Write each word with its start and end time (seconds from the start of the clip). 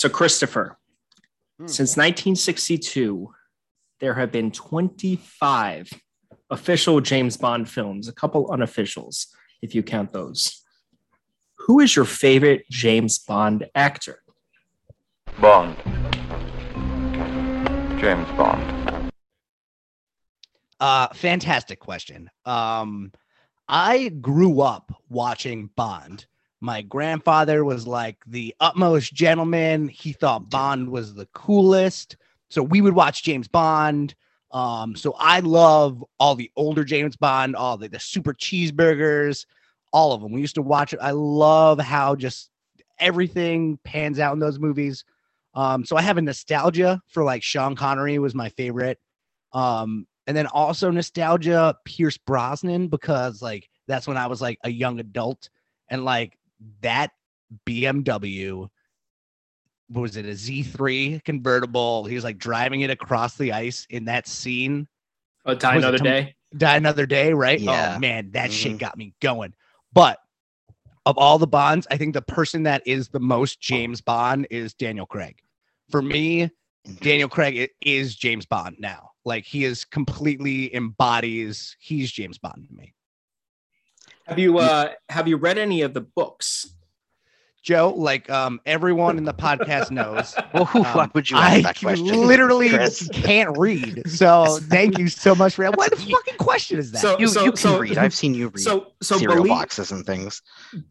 So, 0.00 0.08
Christopher, 0.08 0.78
hmm. 1.58 1.66
since 1.66 1.90
1962, 1.90 3.34
there 3.98 4.14
have 4.14 4.32
been 4.32 4.50
25 4.50 5.90
official 6.48 7.02
James 7.02 7.36
Bond 7.36 7.68
films, 7.68 8.08
a 8.08 8.12
couple 8.14 8.48
unofficials, 8.48 9.26
if 9.60 9.74
you 9.74 9.82
count 9.82 10.14
those. 10.14 10.64
Who 11.66 11.80
is 11.80 11.94
your 11.94 12.06
favorite 12.06 12.64
James 12.70 13.18
Bond 13.18 13.66
actor? 13.74 14.22
Bond. 15.38 15.76
James 18.00 18.26
Bond. 18.38 19.12
Uh, 20.80 21.08
fantastic 21.08 21.78
question. 21.78 22.30
Um, 22.46 23.12
I 23.68 24.08
grew 24.08 24.62
up 24.62 24.94
watching 25.10 25.68
Bond. 25.76 26.24
My 26.60 26.82
grandfather 26.82 27.64
was 27.64 27.86
like 27.86 28.18
the 28.26 28.54
utmost 28.60 29.14
gentleman. 29.14 29.88
He 29.88 30.12
thought 30.12 30.50
Bond 30.50 30.90
was 30.90 31.14
the 31.14 31.26
coolest. 31.32 32.16
So 32.50 32.62
we 32.62 32.80
would 32.80 32.94
watch 32.94 33.22
James 33.22 33.48
Bond. 33.48 34.14
Um, 34.50 34.96
so 34.96 35.14
I 35.18 35.40
love 35.40 36.04
all 36.18 36.34
the 36.34 36.50
older 36.56 36.84
James 36.84 37.16
Bond, 37.16 37.56
all 37.56 37.78
the, 37.78 37.88
the 37.88 38.00
super 38.00 38.34
cheeseburgers, 38.34 39.46
all 39.92 40.12
of 40.12 40.20
them. 40.20 40.32
We 40.32 40.40
used 40.40 40.56
to 40.56 40.62
watch 40.62 40.92
it. 40.92 40.98
I 41.00 41.12
love 41.12 41.78
how 41.78 42.14
just 42.14 42.50
everything 42.98 43.78
pans 43.84 44.18
out 44.18 44.34
in 44.34 44.38
those 44.40 44.58
movies. 44.58 45.04
Um, 45.54 45.84
so 45.84 45.96
I 45.96 46.02
have 46.02 46.18
a 46.18 46.22
nostalgia 46.22 47.00
for 47.08 47.24
like 47.24 47.42
Sean 47.42 47.74
Connery 47.74 48.18
was 48.18 48.34
my 48.34 48.50
favorite. 48.50 48.98
Um, 49.52 50.06
and 50.26 50.36
then 50.36 50.46
also 50.46 50.90
nostalgia 50.90 51.76
Pierce 51.84 52.18
Brosnan 52.18 52.88
because 52.88 53.40
like 53.42 53.68
that's 53.88 54.06
when 54.06 54.16
I 54.16 54.26
was 54.26 54.40
like 54.40 54.58
a 54.62 54.70
young 54.70 55.00
adult 55.00 55.48
and 55.88 56.04
like 56.04 56.38
that 56.82 57.10
BMW 57.66 58.68
was 59.90 60.16
it 60.16 60.24
a 60.24 60.30
Z3 60.30 61.22
convertible? 61.24 62.04
He 62.04 62.14
was 62.14 62.24
like 62.24 62.38
driving 62.38 62.82
it 62.82 62.90
across 62.90 63.36
the 63.36 63.52
ice 63.52 63.86
in 63.90 64.04
that 64.04 64.28
scene. 64.28 64.86
Oh, 65.44 65.54
die 65.54 65.76
another 65.76 65.98
day. 65.98 66.34
Die 66.56 66.76
another 66.76 67.06
day, 67.06 67.32
right? 67.32 67.60
Yeah. 67.60 67.94
Oh 67.96 67.98
man, 67.98 68.30
that 68.32 68.50
mm-hmm. 68.50 68.52
shit 68.52 68.78
got 68.78 68.96
me 68.96 69.14
going. 69.20 69.54
But 69.92 70.18
of 71.06 71.18
all 71.18 71.38
the 71.38 71.46
Bonds, 71.46 71.86
I 71.90 71.96
think 71.96 72.14
the 72.14 72.22
person 72.22 72.62
that 72.64 72.82
is 72.86 73.08
the 73.08 73.20
most 73.20 73.60
James 73.60 74.00
Bond 74.00 74.46
is 74.50 74.74
Daniel 74.74 75.06
Craig. 75.06 75.40
For 75.90 76.02
me, 76.02 76.50
Daniel 77.00 77.28
Craig 77.28 77.70
is 77.80 78.14
James 78.14 78.46
Bond 78.46 78.76
now. 78.78 79.10
Like 79.24 79.44
he 79.44 79.64
is 79.64 79.84
completely 79.84 80.74
embodies. 80.74 81.76
He's 81.80 82.12
James 82.12 82.38
Bond 82.38 82.66
to 82.68 82.74
me. 82.74 82.94
Have 84.30 84.38
you 84.38 84.58
uh 84.58 84.90
have 85.08 85.26
you 85.26 85.36
read 85.36 85.58
any 85.58 85.82
of 85.82 85.92
the 85.92 86.02
books? 86.02 86.72
Joe, 87.64 87.92
like 87.94 88.30
um, 88.30 88.60
everyone 88.64 89.18
in 89.18 89.24
the 89.24 89.34
podcast 89.34 89.90
knows. 89.90 90.36
well, 90.54 90.66
who, 90.66 90.84
um, 90.84 90.94
why 90.94 91.10
would 91.12 91.28
you 91.28 91.36
ask 91.36 91.56
I 91.56 91.62
that 91.62 91.80
question? 91.80 92.06
literally 92.26 92.70
can't 93.12 93.58
read. 93.58 94.08
So 94.08 94.58
thank 94.62 94.98
you 94.98 95.08
so 95.08 95.34
much 95.34 95.56
for 95.56 95.64
that. 95.64 95.76
What 95.76 95.90
the 95.90 95.96
fucking 95.96 96.36
question 96.38 96.78
is 96.78 96.92
that? 96.92 97.00
So, 97.00 97.18
you, 97.18 97.26
so, 97.26 97.44
you 97.44 97.50
can 97.50 97.58
so, 97.58 97.78
read. 97.80 97.98
I've 97.98 98.14
seen 98.14 98.32
you 98.34 98.48
read 98.48 98.60
so, 98.60 98.92
so 99.02 99.18
cereal 99.18 99.38
believe, 99.38 99.50
boxes 99.50 99.90
and 99.90 100.06
things. 100.06 100.40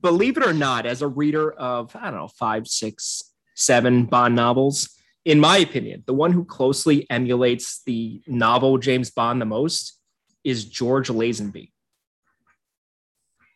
Believe 0.02 0.36
it 0.36 0.46
or 0.46 0.54
not, 0.54 0.86
as 0.86 1.02
a 1.02 1.08
reader 1.08 1.54
of, 1.54 1.96
I 1.96 2.12
don't 2.12 2.20
know, 2.20 2.28
five, 2.28 2.68
six, 2.68 3.24
seven 3.56 4.06
Bond 4.06 4.36
novels, 4.36 4.90
in 5.24 5.40
my 5.40 5.58
opinion, 5.58 6.04
the 6.06 6.14
one 6.14 6.34
who 6.34 6.44
closely 6.44 7.10
emulates 7.10 7.82
the 7.86 8.22
novel 8.28 8.78
James 8.78 9.10
Bond 9.10 9.42
the 9.42 9.46
most 9.46 9.98
is 10.44 10.66
George 10.66 11.08
Lazenby. 11.08 11.72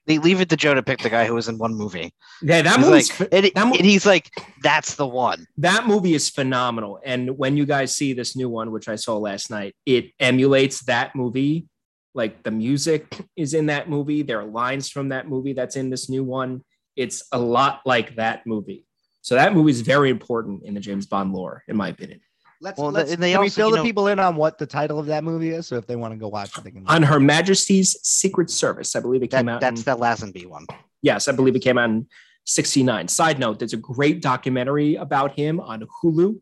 They 0.05 0.17
leave 0.17 0.41
it 0.41 0.49
to 0.49 0.57
Joe 0.57 0.73
to 0.73 0.83
pick 0.83 0.99
the 0.99 1.09
guy 1.09 1.25
who 1.25 1.33
was 1.33 1.47
in 1.47 1.57
one 1.57 1.73
movie. 1.75 2.13
Yeah, 2.41 2.61
that 2.61 2.79
movie. 2.79 2.91
Like, 2.91 3.19
and, 3.31 3.51
that 3.55 3.67
mo- 3.67 3.75
and 3.75 3.85
he's 3.85 4.05
like, 4.05 4.29
"That's 4.61 4.95
the 4.95 5.07
one." 5.07 5.47
That 5.57 5.87
movie 5.87 6.13
is 6.13 6.29
phenomenal. 6.29 6.99
And 7.05 7.37
when 7.37 7.55
you 7.55 7.65
guys 7.65 7.95
see 7.95 8.13
this 8.13 8.35
new 8.35 8.49
one, 8.49 8.71
which 8.71 8.89
I 8.89 8.95
saw 8.95 9.17
last 9.17 9.49
night, 9.49 9.75
it 9.85 10.11
emulates 10.19 10.81
that 10.85 11.15
movie. 11.15 11.67
Like 12.13 12.43
the 12.43 12.51
music 12.51 13.25
is 13.35 13.53
in 13.53 13.67
that 13.67 13.89
movie. 13.89 14.21
There 14.23 14.39
are 14.39 14.45
lines 14.45 14.89
from 14.89 15.09
that 15.09 15.27
movie 15.27 15.53
that's 15.53 15.75
in 15.75 15.89
this 15.89 16.09
new 16.09 16.23
one. 16.23 16.63
It's 16.95 17.23
a 17.31 17.39
lot 17.39 17.81
like 17.85 18.15
that 18.17 18.45
movie. 18.45 18.85
So 19.21 19.35
that 19.35 19.53
movie 19.53 19.71
is 19.71 19.81
very 19.81 20.09
important 20.09 20.63
in 20.63 20.73
the 20.73 20.81
James 20.81 21.05
Bond 21.05 21.33
lore, 21.33 21.63
in 21.67 21.77
my 21.77 21.87
opinion. 21.87 22.19
Let's, 22.63 22.79
well, 22.79 22.91
let's 22.91 23.13
they 23.17 23.31
can 23.31 23.41
also, 23.41 23.41
we 23.41 23.49
fill 23.49 23.71
the 23.71 23.77
know, 23.77 23.83
people 23.83 24.07
in 24.07 24.19
on 24.19 24.37
what 24.37 24.57
the 24.57 24.65
title 24.65 24.97
of 24.97 25.07
that 25.07 25.25
movie 25.25 25.49
is? 25.49 25.67
So 25.67 25.75
if 25.75 25.85
they 25.85 25.97
want 25.97 26.13
to 26.13 26.17
go 26.17 26.29
watch 26.29 26.57
it, 26.57 26.63
they 26.63 26.71
can. 26.71 26.87
On 26.87 27.03
Her 27.03 27.19
Majesty's 27.19 27.97
Secret 28.03 28.49
Service, 28.49 28.95
I 28.95 29.01
believe 29.01 29.21
it 29.21 29.27
came 29.27 29.47
that, 29.47 29.55
out. 29.55 29.61
That's 29.61 29.81
in, 29.81 29.83
the 29.83 29.97
Lazenby 29.97 30.45
one. 30.45 30.65
Yes, 31.01 31.27
I 31.27 31.33
believe 31.33 31.57
it 31.57 31.59
came 31.59 31.77
out 31.77 31.89
in 31.89 32.07
'69. 32.45 33.09
Side 33.09 33.37
note: 33.37 33.59
There's 33.59 33.73
a 33.73 33.77
great 33.77 34.21
documentary 34.21 34.95
about 34.95 35.37
him 35.37 35.59
on 35.59 35.85
Hulu 36.01 36.39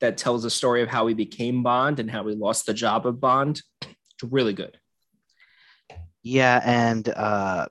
that 0.00 0.16
tells 0.16 0.42
the 0.42 0.48
story 0.48 0.80
of 0.80 0.88
how 0.88 1.06
he 1.06 1.12
became 1.12 1.62
Bond 1.62 2.00
and 2.00 2.10
how 2.10 2.26
he 2.26 2.34
lost 2.34 2.64
the 2.64 2.72
job 2.72 3.06
of 3.06 3.20
Bond. 3.20 3.60
It's 3.82 4.22
really 4.22 4.54
good. 4.54 4.78
Yeah, 6.22 6.62
and 6.64 7.06
uh, 7.10 7.66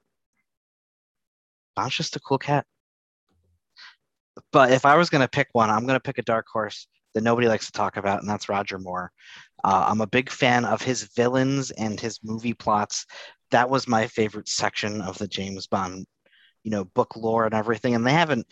Bond's 1.76 1.96
just 1.96 2.16
a 2.16 2.20
cool 2.20 2.38
cat. 2.38 2.68
But 4.52 4.72
if 4.72 4.86
I 4.86 4.98
was 4.98 5.10
going 5.10 5.22
to 5.22 5.28
pick 5.28 5.48
one, 5.54 5.72
I'm 5.72 5.88
going 5.88 5.96
to 5.96 6.00
pick 6.00 6.20
a 6.20 6.22
dark 6.22 6.46
horse 6.48 6.86
that 7.14 7.24
nobody 7.24 7.48
likes 7.48 7.66
to 7.68 7.72
talk 7.72 7.98
about, 7.98 8.22
and 8.22 8.30
that's 8.30 8.50
Roger 8.50 8.80
Moore. 8.80 9.12
Uh, 9.64 9.86
I'm 9.88 10.02
a 10.02 10.08
big 10.08 10.30
fan 10.30 10.66
of 10.66 10.82
his 10.82 11.04
villains 11.16 11.72
and 11.72 12.00
his 12.00 12.20
movie 12.24 12.54
plots. 12.54 13.06
That 13.52 13.70
was 13.70 13.88
my 13.88 14.08
favorite 14.08 14.48
section 14.48 15.02
of 15.02 15.18
the 15.18 15.28
James 15.28 15.68
Bond, 15.68 16.06
you 16.64 16.72
know, 16.72 16.86
book 16.86 17.16
lore 17.16 17.46
and 17.46 17.54
everything. 17.54 17.96
And 17.96 18.06
they 18.06 18.14
haven't, 18.14 18.48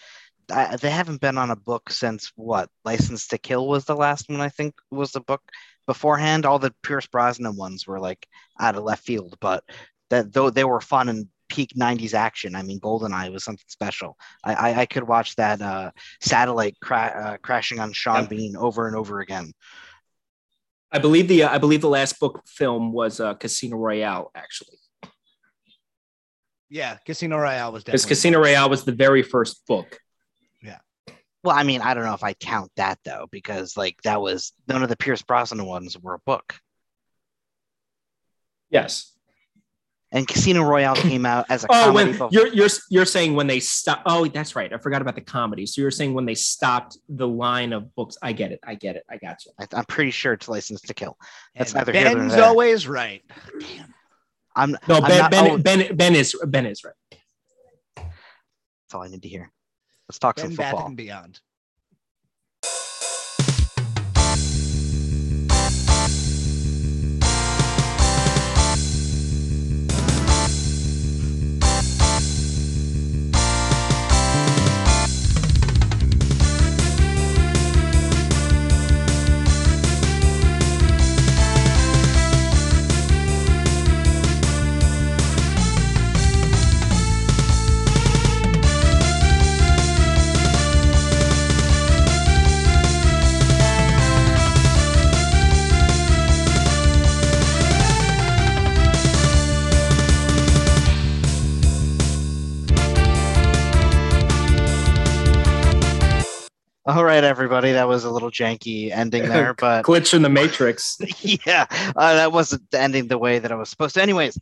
uh, 0.51 0.77
they 0.77 0.89
haven't 0.89 1.21
been 1.21 1.37
on 1.37 1.51
a 1.51 1.55
book 1.55 1.89
since 1.89 2.31
what? 2.35 2.69
License 2.85 3.27
to 3.27 3.37
Kill 3.37 3.67
was 3.67 3.85
the 3.85 3.95
last 3.95 4.29
one 4.29 4.41
I 4.41 4.49
think 4.49 4.75
was 4.91 5.11
the 5.11 5.21
book. 5.21 5.41
Beforehand, 5.87 6.45
all 6.45 6.59
the 6.59 6.73
Pierce 6.83 7.07
Brosnan 7.07 7.55
ones 7.55 7.87
were 7.87 7.99
like 7.99 8.27
out 8.59 8.75
of 8.75 8.83
left 8.83 9.03
field, 9.03 9.35
but 9.41 9.63
that 10.11 10.31
though 10.31 10.51
they 10.51 10.63
were 10.63 10.81
fun 10.81 11.09
and 11.09 11.27
peak 11.59 11.73
90s 11.77 12.13
action. 12.13 12.55
I 12.55 12.63
mean, 12.63 12.79
Goldeneye 12.79 13.33
was 13.33 13.43
something 13.43 13.65
special. 13.67 14.15
I, 14.45 14.53
I, 14.53 14.79
I 14.81 14.85
could 14.85 15.03
watch 15.03 15.35
that 15.35 15.61
uh, 15.61 15.91
satellite 16.21 16.77
cra- 16.81 17.13
uh, 17.33 17.37
crashing 17.43 17.81
on 17.81 17.91
Sean 17.91 18.21
yep. 18.21 18.29
Bean 18.29 18.55
over 18.55 18.87
and 18.87 18.95
over 18.95 19.19
again. 19.19 19.51
I 20.89 20.99
believe 20.99 21.27
the 21.27 21.43
uh, 21.43 21.53
I 21.53 21.57
believe 21.57 21.81
the 21.81 21.89
last 21.89 22.17
book 22.17 22.43
film 22.47 22.93
was 22.93 23.19
uh, 23.19 23.33
Casino 23.33 23.75
Royale, 23.75 24.31
actually. 24.33 24.77
Yeah, 26.69 26.95
Casino 27.05 27.37
Royale 27.37 27.73
was 27.73 27.83
because 27.83 28.05
Casino 28.05 28.39
Royale 28.39 28.69
was 28.69 28.85
the 28.85 28.93
very 28.93 29.21
first 29.21 29.67
book. 29.67 29.99
Yeah. 30.61 30.77
Well, 31.43 31.57
I 31.57 31.63
mean, 31.63 31.81
I 31.81 31.93
don't 31.93 32.05
know 32.05 32.13
if 32.13 32.23
I 32.23 32.33
count 32.33 32.71
that 32.77 32.99
though, 33.03 33.27
because 33.31 33.75
like 33.75 34.01
that 34.03 34.21
was 34.21 34.53
none 34.69 34.81
of 34.81 34.87
the 34.87 34.95
Pierce 34.95 35.21
Brosnan 35.21 35.65
ones 35.65 35.97
were 35.99 36.13
a 36.13 36.19
book. 36.19 36.55
Yes 38.69 39.11
and 40.11 40.27
Casino 40.27 40.63
Royale 40.63 40.95
came 40.95 41.25
out 41.25 41.45
as 41.49 41.63
a 41.63 41.67
oh, 41.69 41.93
when 41.93 42.17
you're 42.31 42.47
you're 42.47 42.69
you're 42.89 43.05
saying 43.05 43.35
when 43.35 43.47
they 43.47 43.59
stop. 43.59 44.01
Oh, 44.05 44.27
that's 44.27 44.55
right. 44.55 44.71
I 44.73 44.77
forgot 44.77 45.01
about 45.01 45.15
the 45.15 45.21
comedy. 45.21 45.65
So 45.65 45.81
you're 45.81 45.91
saying 45.91 46.13
when 46.13 46.25
they 46.25 46.35
stopped 46.35 46.97
the 47.07 47.27
line 47.27 47.73
of 47.73 47.93
books. 47.95 48.17
I 48.21 48.33
get 48.33 48.51
it. 48.51 48.59
I 48.65 48.75
get 48.75 48.95
it. 48.95 49.03
I 49.09 49.17
got 49.17 49.45
you. 49.45 49.51
I, 49.59 49.67
am 49.77 49.85
pretty 49.85 50.11
sure 50.11 50.33
it's 50.33 50.47
Licensed 50.47 50.87
to 50.87 50.93
Kill. 50.93 51.17
That's 51.55 51.73
and 51.73 51.79
neither 51.79 51.93
Ben's 51.93 52.33
here 52.33 52.43
always 52.43 52.87
right. 52.87 53.23
Damn. 53.59 53.93
I'm 54.55 54.71
no 54.87 54.95
I'm 54.95 55.03
Ben. 55.03 55.19
Not, 55.19 55.31
ben, 55.31 55.51
oh, 55.51 55.57
ben, 55.57 55.95
ben 55.95 56.15
is 56.15 56.35
Ben 56.45 56.65
is 56.65 56.83
right. 56.83 56.93
That's 57.95 58.93
all 58.93 59.03
I 59.03 59.07
need 59.07 59.21
to 59.21 59.29
hear. 59.29 59.51
Let's 60.07 60.19
talk 60.19 60.37
ben 60.37 60.47
some 60.47 60.55
football. 60.55 60.87
and 60.87 60.97
beyond. 60.97 61.39
Right, 107.23 107.29
everybody. 107.29 107.73
That 107.73 107.87
was 107.87 108.05
a 108.05 108.09
little 108.09 108.31
janky 108.31 108.91
ending 108.91 109.23
there, 109.29 109.53
but 109.53 109.83
glitch 109.83 110.13
in 110.13 110.21
the 110.21 110.29
matrix. 110.29 110.97
yeah, 111.21 111.65
uh, 111.95 112.13
that 112.15 112.31
wasn't 112.31 112.63
ending 112.73 113.07
the 113.07 113.17
way 113.17 113.39
that 113.39 113.51
I 113.51 113.55
was 113.55 113.69
supposed 113.69 113.95
to. 113.95 114.01
Anyways, 114.01 114.39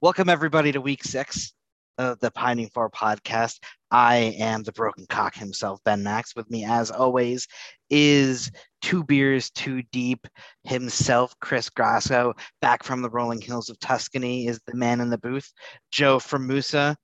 welcome 0.00 0.28
everybody 0.28 0.72
to 0.72 0.80
week 0.80 1.04
six. 1.04 1.52
of 1.98 2.18
the 2.18 2.32
Pining 2.32 2.68
for 2.74 2.90
podcast. 2.90 3.60
I 3.92 4.34
am 4.38 4.64
the 4.64 4.72
broken 4.72 5.06
cock 5.08 5.36
himself, 5.36 5.78
Ben 5.84 6.02
Max. 6.02 6.34
With 6.34 6.50
me, 6.50 6.64
as 6.64 6.90
always, 6.90 7.46
is 7.90 8.50
two 8.82 9.04
beers 9.04 9.50
too 9.50 9.82
deep 9.92 10.26
himself, 10.64 11.32
Chris 11.40 11.70
Grasso, 11.70 12.34
back 12.60 12.82
from 12.82 13.02
the 13.02 13.10
rolling 13.10 13.40
hills 13.40 13.68
of 13.68 13.78
Tuscany, 13.78 14.48
is 14.48 14.58
the 14.66 14.74
man 14.74 15.00
in 15.00 15.10
the 15.10 15.18
booth, 15.18 15.52
Joe 15.92 16.18
from 16.18 16.48
Musa. 16.48 16.96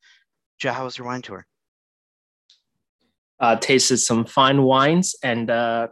Joe, 0.59 0.73
how 0.73 0.85
was 0.85 0.99
your 0.99 1.07
wine 1.07 1.23
tour? 1.23 1.47
Uh, 3.41 3.57
tasted 3.57 3.97
some 3.97 4.27
fine 4.27 4.63
wines 4.63 5.17
and 5.23 5.51
uh, 5.51 5.89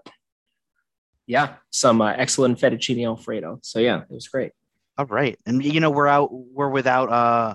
yeah, 1.26 1.54
some 1.70 2.02
uh, 2.02 2.12
excellent 2.12 2.58
fettuccine 2.58 3.06
alfredo. 3.06 3.58
So 3.62 3.78
yeah, 3.78 4.02
it 4.02 4.10
was 4.10 4.28
great. 4.28 4.52
All 4.98 5.06
right, 5.06 5.38
and 5.46 5.64
you 5.64 5.80
know 5.80 5.90
we're 5.90 6.08
out. 6.08 6.30
We're 6.32 6.68
without 6.68 7.08
uh, 7.10 7.54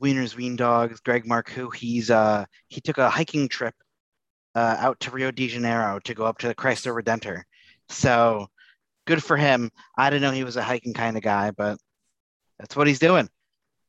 Wieners 0.00 0.36
Wien 0.36 0.56
Dogs, 0.56 1.00
Greg 1.00 1.24
Marcoux. 1.24 1.74
He's 1.74 2.10
uh 2.10 2.44
he 2.68 2.80
took 2.80 2.98
a 2.98 3.10
hiking 3.10 3.48
trip 3.48 3.74
uh, 4.54 4.76
out 4.78 5.00
to 5.00 5.10
Rio 5.10 5.30
de 5.30 5.48
Janeiro 5.48 6.00
to 6.00 6.14
go 6.14 6.24
up 6.24 6.38
to 6.38 6.48
the 6.48 6.54
Cristo 6.54 6.90
Redentor. 6.90 7.42
So 7.88 8.48
good 9.06 9.22
for 9.22 9.36
him. 9.36 9.70
I 9.96 10.10
didn't 10.10 10.22
know 10.22 10.32
he 10.32 10.44
was 10.44 10.56
a 10.56 10.62
hiking 10.62 10.94
kind 10.94 11.16
of 11.16 11.22
guy, 11.22 11.52
but 11.52 11.78
that's 12.58 12.76
what 12.76 12.86
he's 12.86 12.98
doing. 12.98 13.28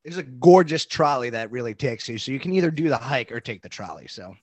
There's 0.03 0.17
a 0.17 0.23
gorgeous 0.23 0.85
trolley 0.85 1.31
that 1.31 1.51
really 1.51 1.73
takes 1.73 2.07
you, 2.07 2.17
so 2.17 2.31
you 2.31 2.39
can 2.39 2.53
either 2.53 2.71
do 2.71 2.87
the 2.87 2.97
hike 2.97 3.31
or 3.31 3.39
take 3.39 3.61
the 3.61 3.69
trolley. 3.69 4.07
So 4.07 4.33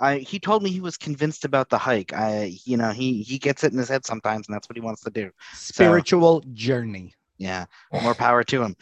I 0.00 0.18
he 0.18 0.38
told 0.38 0.62
me 0.62 0.70
he 0.70 0.80
was 0.80 0.96
convinced 0.96 1.44
about 1.44 1.70
the 1.70 1.78
hike. 1.78 2.12
I 2.12 2.56
you 2.64 2.76
know 2.76 2.90
he 2.90 3.22
he 3.22 3.38
gets 3.38 3.64
it 3.64 3.72
in 3.72 3.78
his 3.78 3.88
head 3.88 4.04
sometimes, 4.04 4.48
and 4.48 4.54
that's 4.54 4.68
what 4.68 4.76
he 4.76 4.82
wants 4.82 5.02
to 5.02 5.10
do. 5.10 5.30
spiritual 5.52 6.42
journey. 6.52 7.14
Yeah, 7.38 7.66
more 7.92 8.14
power 8.14 8.42
to 8.44 8.62
him. 8.62 8.76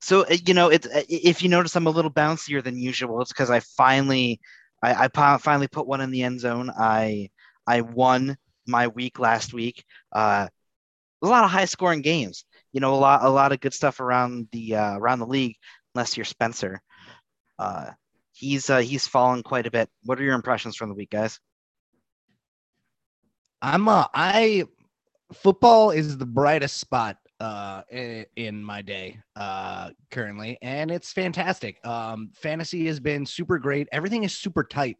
So 0.00 0.22
uh, 0.22 0.36
you 0.46 0.54
know, 0.54 0.68
it's 0.68 0.86
uh, 0.86 1.02
if 1.08 1.42
you 1.42 1.48
notice 1.48 1.74
I'm 1.76 1.86
a 1.86 1.90
little 1.90 2.10
bouncier 2.10 2.62
than 2.62 2.78
usual, 2.78 3.22
it's 3.22 3.32
because 3.32 3.50
I 3.50 3.60
finally, 3.60 4.40
I, 4.82 5.08
I 5.12 5.38
finally 5.38 5.68
put 5.68 5.86
one 5.86 6.00
in 6.00 6.10
the 6.10 6.22
end 6.22 6.40
zone. 6.40 6.70
I 6.76 7.30
I 7.66 7.80
won 7.80 8.36
my 8.66 8.88
week 8.88 9.18
last 9.18 9.52
week. 9.52 9.84
Uh, 10.12 10.48
a 11.22 11.26
lot 11.26 11.44
of 11.44 11.50
high 11.50 11.64
scoring 11.64 12.02
games. 12.02 12.44
You 12.72 12.80
know, 12.80 12.94
a 12.94 12.96
lot 12.96 13.24
a 13.24 13.28
lot 13.30 13.52
of 13.52 13.60
good 13.60 13.74
stuff 13.74 14.00
around 14.00 14.48
the 14.52 14.76
uh, 14.76 14.98
around 14.98 15.20
the 15.20 15.26
league. 15.26 15.56
Unless 15.94 16.16
you're 16.16 16.24
Spencer, 16.24 16.80
uh, 17.58 17.90
he's 18.36 18.68
uh, 18.70 18.78
he's 18.78 19.06
fallen 19.06 19.42
quite 19.42 19.66
a 19.66 19.70
bit. 19.70 19.88
What 20.04 20.20
are 20.20 20.24
your 20.24 20.34
impressions 20.34 20.76
from 20.76 20.90
the 20.90 20.94
week, 20.94 21.10
guys? 21.10 21.40
I'm 23.62 23.88
uh 23.88 24.06
I 24.14 24.64
football 25.32 25.90
is 25.90 26.18
the 26.18 26.26
brightest 26.26 26.76
spot 26.76 27.16
uh 27.40 27.82
in, 27.90 28.26
in 28.36 28.62
my 28.62 28.82
day 28.82 29.18
uh 29.34 29.90
currently 30.10 30.58
and 30.62 30.90
it's 30.90 31.12
fantastic. 31.12 31.84
Um 31.84 32.30
fantasy 32.34 32.86
has 32.86 33.00
been 33.00 33.24
super 33.24 33.58
great. 33.58 33.88
Everything 33.92 34.24
is 34.24 34.34
super 34.34 34.62
tight. 34.62 34.98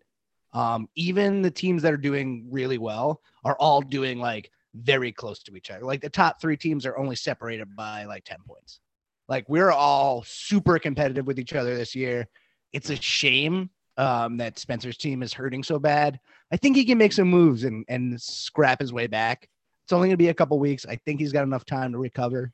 Um 0.54 0.88
even 0.96 1.42
the 1.42 1.50
teams 1.50 1.82
that 1.82 1.92
are 1.92 1.98
doing 1.98 2.48
really 2.50 2.78
well 2.78 3.20
are 3.44 3.56
all 3.60 3.82
doing 3.82 4.18
like 4.18 4.50
very 4.74 5.12
close 5.12 5.42
to 5.44 5.54
each 5.54 5.70
other. 5.70 5.84
Like 5.84 6.00
the 6.00 6.10
top 6.10 6.40
three 6.40 6.56
teams 6.56 6.86
are 6.86 6.96
only 6.96 7.16
separated 7.16 7.76
by 7.76 8.04
like 8.06 8.24
10 8.24 8.38
points. 8.46 8.80
Like 9.28 9.46
we're 9.48 9.70
all 9.70 10.24
super 10.26 10.78
competitive 10.78 11.26
with 11.26 11.38
each 11.38 11.52
other 11.52 11.76
this 11.76 11.94
year 11.94 12.26
it's 12.72 12.90
a 12.90 12.96
shame 12.96 13.70
um 13.96 14.36
that 14.36 14.58
spencer's 14.58 14.96
team 14.96 15.22
is 15.22 15.32
hurting 15.32 15.62
so 15.62 15.78
bad 15.78 16.18
i 16.52 16.56
think 16.56 16.76
he 16.76 16.84
can 16.84 16.98
make 16.98 17.12
some 17.12 17.28
moves 17.28 17.64
and 17.64 17.84
and 17.88 18.20
scrap 18.20 18.80
his 18.80 18.92
way 18.92 19.06
back 19.06 19.48
it's 19.86 19.92
only 19.92 20.08
going 20.08 20.14
to 20.14 20.16
be 20.16 20.30
a 20.30 20.34
couple 20.34 20.58
weeks. 20.58 20.84
I 20.84 20.96
think 20.96 21.20
he's 21.20 21.32
got 21.32 21.44
enough 21.44 21.64
time 21.64 21.92
to 21.92 21.98
recover. 21.98 22.50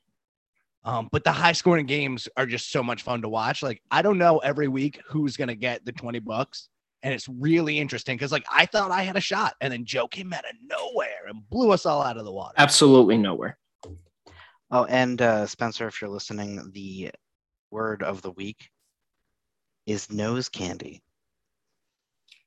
Um, 0.85 1.09
but 1.11 1.25
the 1.25 1.33
high 1.33 1.53
scoring 1.53 1.87
games 1.87 2.29
are 2.37 2.45
just 2.45 2.71
so 2.71 2.83
much 2.83 3.05
fun 3.05 3.23
to 3.23 3.29
watch. 3.31 3.63
Like, 3.63 3.81
I 3.91 4.03
don't 4.03 4.19
know 4.19 4.37
every 4.41 4.69
week 4.69 5.01
who's 5.07 5.39
going 5.39 5.49
to 5.49 5.55
get 5.55 5.83
the 5.87 5.93
20 5.93 6.19
bucks. 6.19 6.69
And 7.03 7.15
it's 7.15 7.27
really 7.31 7.79
interesting 7.79 8.19
because, 8.19 8.33
like, 8.33 8.45
I 8.53 8.67
thought 8.67 8.91
I 8.91 9.03
had 9.03 9.17
a 9.17 9.21
shot, 9.21 9.55
and 9.63 9.73
then 9.73 9.87
Joe 9.87 10.09
came 10.09 10.35
out 10.35 10.45
of 10.45 10.55
nowhere 10.63 11.27
and 11.27 11.49
blew 11.49 11.73
us 11.73 11.87
all 11.87 12.03
out 12.03 12.19
of 12.19 12.27
the 12.27 12.33
water. 12.33 12.55
Absolutely 12.59 13.17
nowhere. 13.17 13.57
Oh, 14.71 14.85
and 14.85 15.23
uh, 15.23 15.47
Spencer, 15.47 15.89
if 15.89 16.03
you're 16.03 16.11
listening, 16.11 16.71
the 16.75 17.13
word 17.71 18.03
of 18.03 18.21
the 18.21 18.33
week 18.33 18.69
is 19.87 20.11
nose 20.11 20.49
candy. 20.49 21.03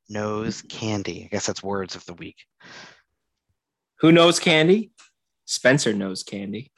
Nose 0.10 0.62
candy. 0.62 1.26
I 1.26 1.28
guess 1.28 1.48
that's 1.48 1.64
words 1.64 1.96
of 1.96 2.06
the 2.06 2.14
week. 2.14 2.38
Who 4.00 4.12
knows 4.12 4.40
candy? 4.40 4.92
Spencer 5.46 5.94
knows 5.94 6.24
candy. 6.24 6.72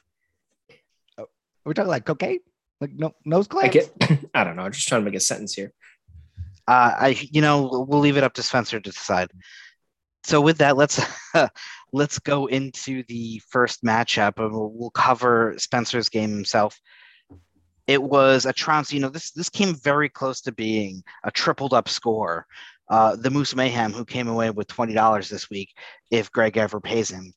Are 1.18 1.26
we 1.64 1.74
talking 1.74 1.90
like 1.90 2.06
cocaine? 2.06 2.40
Like 2.80 2.92
no 2.94 3.14
nose 3.24 3.48
I 3.60 3.68
get. 3.68 3.90
I 4.34 4.44
don't 4.44 4.56
know. 4.56 4.62
I'm 4.62 4.72
just 4.72 4.88
trying 4.88 5.02
to 5.02 5.04
make 5.04 5.14
a 5.14 5.20
sentence 5.20 5.54
here. 5.54 5.72
Uh, 6.66 6.94
I, 6.98 7.08
you 7.30 7.40
know, 7.40 7.86
we'll 7.88 8.00
leave 8.00 8.16
it 8.16 8.24
up 8.24 8.34
to 8.34 8.42
Spencer 8.42 8.78
to 8.78 8.90
decide. 8.90 9.30
So 10.24 10.40
with 10.40 10.58
that, 10.58 10.76
let's 10.76 11.00
let's 11.92 12.18
go 12.18 12.46
into 12.46 13.02
the 13.04 13.40
first 13.48 13.82
matchup, 13.82 14.38
and 14.38 14.52
we'll, 14.52 14.70
we'll 14.70 14.90
cover 14.90 15.54
Spencer's 15.58 16.08
game 16.08 16.30
himself. 16.30 16.78
It 17.88 18.02
was 18.02 18.46
a 18.46 18.52
trounce. 18.52 18.92
You 18.92 19.00
know, 19.00 19.08
this 19.08 19.30
this 19.32 19.48
came 19.48 19.74
very 19.74 20.10
close 20.10 20.42
to 20.42 20.52
being 20.52 21.02
a 21.24 21.30
tripled 21.30 21.72
up 21.72 21.88
score. 21.88 22.46
Uh, 22.88 23.16
the 23.16 23.30
Moose 23.30 23.56
Mayhem, 23.56 23.92
who 23.92 24.04
came 24.04 24.28
away 24.28 24.50
with 24.50 24.68
twenty 24.68 24.92
dollars 24.92 25.28
this 25.28 25.50
week, 25.50 25.74
if 26.10 26.30
Greg 26.30 26.56
ever 26.56 26.80
pays 26.80 27.10
him. 27.10 27.32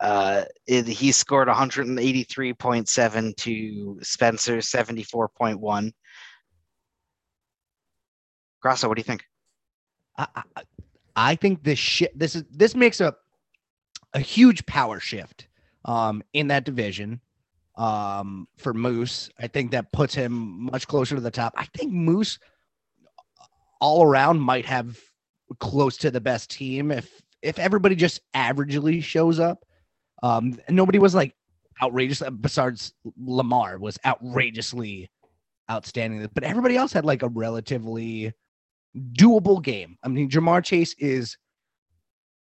Uh, 0.00 0.44
it, 0.66 0.86
he 0.86 1.12
scored 1.12 1.46
183.7 1.46 3.36
to 3.36 3.98
Spencer's 4.00 4.66
74.1. 4.66 5.92
Grasso, 8.62 8.88
what 8.88 8.96
do 8.96 9.00
you 9.00 9.04
think? 9.04 9.24
I, 10.16 10.26
I, 10.34 10.62
I 11.16 11.34
think 11.34 11.62
this 11.62 11.78
shit 11.78 12.18
this 12.18 12.34
is 12.34 12.44
this 12.50 12.74
makes 12.74 13.00
a 13.00 13.14
a 14.14 14.20
huge 14.20 14.64
power 14.66 14.98
shift 15.00 15.46
um 15.84 16.22
in 16.32 16.48
that 16.48 16.64
division 16.64 17.20
um 17.80 18.46
for 18.58 18.74
Moose. 18.74 19.30
I 19.38 19.46
think 19.46 19.70
that 19.70 19.90
puts 19.90 20.14
him 20.14 20.64
much 20.70 20.86
closer 20.86 21.14
to 21.14 21.20
the 21.20 21.30
top. 21.30 21.54
I 21.56 21.66
think 21.74 21.92
Moose 21.92 22.38
all 23.80 24.04
around 24.04 24.38
might 24.38 24.66
have 24.66 24.98
close 25.58 25.96
to 25.96 26.10
the 26.10 26.20
best 26.20 26.50
team 26.50 26.90
if 26.90 27.10
if 27.40 27.58
everybody 27.58 27.96
just 27.96 28.20
averagely 28.36 29.02
shows 29.02 29.40
up. 29.40 29.64
Um 30.22 30.58
nobody 30.68 30.98
was 30.98 31.14
like 31.14 31.34
outrageous 31.82 32.22
besides 32.40 32.92
Lamar 33.16 33.78
was 33.78 33.98
outrageously 34.04 35.10
outstanding, 35.70 36.28
but 36.34 36.44
everybody 36.44 36.76
else 36.76 36.92
had 36.92 37.06
like 37.06 37.22
a 37.22 37.28
relatively 37.28 38.34
doable 39.12 39.62
game. 39.62 39.96
I 40.02 40.08
mean, 40.08 40.28
Ja'Marr 40.28 40.62
Chase 40.62 40.94
is 40.98 41.38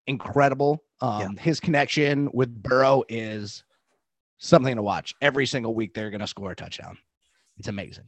incredible. 0.07 0.85
Um, 1.01 1.37
His 1.37 1.59
connection 1.59 2.31
with 2.33 2.63
Burrow 2.63 3.03
is 3.09 3.65
something 4.39 4.77
to 4.77 4.83
watch. 4.83 5.15
Every 5.21 5.47
single 5.47 5.75
week, 5.75 5.95
they're 5.95 6.11
going 6.11 6.21
to 6.21 6.27
score 6.27 6.53
a 6.53 6.57
touchdown. 6.57 6.99
It's 7.59 7.69
amazing. 7.69 8.05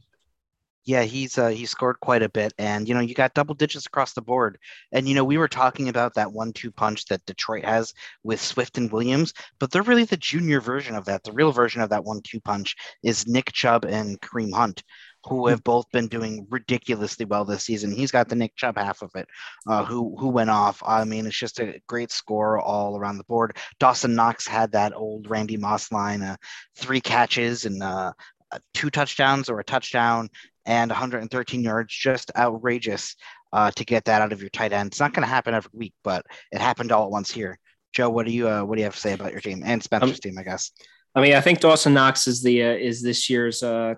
Yeah, 0.87 1.03
he's 1.03 1.37
uh, 1.37 1.49
he 1.49 1.65
scored 1.65 1.99
quite 1.99 2.23
a 2.23 2.29
bit, 2.29 2.53
and 2.57 2.87
you 2.87 2.93
know 2.93 3.01
you 3.01 3.13
got 3.13 3.33
double 3.33 3.53
digits 3.53 3.85
across 3.85 4.13
the 4.13 4.21
board. 4.21 4.57
And 4.93 5.05
you 5.05 5.15
know 5.15 5.25
we 5.25 5.37
were 5.37 5.49
talking 5.49 5.89
about 5.89 6.13
that 6.13 6.31
one-two 6.31 6.71
punch 6.71 7.05
that 7.07 7.25
Detroit 7.25 7.65
has 7.65 7.93
with 8.23 8.39
Swift 8.39 8.77
and 8.77 8.89
Williams, 8.89 9.33
but 9.59 9.69
they're 9.69 9.81
really 9.81 10.05
the 10.05 10.15
junior 10.15 10.61
version 10.61 10.95
of 10.95 11.03
that. 11.03 11.25
The 11.25 11.33
real 11.33 11.51
version 11.51 11.81
of 11.81 11.89
that 11.89 12.05
one-two 12.05 12.39
punch 12.39 12.73
is 13.03 13.27
Nick 13.27 13.51
Chubb 13.51 13.83
and 13.83 14.17
Kareem 14.21 14.53
Hunt, 14.53 14.81
who 15.25 15.47
have 15.47 15.61
both 15.61 15.91
been 15.91 16.07
doing 16.07 16.47
ridiculously 16.49 17.25
well 17.25 17.43
this 17.43 17.65
season. 17.65 17.91
He's 17.91 18.11
got 18.11 18.29
the 18.29 18.35
Nick 18.37 18.55
Chubb 18.55 18.77
half 18.77 19.01
of 19.01 19.11
it, 19.15 19.27
uh, 19.67 19.83
who 19.83 20.15
who 20.17 20.29
went 20.29 20.51
off. 20.51 20.81
I 20.85 21.03
mean, 21.03 21.25
it's 21.25 21.37
just 21.37 21.59
a 21.59 21.81
great 21.87 22.11
score 22.11 22.61
all 22.61 22.97
around 22.97 23.17
the 23.17 23.25
board. 23.25 23.57
Dawson 23.81 24.15
Knox 24.15 24.47
had 24.47 24.71
that 24.71 24.95
old 24.95 25.29
Randy 25.29 25.57
Moss 25.57 25.91
line, 25.91 26.21
uh, 26.21 26.37
three 26.77 27.01
catches 27.01 27.65
and 27.65 27.83
uh, 27.83 28.13
uh, 28.51 28.59
two 28.73 28.89
touchdowns 28.89 29.49
or 29.49 29.59
a 29.59 29.63
touchdown 29.65 30.29
and 30.67 30.91
113 30.91 31.63
yards, 31.63 31.93
just 31.95 32.31
outrageous 32.35 33.15
uh, 33.53 33.71
to 33.71 33.85
get 33.85 34.05
that 34.05 34.21
out 34.21 34.33
of 34.33 34.41
your 34.41 34.49
tight 34.49 34.73
end. 34.73 34.87
It's 34.87 34.99
not 34.99 35.13
going 35.13 35.23
to 35.23 35.29
happen 35.29 35.53
every 35.55 35.71
week, 35.73 35.93
but 36.03 36.25
it 36.51 36.59
happened 36.59 36.91
all 36.91 37.05
at 37.05 37.11
once 37.11 37.31
here. 37.31 37.57
Joe, 37.93 38.09
what 38.09 38.25
do 38.27 38.31
you 38.31 38.47
uh, 38.47 38.63
what 38.63 38.75
do 38.75 38.81
you 38.81 38.85
have 38.85 38.95
to 38.95 39.01
say 39.01 39.13
about 39.13 39.31
your 39.31 39.41
team 39.41 39.63
and 39.65 39.81
Spencer's 39.81 40.11
Um, 40.11 40.15
team? 40.17 40.37
I 40.37 40.43
guess. 40.43 40.71
I 41.15 41.21
mean, 41.21 41.33
I 41.33 41.41
think 41.41 41.61
Dawson 41.61 41.93
Knox 41.93 42.27
is 42.27 42.43
the 42.43 42.61
uh, 42.61 42.73
is 42.73 43.01
this 43.01 43.29
year's 43.29 43.63
uh, 43.63 43.95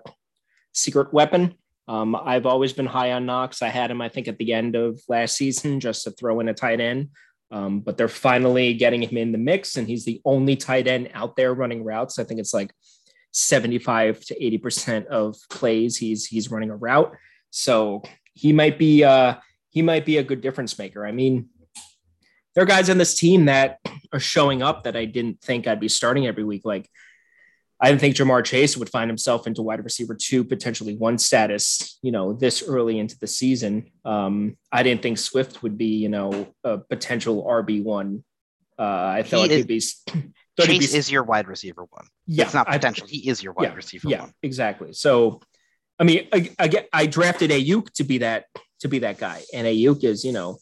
secret 0.72 1.12
weapon. 1.12 1.54
Um, 1.88 2.14
I've 2.14 2.46
always 2.46 2.72
been 2.72 2.86
high 2.86 3.12
on 3.12 3.26
Knox. 3.26 3.62
I 3.62 3.68
had 3.68 3.90
him, 3.90 4.00
I 4.00 4.08
think, 4.08 4.28
at 4.28 4.38
the 4.38 4.52
end 4.52 4.76
of 4.76 5.00
last 5.08 5.36
season 5.36 5.80
just 5.80 6.04
to 6.04 6.12
throw 6.12 6.38
in 6.38 6.48
a 6.48 6.54
tight 6.54 6.80
end. 6.80 7.08
Um, 7.50 7.80
but 7.80 7.96
they're 7.96 8.06
finally 8.06 8.74
getting 8.74 9.02
him 9.02 9.16
in 9.16 9.32
the 9.32 9.38
mix, 9.38 9.76
and 9.76 9.88
he's 9.88 10.04
the 10.04 10.20
only 10.24 10.54
tight 10.54 10.86
end 10.86 11.10
out 11.14 11.34
there 11.34 11.52
running 11.52 11.82
routes. 11.82 12.20
I 12.20 12.24
think 12.24 12.38
it's 12.38 12.54
like 12.54 12.72
75 13.32 14.20
to 14.26 14.44
80 14.44 14.58
percent 14.58 15.06
of 15.08 15.36
plays 15.48 15.96
he's 15.96 16.26
he's 16.26 16.50
running 16.50 16.70
a 16.70 16.76
route. 16.76 17.14
So 17.50 18.02
he 18.34 18.52
might 18.52 18.78
be 18.78 19.04
uh, 19.04 19.34
he 19.70 19.82
might 19.82 20.04
be 20.04 20.18
a 20.18 20.22
good 20.22 20.40
difference 20.40 20.78
maker. 20.78 21.06
I 21.06 21.12
mean, 21.12 21.48
there 22.54 22.64
are 22.64 22.66
guys 22.66 22.90
on 22.90 22.98
this 22.98 23.14
team 23.14 23.46
that 23.46 23.78
are 24.12 24.20
showing 24.20 24.62
up 24.62 24.84
that 24.84 24.96
I 24.96 25.04
didn't 25.04 25.40
think 25.40 25.66
I'd 25.66 25.80
be 25.80 25.88
starting 25.88 26.26
every 26.26 26.44
week, 26.44 26.62
like 26.64 26.88
I 27.80 27.88
didn't 27.88 28.02
think 28.02 28.16
Ja'Marr 28.16 28.44
Chase 28.44 28.76
would 28.76 28.90
find 28.90 29.08
himself 29.08 29.46
into 29.46 29.62
wide 29.62 29.82
receiver 29.82 30.14
two, 30.14 30.44
potentially 30.44 30.96
one 30.96 31.16
status, 31.16 31.98
you 32.02 32.12
know, 32.12 32.34
this 32.34 32.62
early 32.62 32.98
into 32.98 33.18
the 33.18 33.26
season. 33.26 33.90
Um, 34.04 34.58
I 34.70 34.82
didn't 34.82 35.00
think 35.00 35.16
Swift 35.16 35.62
would 35.62 35.78
be, 35.78 35.96
you 35.96 36.10
know, 36.10 36.48
a 36.62 36.76
potential 36.76 37.42
RB 37.44 37.82
one. 37.82 38.22
Uh, 38.78 38.82
I 38.82 39.22
thought 39.22 39.48
He 39.48 39.56
he'd 39.56 39.66
be. 39.66 39.82
Chase 40.66 40.92
be- 40.92 40.98
is 40.98 41.10
your 41.10 41.22
wide 41.22 41.48
receiver 41.48 41.84
one. 41.90 42.06
yeah, 42.26 42.44
it's 42.44 42.54
not 42.54 42.68
I- 42.68 42.78
potential. 42.78 43.06
he 43.08 43.28
is 43.28 43.42
your 43.42 43.52
wide 43.52 43.74
receiver 43.76 44.08
yeah, 44.08 44.20
one. 44.22 44.32
exactly. 44.42 44.92
So, 44.92 45.40
I 45.98 46.04
mean, 46.04 46.28
I, 46.32 46.50
I 46.58 46.68
get 46.68 46.88
I 46.92 47.06
drafted 47.06 47.50
Aiyuk 47.50 47.92
to 47.94 48.04
be 48.04 48.18
that 48.18 48.46
to 48.80 48.88
be 48.88 49.00
that 49.00 49.18
guy, 49.18 49.42
and 49.52 49.66
Aiyuk 49.66 50.04
is 50.04 50.24
you 50.24 50.32
know 50.32 50.58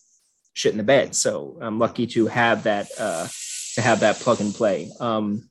shit 0.54 0.72
in 0.72 0.78
the 0.78 0.84
bed. 0.84 1.14
So 1.14 1.56
I'm 1.60 1.78
lucky 1.78 2.06
to 2.08 2.26
have 2.26 2.64
that 2.64 2.88
uh, 2.98 3.28
to 3.74 3.80
have 3.80 4.00
that 4.00 4.16
plug 4.16 4.40
and 4.40 4.54
play. 4.54 4.90
Um, 5.00 5.48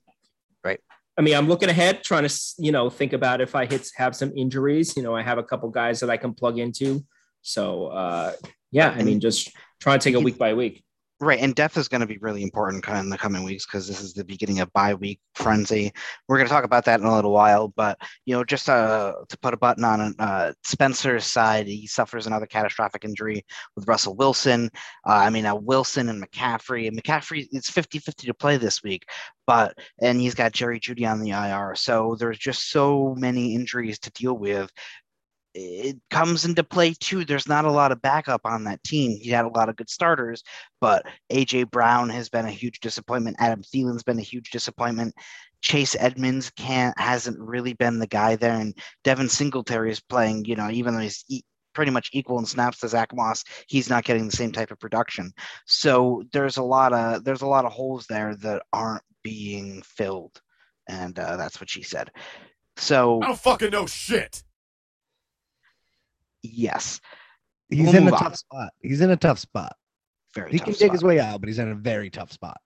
Right. 0.63 0.79
I 1.17 1.21
mean, 1.21 1.35
I'm 1.35 1.47
looking 1.47 1.69
ahead, 1.69 2.03
trying 2.03 2.27
to 2.27 2.33
you 2.57 2.71
know 2.71 2.89
think 2.89 3.13
about 3.13 3.39
if 3.41 3.55
I 3.55 3.65
hit 3.65 3.89
have 3.95 4.15
some 4.15 4.33
injuries. 4.35 4.97
You 4.97 5.03
know, 5.03 5.15
I 5.15 5.21
have 5.23 5.37
a 5.37 5.43
couple 5.43 5.69
guys 5.69 5.99
that 6.01 6.09
I 6.09 6.17
can 6.17 6.33
plug 6.33 6.59
into. 6.59 7.05
So 7.41 7.87
uh, 7.87 8.33
yeah, 8.71 8.89
I 8.89 9.03
mean, 9.03 9.21
just 9.21 9.49
trying 9.79 9.99
to 9.99 10.03
take 10.03 10.13
it 10.15 10.23
week 10.23 10.37
by 10.37 10.53
week. 10.53 10.83
Right, 11.19 11.39
and 11.39 11.55
depth 11.55 11.77
is 11.77 11.87
going 11.87 12.01
to 12.01 12.07
be 12.07 12.19
really 12.19 12.43
important 12.43 12.87
in 12.87 13.09
the 13.09 13.17
coming 13.17 13.43
weeks 13.43 13.65
because 13.65 13.87
this 13.87 14.01
is 14.01 14.13
the 14.13 14.23
beginning 14.23 14.59
of 14.59 14.71
bye 14.73 14.93
week 14.93 15.19
frenzy. 15.33 15.91
We're 16.27 16.37
going 16.37 16.47
to 16.47 16.53
talk 16.53 16.63
about 16.63 16.85
that 16.85 16.99
in 16.99 17.07
a 17.07 17.15
little 17.15 17.31
while, 17.31 17.69
but 17.69 17.97
you 18.25 18.35
know, 18.35 18.43
just 18.43 18.69
uh, 18.69 19.13
to 19.27 19.37
put 19.39 19.55
a 19.55 19.57
button 19.57 19.83
on 19.83 20.13
uh, 20.19 20.53
Spencer's 20.63 21.25
side, 21.25 21.65
he 21.65 21.87
suffers 21.87 22.27
another 22.27 22.45
catastrophic 22.45 23.03
injury 23.03 23.43
with 23.75 23.87
Russell 23.87 24.15
Wilson. 24.15 24.69
Uh, 25.07 25.13
I 25.13 25.31
mean, 25.31 25.45
Wilson 25.65 26.09
and 26.09 26.23
McCaffrey. 26.23 26.87
And 26.87 27.01
McCaffrey, 27.01 27.47
it's 27.51 27.71
50-50 27.71 28.27
to 28.27 28.33
play 28.35 28.57
this 28.57 28.83
week, 28.83 29.03
but 29.47 29.75
and 29.99 30.21
he's 30.21 30.35
got 30.35 30.51
Jerry 30.51 30.79
Jeudy 30.79 31.11
on 31.11 31.19
the 31.19 31.31
IR, 31.31 31.73
so 31.73 32.15
there's 32.19 32.37
just 32.37 32.69
so 32.69 33.15
many 33.17 33.55
injuries 33.55 33.97
to 33.99 34.11
deal 34.11 34.37
with 34.37 34.71
it 35.57 35.97
comes 36.11 36.45
into 36.45 36.63
play 36.63 36.93
too. 36.93 37.25
There's 37.25 37.47
not 37.47 37.65
a 37.65 37.71
lot 37.71 37.91
of 37.91 38.01
backup 38.01 38.41
on 38.45 38.65
that 38.65 38.83
team. 38.83 39.17
He 39.19 39.31
had 39.31 39.45
a 39.45 39.49
lot 39.49 39.69
of 39.69 39.75
good 39.75 39.89
starters, 39.89 40.43
but 40.79 41.05
AJ 41.31 41.71
Brown 41.71 42.09
has 42.09 42.29
been 42.29 42.45
a 42.45 42.51
huge 42.51 42.79
disappointment. 42.79 43.37
Adam 43.39 43.63
Thielen's 43.63 44.03
been 44.03 44.19
a 44.19 44.23
huge 44.23 44.51
disappointment. 44.51 45.15
Chase 45.61 45.95
Edmonds 45.99 46.51
can't 46.51 46.97
hasn't 46.99 47.39
really 47.39 47.73
been 47.73 47.97
the 47.97 48.07
guy 48.07 48.35
there, 48.35 48.53
and 48.53 48.77
Devin 49.03 49.29
Singletary 49.29 49.89
is 49.89 49.99
playing. 49.99 50.45
You 50.45 50.55
know, 50.55 50.69
even 50.69 50.93
though 50.93 50.99
he's 50.99 51.25
e- 51.27 51.41
pretty 51.73 51.91
much 51.91 52.11
equal 52.13 52.37
in 52.37 52.45
snaps 52.45 52.79
to 52.79 52.87
Zach 52.87 53.09
Moss, 53.15 53.43
he's 53.67 53.89
not 53.89 54.03
getting 54.03 54.27
the 54.27 54.37
same 54.37 54.51
type 54.51 54.69
of 54.69 54.79
production. 54.79 55.31
So 55.65 56.23
there's 56.33 56.57
a 56.57 56.63
lot 56.63 56.93
of 56.93 57.23
there's 57.23 57.41
a 57.41 57.47
lot 57.47 57.65
of 57.65 57.71
holes 57.71 58.05
there 58.07 58.35
that 58.35 58.61
aren't 58.71 59.03
being 59.23 59.81
filled, 59.81 60.39
and 60.87 61.17
uh, 61.17 61.35
that's 61.37 61.59
what 61.59 61.69
she 61.69 61.81
said. 61.81 62.11
So 62.77 63.19
I 63.23 63.27
don't 63.27 63.39
fucking 63.39 63.71
know 63.71 63.87
shit. 63.87 64.43
Yes, 66.43 66.99
He's 67.69 67.87
We'll 67.87 67.95
in 67.97 68.07
a 68.07 68.13
on. 68.13 68.19
tough 68.19 68.35
spot. 68.37 68.69
He's 68.81 69.01
in 69.01 69.11
a 69.11 69.17
tough 69.17 69.39
spot. 69.39 69.75
very. 70.33 70.51
He 70.51 70.59
can 70.59 70.73
dig 70.73 70.91
his 70.91 71.03
way 71.03 71.19
out, 71.19 71.41
but 71.41 71.47
he's 71.49 71.59
in 71.59 71.69
a 71.69 71.75
very 71.75 72.09
tough 72.09 72.31
spot. 72.31 72.59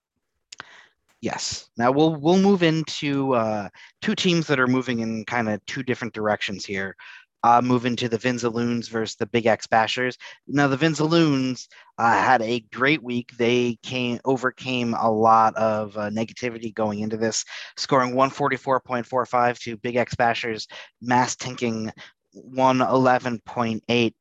Yes. 1.20 1.70
Now 1.76 1.90
we'll 1.92 2.16
we'll 2.16 2.38
move 2.38 2.62
into 2.62 3.34
uh, 3.34 3.68
two 4.00 4.14
teams 4.14 4.46
that 4.48 4.58
are 4.60 4.66
moving 4.66 5.00
in 5.00 5.24
kind 5.24 5.48
of 5.48 5.64
two 5.66 5.82
different 5.82 6.14
directions 6.14 6.64
here. 6.64 6.96
Uh, 7.44 7.60
move 7.60 7.86
into 7.86 8.08
the 8.08 8.18
Vinzaloons 8.18 8.88
versus 8.88 9.16
the 9.16 9.26
Big 9.26 9.46
X 9.46 9.66
Bashers. 9.66 10.16
Now 10.46 10.68
the 10.68 10.76
Vinzaloons 10.76 11.66
uh, 11.98 12.12
had 12.12 12.40
a 12.40 12.60
great 12.72 13.02
week. 13.02 13.32
They 13.36 13.78
came 13.82 14.20
overcame 14.24 14.94
a 14.94 15.10
lot 15.10 15.56
of 15.56 15.96
uh, 15.96 16.10
negativity 16.10 16.72
going 16.72 17.00
into 17.00 17.16
this, 17.16 17.44
scoring 17.76 18.14
144.45 18.14 19.58
to 19.62 19.76
Big 19.78 19.96
X 19.96 20.14
Bashers, 20.14 20.68
mass 21.00 21.34
tinking 21.34 21.90
111.8. 22.34 24.14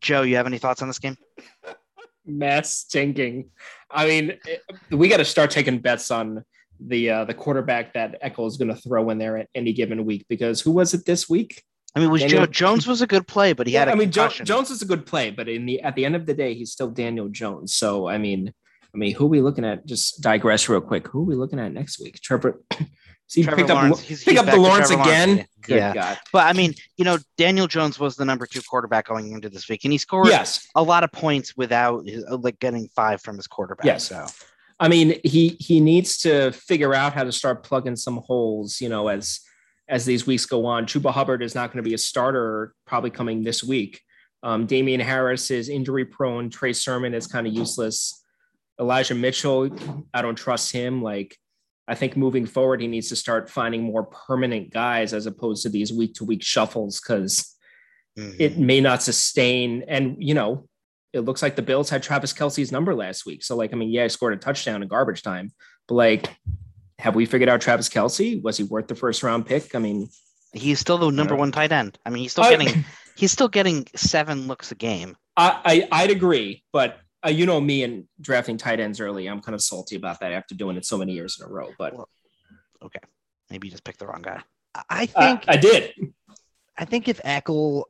Joe, 0.00 0.22
you 0.22 0.36
have 0.36 0.46
any 0.46 0.58
thoughts 0.58 0.82
on 0.82 0.88
this 0.88 0.98
game? 0.98 1.16
mass 2.24 2.74
stinking. 2.74 3.50
I 3.90 4.06
mean, 4.06 4.38
we 4.90 5.08
got 5.08 5.18
to 5.18 5.24
start 5.24 5.50
taking 5.50 5.78
bets 5.78 6.10
on 6.10 6.44
the 6.80 7.10
uh, 7.10 7.24
the 7.24 7.34
quarterback 7.34 7.94
that 7.94 8.18
Echo 8.20 8.46
is 8.46 8.56
going 8.56 8.68
to 8.74 8.80
throw 8.80 9.10
in 9.10 9.18
there 9.18 9.38
at 9.38 9.48
any 9.54 9.72
given 9.72 10.04
week 10.04 10.26
because 10.28 10.60
who 10.60 10.72
was 10.72 10.94
it 10.94 11.04
this 11.04 11.28
week? 11.28 11.62
I 11.94 12.00
mean, 12.00 12.08
it 12.08 12.12
was 12.12 12.22
Daniel- 12.22 12.46
Joe 12.46 12.52
Jones 12.52 12.86
was 12.86 13.02
a 13.02 13.06
good 13.06 13.26
play, 13.26 13.52
but 13.52 13.66
he 13.66 13.74
had 13.74 13.88
a 13.88 13.92
I 13.92 13.94
mean, 13.94 14.10
jo- 14.10 14.28
Jones 14.28 14.70
is 14.70 14.82
a 14.82 14.86
good 14.86 15.06
play, 15.06 15.30
but 15.30 15.48
in 15.48 15.66
the 15.66 15.80
at 15.82 15.94
the 15.94 16.04
end 16.04 16.16
of 16.16 16.26
the 16.26 16.34
day, 16.34 16.54
he's 16.54 16.72
still 16.72 16.90
Daniel 16.90 17.28
Jones. 17.28 17.74
So 17.74 18.08
I 18.08 18.18
mean, 18.18 18.52
I 18.94 18.98
mean, 18.98 19.14
who 19.14 19.26
are 19.26 19.28
we 19.28 19.40
looking 19.40 19.64
at? 19.64 19.86
Just 19.86 20.20
digress 20.22 20.68
real 20.68 20.80
quick. 20.80 21.08
Who 21.08 21.20
are 21.20 21.26
we 21.26 21.34
looking 21.34 21.60
at 21.60 21.72
next 21.72 22.00
week? 22.00 22.20
Trevor. 22.20 22.60
See, 23.32 23.42
Trevor 23.44 23.56
pick 23.62 23.70
up, 23.70 23.76
Lawrence. 23.76 23.98
Lo- 24.00 24.06
He's- 24.06 24.24
pick 24.24 24.32
he's 24.32 24.40
up 24.40 24.46
the 24.46 24.56
Lawrence 24.60 24.88
Trevor 24.88 25.04
Lawrence. 25.04 25.32
again. 25.32 25.46
Good 25.62 25.76
Yeah. 25.76 25.94
God. 25.94 26.18
But 26.32 26.46
I 26.46 26.52
mean, 26.52 26.74
you 26.98 27.04
know, 27.04 27.18
Daniel 27.38 27.66
Jones 27.66 27.98
was 27.98 28.16
the 28.16 28.24
number 28.24 28.46
two 28.46 28.60
quarterback 28.62 29.06
going 29.08 29.32
into 29.32 29.48
this 29.48 29.68
week, 29.68 29.84
and 29.84 29.92
he 29.92 29.98
scored 29.98 30.28
Yes. 30.28 30.66
a 30.74 30.82
lot 30.82 31.02
of 31.04 31.12
points 31.12 31.56
without 31.56 32.06
his- 32.06 32.24
uh, 32.30 32.36
like 32.36 32.58
getting 32.58 32.88
five 32.94 33.22
from 33.22 33.36
his 33.36 33.46
quarterback. 33.46 33.86
Yes. 33.86 34.08
So 34.08 34.26
I 34.80 34.88
mean, 34.88 35.18
he 35.24 35.56
he 35.60 35.80
needs 35.80 36.18
to 36.18 36.50
figure 36.52 36.92
out 36.94 37.12
how 37.14 37.24
to 37.24 37.32
start 37.32 37.62
plugging 37.62 37.96
some 37.96 38.18
holes, 38.18 38.80
you 38.80 38.88
know, 38.88 39.08
as 39.08 39.40
as 39.88 40.04
these 40.04 40.26
weeks 40.26 40.44
go 40.46 40.66
on. 40.66 40.86
Chuba 40.86 41.12
Hubbard 41.12 41.42
is 41.42 41.54
not 41.54 41.72
going 41.72 41.82
to 41.82 41.88
be 41.88 41.94
a 41.94 41.98
starter 41.98 42.74
probably 42.86 43.10
coming 43.10 43.42
this 43.44 43.62
week. 43.64 44.00
Um, 44.42 44.66
Damien 44.66 45.00
Harris 45.00 45.50
is 45.50 45.68
injury 45.68 46.04
prone. 46.04 46.50
Trey 46.50 46.72
Sermon 46.72 47.14
is 47.14 47.26
kind 47.26 47.46
of 47.46 47.52
useless. 47.52 48.20
Elijah 48.80 49.14
Mitchell, 49.14 49.70
I 50.12 50.22
don't 50.22 50.34
trust 50.34 50.72
him. 50.72 51.00
Like, 51.02 51.36
I 51.88 51.94
think 51.94 52.16
moving 52.16 52.46
forward, 52.46 52.80
he 52.80 52.86
needs 52.86 53.08
to 53.08 53.16
start 53.16 53.50
finding 53.50 53.82
more 53.82 54.04
permanent 54.04 54.70
guys 54.70 55.12
as 55.12 55.26
opposed 55.26 55.62
to 55.64 55.68
these 55.68 55.92
week 55.92 56.14
to 56.14 56.24
week 56.24 56.42
shuffles 56.42 57.00
because 57.00 57.56
mhm. 58.18 58.36
it 58.38 58.58
may 58.58 58.80
not 58.80 59.02
sustain. 59.02 59.84
And, 59.88 60.16
you 60.18 60.34
know, 60.34 60.68
it 61.12 61.20
looks 61.20 61.42
like 61.42 61.56
the 61.56 61.62
Bills 61.62 61.90
had 61.90 62.02
Travis 62.02 62.32
Kelce's 62.32 62.72
number 62.72 62.94
last 62.94 63.26
week. 63.26 63.42
So, 63.42 63.56
like, 63.56 63.72
I 63.72 63.76
mean, 63.76 63.90
yeah, 63.90 64.04
he 64.04 64.08
scored 64.08 64.32
a 64.32 64.36
touchdown 64.36 64.82
in 64.82 64.88
garbage 64.88 65.22
time, 65.22 65.52
but 65.88 65.96
like, 65.96 66.30
have 66.98 67.16
we 67.16 67.26
figured 67.26 67.48
out 67.48 67.60
Travis 67.60 67.88
Kelce? 67.88 68.40
Was 68.42 68.56
he 68.56 68.64
worth 68.64 68.86
the 68.86 68.94
first 68.94 69.22
round 69.22 69.44
pick? 69.46 69.74
I 69.74 69.78
mean, 69.78 70.08
he's 70.52 70.78
still 70.78 70.98
the 70.98 71.10
number 71.10 71.34
one 71.34 71.52
tight 71.52 71.72
end. 71.72 71.98
I 72.06 72.10
mean, 72.10 72.22
he's 72.22 72.32
still 72.32 72.44
I- 72.44 72.56
getting 72.56 72.84
he's 73.16 73.32
still 73.32 73.48
getting 73.48 73.86
seven 73.96 74.46
looks 74.46 74.70
a 74.70 74.76
game. 74.76 75.16
I, 75.36 75.88
I 75.92 76.02
I'd 76.02 76.10
agree, 76.10 76.62
but 76.72 76.98
uh, 77.24 77.30
you 77.30 77.46
know 77.46 77.60
me 77.60 77.82
and 77.84 78.04
drafting 78.20 78.56
tight 78.56 78.80
ends 78.80 79.00
early, 79.00 79.26
I'm 79.26 79.40
kind 79.40 79.54
of 79.54 79.62
salty 79.62 79.96
about 79.96 80.20
that 80.20 80.32
after 80.32 80.54
doing 80.54 80.76
it 80.76 80.84
so 80.84 80.98
many 80.98 81.12
years 81.12 81.38
in 81.40 81.46
a 81.46 81.50
row. 81.50 81.70
But 81.78 81.94
Well, 81.94 82.08
Maybe 83.50 83.68
you 83.68 83.70
just 83.70 83.84
picked 83.84 83.98
the 83.98 84.06
wrong 84.06 84.22
guy. 84.22 84.40
I- 84.74 84.82
I 84.88 85.02
I, 85.02 85.06
think 85.06 85.44
I 85.46 85.56
did. 85.56 85.92
I 86.78 86.84
think 86.86 87.06
if 87.06 87.20
Eckel, 87.22 87.84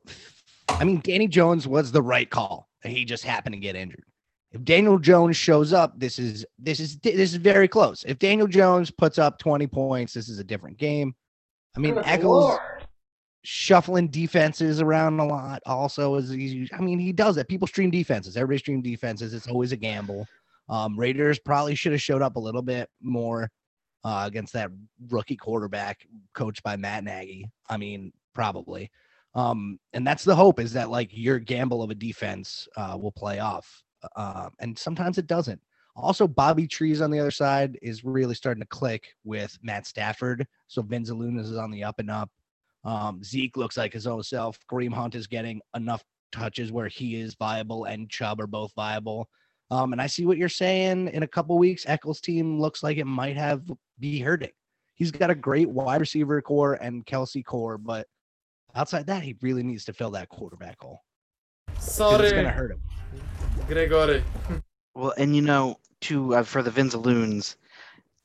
I 0.67 0.83
mean, 0.83 0.99
Danny 1.01 1.27
Jones 1.27 1.65
was 1.67 1.91
the 1.91 2.01
right 2.01 2.29
call. 2.29 2.67
He 2.83 3.05
just 3.05 3.23
happened 3.23 3.53
to 3.53 3.59
get 3.59 3.75
injured. 3.77 4.03
If 4.51 4.63
Daniel 4.65 4.99
Jones 4.99 5.37
shows 5.37 5.71
up, 5.73 5.97
this 5.97 6.19
is 6.19 6.45
this 6.59 6.79
is 6.79 6.97
this 6.99 7.15
is 7.15 7.35
very 7.35 7.67
close. 7.67 8.03
If 8.05 8.19
Daniel 8.19 8.45
Jones 8.45 8.91
puts 8.91 9.17
up 9.17 9.39
20 9.39 9.65
points, 9.67 10.13
this 10.13 10.29
is 10.29 10.37
a 10.37 10.43
different 10.43 10.77
game. 10.77 11.15
I 11.75 11.79
mean, 11.79 11.95
Eckel's 11.95 12.59
shuffling 13.43 14.07
defenses 14.07 14.81
around 14.81 15.19
a 15.19 15.25
lot. 15.25 15.61
Also, 15.65 16.15
is 16.15 16.29
he, 16.29 16.69
I 16.73 16.81
mean, 16.81 16.99
he 16.99 17.11
does 17.11 17.37
it. 17.37 17.47
People 17.47 17.67
stream 17.67 17.91
defenses. 17.91 18.37
Everybody 18.37 18.59
stream 18.59 18.81
defenses. 18.81 19.33
It's 19.33 19.47
always 19.47 19.71
a 19.71 19.77
gamble. 19.77 20.27
Um, 20.69 20.97
Raiders 20.97 21.39
probably 21.39 21.75
should 21.75 21.91
have 21.91 22.01
showed 22.01 22.21
up 22.21 22.37
a 22.37 22.39
little 22.39 22.61
bit 22.61 22.89
more 23.01 23.49
uh, 24.03 24.23
against 24.25 24.53
that 24.53 24.71
rookie 25.09 25.35
quarterback 25.35 26.07
coached 26.33 26.63
by 26.63 26.75
Matt 26.77 27.03
Nagy. 27.03 27.49
I 27.69 27.77
mean, 27.77 28.13
probably. 28.33 28.91
Um, 29.35 29.79
and 29.93 30.05
that's 30.05 30.23
the 30.23 30.35
hope 30.35 30.59
is 30.59 30.73
that 30.73 30.89
like 30.89 31.09
your 31.11 31.39
gamble 31.39 31.83
of 31.83 31.89
a 31.89 31.95
defense 31.95 32.67
uh, 32.77 32.97
will 32.99 33.11
play 33.11 33.39
off. 33.39 33.83
Uh, 34.15 34.49
and 34.59 34.77
sometimes 34.77 35.17
it 35.17 35.27
doesn't. 35.27 35.61
Also, 35.95 36.27
Bobby 36.27 36.67
Trees 36.67 37.01
on 37.01 37.11
the 37.11 37.19
other 37.19 37.31
side 37.31 37.77
is 37.81 38.03
really 38.03 38.35
starting 38.35 38.61
to 38.61 38.67
click 38.67 39.15
with 39.23 39.57
Matt 39.61 39.85
Stafford. 39.85 40.47
So 40.67 40.81
Vin 40.81 41.03
Zalunas 41.03 41.51
is 41.51 41.57
on 41.57 41.71
the 41.71 41.83
up 41.83 41.99
and 41.99 42.09
up. 42.09 42.29
Um, 42.83 43.23
Zeke 43.23 43.57
looks 43.57 43.77
like 43.77 43.93
his 43.93 44.07
own 44.07 44.23
self. 44.23 44.57
Kareem 44.69 44.93
Hunt 44.93 45.15
is 45.15 45.27
getting 45.27 45.61
enough 45.75 46.03
touches 46.31 46.71
where 46.71 46.87
he 46.87 47.15
is 47.15 47.35
viable 47.35 47.85
and 47.85 48.09
Chubb 48.09 48.41
are 48.41 48.47
both 48.47 48.73
viable. 48.75 49.29
Um, 49.71 49.93
and 49.93 50.01
I 50.01 50.07
see 50.07 50.25
what 50.25 50.37
you're 50.37 50.49
saying. 50.49 51.09
In 51.09 51.23
a 51.23 51.27
couple 51.27 51.57
weeks, 51.57 51.85
Eccles' 51.87 52.21
team 52.21 52.59
looks 52.59 52.83
like 52.83 52.97
it 52.97 53.05
might 53.05 53.37
have 53.37 53.63
be 53.99 54.19
hurting. 54.19 54.51
He's 54.95 55.11
got 55.11 55.29
a 55.29 55.35
great 55.35 55.69
wide 55.69 56.01
receiver 56.01 56.41
core 56.41 56.73
and 56.75 57.05
Kelce 57.05 57.43
core, 57.43 57.77
but 57.77 58.07
outside 58.75 59.07
that, 59.07 59.23
he 59.23 59.35
really 59.41 59.63
needs 59.63 59.85
to 59.85 59.93
fill 59.93 60.11
that 60.11 60.29
quarterback 60.29 60.79
hole. 60.79 61.01
Sorry, 61.79 62.25
It's 62.25 62.33
gonna 62.33 62.49
hurt 62.49 62.71
him. 62.71 62.81
Gregory. 63.67 64.23
Well, 64.95 65.13
and 65.17 65.35
you 65.35 65.41
know, 65.41 65.79
to 66.01 66.35
uh, 66.35 66.43
for 66.43 66.61
the 66.61 66.69
Vinzaloons, 66.69 67.55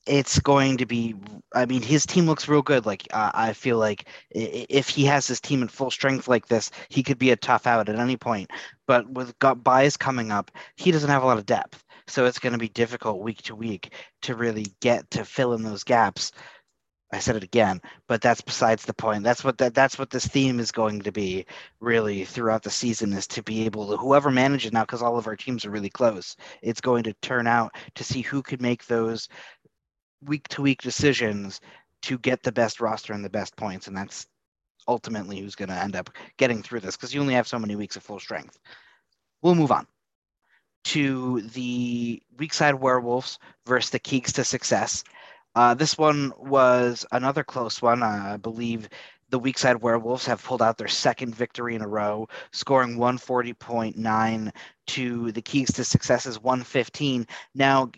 it's 0.08 0.40
going 0.40 0.78
to 0.78 0.86
be. 0.86 1.14
I 1.54 1.66
mean, 1.66 1.82
his 1.82 2.06
team 2.06 2.26
looks 2.26 2.48
real 2.48 2.62
good. 2.62 2.86
Like 2.86 3.06
uh, 3.12 3.30
I 3.34 3.52
feel 3.52 3.78
like 3.78 4.06
if 4.30 4.88
he 4.88 5.04
has 5.04 5.26
his 5.26 5.40
team 5.40 5.62
in 5.62 5.68
full 5.68 5.90
strength 5.90 6.28
like 6.28 6.46
this, 6.48 6.70
he 6.88 7.02
could 7.02 7.18
be 7.18 7.30
a 7.30 7.36
tough 7.36 7.66
out 7.66 7.88
at 7.88 7.98
any 7.98 8.16
point. 8.16 8.50
But 8.86 9.08
with 9.10 9.38
got 9.38 9.64
coming 9.98 10.32
up, 10.32 10.50
he 10.76 10.90
doesn't 10.90 11.10
have 11.10 11.22
a 11.22 11.26
lot 11.26 11.38
of 11.38 11.46
depth, 11.46 11.84
so 12.06 12.24
it's 12.24 12.38
going 12.38 12.54
to 12.54 12.58
be 12.58 12.68
difficult 12.68 13.20
week 13.20 13.42
to 13.42 13.54
week 13.54 13.92
to 14.22 14.34
really 14.34 14.66
get 14.80 15.10
to 15.12 15.24
fill 15.24 15.54
in 15.54 15.62
those 15.62 15.84
gaps. 15.84 16.32
I 17.10 17.20
said 17.20 17.36
it 17.36 17.44
again, 17.44 17.80
but 18.06 18.20
that's 18.20 18.42
besides 18.42 18.84
the 18.84 18.92
point. 18.92 19.24
That's 19.24 19.42
what 19.42 19.56
that 19.58 19.74
that's 19.74 19.98
what 19.98 20.10
this 20.10 20.26
theme 20.26 20.60
is 20.60 20.70
going 20.70 21.00
to 21.00 21.12
be 21.12 21.46
really 21.80 22.26
throughout 22.26 22.62
the 22.62 22.70
season 22.70 23.14
is 23.14 23.26
to 23.28 23.42
be 23.42 23.64
able 23.64 23.88
to 23.90 23.96
whoever 23.96 24.30
manages 24.30 24.72
now 24.72 24.82
because 24.82 25.00
all 25.00 25.16
of 25.16 25.26
our 25.26 25.36
teams 25.36 25.64
are 25.64 25.70
really 25.70 25.88
close. 25.88 26.36
It's 26.60 26.82
going 26.82 27.04
to 27.04 27.14
turn 27.22 27.46
out 27.46 27.74
to 27.94 28.04
see 28.04 28.20
who 28.20 28.42
could 28.42 28.60
make 28.60 28.84
those 28.86 29.28
week 30.24 30.46
to 30.48 30.62
week 30.62 30.82
decisions 30.82 31.60
to 32.02 32.18
get 32.18 32.42
the 32.42 32.52
best 32.52 32.80
roster 32.80 33.12
and 33.12 33.24
the 33.24 33.30
best 33.30 33.56
points 33.56 33.86
and 33.86 33.96
that's 33.96 34.26
ultimately 34.88 35.38
who's 35.38 35.54
going 35.54 35.68
to 35.68 35.74
end 35.74 35.94
up 35.94 36.10
getting 36.38 36.62
through 36.62 36.80
this 36.80 36.96
because 36.96 37.14
you 37.14 37.20
only 37.20 37.34
have 37.34 37.46
so 37.46 37.58
many 37.58 37.76
weeks 37.76 37.96
of 37.96 38.02
full 38.02 38.18
strength. 38.18 38.58
We'll 39.42 39.54
move 39.54 39.70
on 39.70 39.86
to 40.84 41.42
the 41.42 42.22
weak 42.38 42.54
side 42.54 42.74
werewolves 42.74 43.38
versus 43.66 43.90
the 43.90 44.00
Keeks 44.00 44.32
to 44.32 44.44
success. 44.44 45.04
Uh, 45.54 45.74
this 45.74 45.98
one 45.98 46.32
was 46.38 47.04
another 47.12 47.44
close 47.44 47.82
one. 47.82 48.02
Uh, 48.02 48.32
I 48.34 48.36
believe 48.38 48.88
the 49.30 49.38
weak 49.38 49.58
side 49.58 49.82
werewolves 49.82 50.24
have 50.24 50.42
pulled 50.42 50.62
out 50.62 50.78
their 50.78 50.88
second 50.88 51.34
victory 51.34 51.74
in 51.74 51.82
a 51.82 51.88
row, 51.88 52.26
scoring 52.52 52.96
140.9 52.96 54.50
to 54.86 55.32
the 55.32 55.42
Keeks 55.42 55.74
to 55.74 55.84
successes 55.84 56.40
115. 56.40 57.26
Now, 57.54 57.90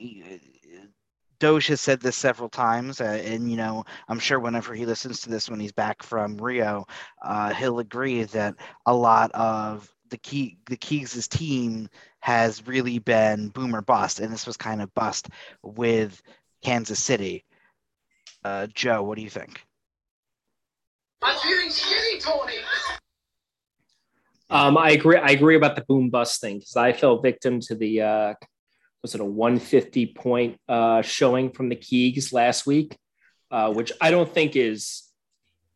Doge 1.40 1.68
has 1.68 1.80
said 1.80 2.00
this 2.00 2.16
several 2.16 2.50
times, 2.50 3.00
uh, 3.00 3.20
and 3.24 3.50
you 3.50 3.56
know, 3.56 3.84
I'm 4.08 4.18
sure 4.18 4.38
whenever 4.38 4.74
he 4.74 4.86
listens 4.86 5.22
to 5.22 5.30
this 5.30 5.48
when 5.48 5.58
he's 5.58 5.72
back 5.72 6.02
from 6.02 6.36
Rio, 6.36 6.86
uh, 7.22 7.52
he'll 7.54 7.78
agree 7.80 8.24
that 8.24 8.54
a 8.86 8.94
lot 8.94 9.32
of 9.32 9.92
the 10.10 10.18
key 10.18 10.58
the 10.66 10.76
Keys' 10.76 11.26
team 11.26 11.88
has 12.20 12.66
really 12.66 12.98
been 12.98 13.48
boomer 13.48 13.80
bust, 13.80 14.20
and 14.20 14.32
this 14.32 14.46
was 14.46 14.58
kind 14.58 14.82
of 14.82 14.94
bust 14.94 15.28
with 15.62 16.20
Kansas 16.62 17.02
City. 17.02 17.44
Uh, 18.44 18.66
Joe, 18.74 19.02
what 19.02 19.16
do 19.16 19.22
you 19.22 19.30
think? 19.30 19.64
I'm 21.22 21.38
feeling 21.40 21.68
shitty, 21.68 22.22
Tony. 22.22 22.56
Um, 24.50 24.76
I 24.76 24.90
agree. 24.90 25.16
I 25.16 25.30
agree 25.30 25.56
about 25.56 25.76
the 25.76 25.84
boom 25.88 26.10
bust 26.10 26.40
thing 26.40 26.58
because 26.58 26.76
I 26.76 26.92
fell 26.92 27.20
victim 27.20 27.60
to 27.60 27.74
the 27.74 28.02
uh, 28.02 28.34
was 29.02 29.14
it 29.14 29.20
a 29.20 29.24
150 29.24 30.06
point 30.06 30.58
uh, 30.68 31.02
showing 31.02 31.50
from 31.50 31.68
the 31.68 31.76
Keegs 31.76 32.32
last 32.32 32.66
week, 32.66 32.96
uh, 33.50 33.72
which 33.72 33.92
I 34.00 34.10
don't 34.10 34.32
think 34.32 34.56
is. 34.56 35.04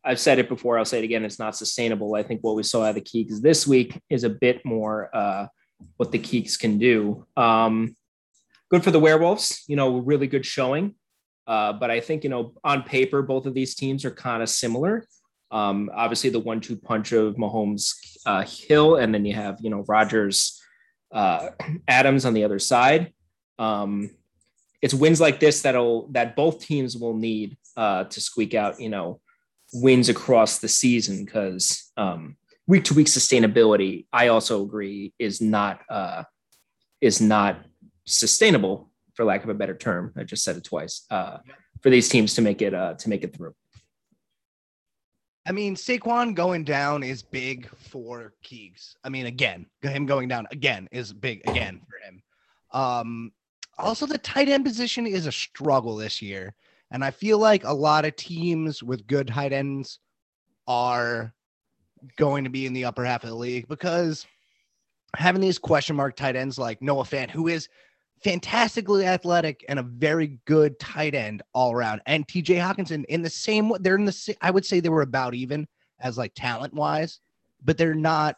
I've 0.07 0.19
said 0.19 0.37
it 0.37 0.47
before. 0.47 0.77
I'll 0.77 0.85
say 0.85 0.99
it 0.99 1.03
again. 1.03 1.25
It's 1.25 1.39
not 1.39 1.55
sustainable. 1.55 2.13
I 2.13 2.21
think 2.21 2.41
what 2.41 2.55
we 2.55 2.61
saw 2.61 2.83
out 2.83 2.89
of 2.89 2.95
the 2.95 3.01
Keegs 3.01 3.41
this 3.41 3.65
week 3.65 3.99
is 4.07 4.23
a 4.23 4.29
bit 4.29 4.63
more 4.63 5.09
uh, 5.15 5.47
what 5.97 6.11
the 6.11 6.19
Keegs 6.19 6.59
can 6.59 6.77
do. 6.77 7.25
Um, 7.35 7.95
good 8.69 8.83
for 8.83 8.91
the 8.91 8.99
Werewolves. 8.99 9.63
You 9.67 9.75
know, 9.75 9.97
really 9.97 10.27
good 10.27 10.45
showing. 10.45 10.93
Uh, 11.47 11.73
but 11.73 11.91
I 11.91 11.99
think 11.99 12.23
you 12.23 12.29
know 12.29 12.53
on 12.63 12.83
paper 12.83 13.21
both 13.21 13.45
of 13.45 13.53
these 13.53 13.75
teams 13.75 14.05
are 14.05 14.11
kind 14.11 14.41
of 14.43 14.49
similar. 14.49 15.07
Um, 15.51 15.89
obviously, 15.93 16.31
the 16.31 16.39
one-two 16.39 16.75
punch 16.77 17.11
of 17.11 17.35
Mahomes, 17.35 17.93
uh, 18.25 18.43
Hill, 18.45 18.95
and 18.95 19.13
then 19.13 19.25
you 19.25 19.33
have 19.33 19.59
you 19.61 19.69
know 19.69 19.83
Rodgers, 19.87 20.61
uh, 21.11 21.49
Adams 21.87 22.25
on 22.25 22.33
the 22.33 22.43
other 22.43 22.59
side. 22.59 23.13
Um, 23.57 24.11
it's 24.81 24.93
wins 24.93 25.21
like 25.21 25.39
this 25.39 25.61
that'll 25.61 26.07
that 26.11 26.35
both 26.35 26.59
teams 26.59 26.97
will 26.97 27.15
need 27.15 27.57
uh, 27.77 28.03
to 28.05 28.21
squeak 28.21 28.53
out 28.53 28.79
you 28.79 28.89
know 28.89 29.19
wins 29.73 30.09
across 30.09 30.59
the 30.59 30.67
season 30.67 31.25
because 31.25 31.91
um, 31.97 32.37
week 32.67 32.83
to 32.85 32.93
week 32.93 33.07
sustainability. 33.07 34.05
I 34.11 34.27
also 34.27 34.63
agree 34.63 35.13
is 35.19 35.41
not 35.41 35.81
uh, 35.89 36.23
is 37.01 37.21
not 37.21 37.65
sustainable 38.05 38.91
for 39.13 39.25
lack 39.25 39.43
of 39.43 39.49
a 39.49 39.53
better 39.53 39.75
term. 39.75 40.13
I 40.17 40.23
just 40.23 40.43
said 40.43 40.57
it 40.57 40.63
twice 40.63 41.05
uh, 41.09 41.37
for 41.81 41.89
these 41.89 42.09
teams 42.09 42.35
to 42.35 42.41
make 42.41 42.61
it 42.61 42.73
uh, 42.73 42.95
to 42.95 43.09
make 43.09 43.23
it 43.23 43.35
through. 43.35 43.55
I 45.45 45.51
mean, 45.51 45.75
Saquon 45.75 46.33
going 46.33 46.63
down 46.63 47.03
is 47.03 47.21
big 47.21 47.69
for 47.77 48.33
Keegs. 48.43 48.95
I 49.03 49.09
mean, 49.09 49.27
again, 49.27 49.67
him 49.81 50.05
going 50.05 50.27
down 50.27 50.47
again 50.51 50.87
is 50.91 51.13
big 51.13 51.47
again 51.47 51.81
for 51.87 51.97
him. 52.03 52.23
Um, 52.71 53.31
also, 53.77 54.05
the 54.05 54.17
tight 54.17 54.49
end 54.49 54.65
position 54.65 55.05
is 55.05 55.27
a 55.27 55.31
struggle 55.31 55.95
this 55.95 56.21
year. 56.21 56.55
And 56.91 57.03
I 57.03 57.11
feel 57.11 57.37
like 57.37 57.63
a 57.63 57.73
lot 57.73 58.05
of 58.05 58.15
teams 58.15 58.81
with 58.81 59.07
good 59.07 59.27
tight 59.27 59.53
ends 59.53 59.99
are 60.67 61.33
going 62.17 62.43
to 62.43 62.49
be 62.49 62.65
in 62.65 62.73
the 62.73 62.85
upper 62.85 63.03
half 63.03 63.23
of 63.23 63.29
the 63.29 63.35
league 63.35 63.67
because 63.67 64.25
having 65.15 65.41
these 65.41 65.59
question 65.59 65.95
mark 65.95 66.15
tight 66.15 66.35
ends 66.35 66.57
like 66.57 66.81
Noah 66.81 67.03
Fant, 67.03 67.29
who 67.29 67.47
is 67.47 67.69
fantastically 68.23 69.05
athletic 69.05 69.63
and 69.69 69.79
a 69.79 69.83
very 69.83 70.39
good 70.45 70.79
tight 70.79 71.13
end 71.13 71.43
all 71.53 71.71
around. 71.71 72.01
And 72.05 72.27
TJ 72.27 72.59
Hockenson 72.59 73.05
in 73.05 73.21
the 73.21 73.29
same 73.29 73.69
way, 73.69 73.79
they're 73.81 73.95
in 73.95 74.05
the 74.05 74.35
I 74.41 74.51
would 74.51 74.65
say 74.65 74.79
they 74.79 74.89
were 74.89 75.01
about 75.01 75.35
even 75.35 75.67
as 75.99 76.17
like 76.17 76.33
talent 76.35 76.73
wise, 76.73 77.19
but 77.63 77.77
they're 77.77 77.93
not 77.93 78.35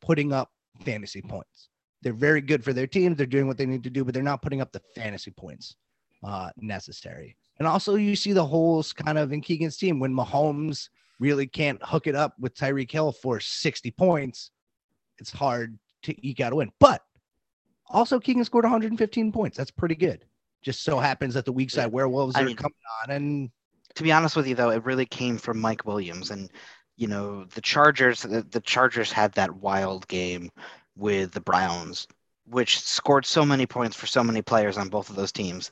putting 0.00 0.32
up 0.32 0.50
fantasy 0.84 1.22
points. 1.22 1.68
They're 2.02 2.12
very 2.12 2.40
good 2.40 2.64
for 2.64 2.72
their 2.72 2.86
teams. 2.86 3.16
They're 3.16 3.26
doing 3.26 3.46
what 3.46 3.58
they 3.58 3.66
need 3.66 3.84
to 3.84 3.90
do, 3.90 4.04
but 4.04 4.14
they're 4.14 4.22
not 4.22 4.42
putting 4.42 4.60
up 4.60 4.72
the 4.72 4.82
fantasy 4.94 5.30
points 5.30 5.76
uh, 6.24 6.50
necessary. 6.56 7.36
And 7.58 7.68
also, 7.68 7.96
you 7.96 8.16
see 8.16 8.32
the 8.32 8.44
holes 8.44 8.92
kind 8.92 9.18
of 9.18 9.32
in 9.32 9.42
Keegan's 9.42 9.76
team 9.76 10.00
when 10.00 10.14
Mahomes 10.14 10.88
really 11.18 11.46
can't 11.46 11.78
hook 11.82 12.06
it 12.06 12.14
up 12.14 12.34
with 12.38 12.54
Tyreek 12.54 12.90
Hill 12.90 13.12
for 13.12 13.38
60 13.38 13.90
points. 13.92 14.50
It's 15.18 15.30
hard 15.30 15.78
to 16.04 16.26
eke 16.26 16.40
out 16.40 16.54
a 16.54 16.56
win. 16.56 16.72
But 16.80 17.02
also, 17.90 18.20
Keegan 18.20 18.44
scored 18.44 18.64
115 18.64 19.32
points. 19.32 19.56
That's 19.56 19.70
pretty 19.70 19.94
good. 19.96 20.24
Just 20.62 20.82
so 20.84 20.98
happens 20.98 21.34
that 21.34 21.44
the 21.44 21.52
weak 21.52 21.70
side 21.70 21.92
werewolves 21.92 22.36
I 22.36 22.42
are 22.42 22.44
mean, 22.44 22.56
coming 22.56 22.74
on, 23.04 23.10
and 23.10 23.50
To 23.96 24.02
be 24.02 24.12
honest 24.12 24.36
with 24.36 24.46
you, 24.46 24.54
though, 24.54 24.70
it 24.70 24.84
really 24.84 25.06
came 25.06 25.38
from 25.38 25.60
Mike 25.60 25.84
Williams, 25.86 26.30
and 26.30 26.50
you 26.96 27.06
know 27.08 27.44
the 27.44 27.60
Chargers. 27.60 28.22
The, 28.22 28.42
the 28.42 28.60
Chargers 28.60 29.12
had 29.12 29.32
that 29.34 29.56
wild 29.56 30.06
game 30.08 30.50
with 30.96 31.32
the 31.32 31.40
Browns, 31.40 32.06
which 32.46 32.80
scored 32.80 33.26
so 33.26 33.44
many 33.44 33.66
points 33.66 33.96
for 33.96 34.06
so 34.06 34.22
many 34.24 34.42
players 34.42 34.78
on 34.78 34.88
both 34.88 35.10
of 35.10 35.16
those 35.16 35.32
teams. 35.32 35.70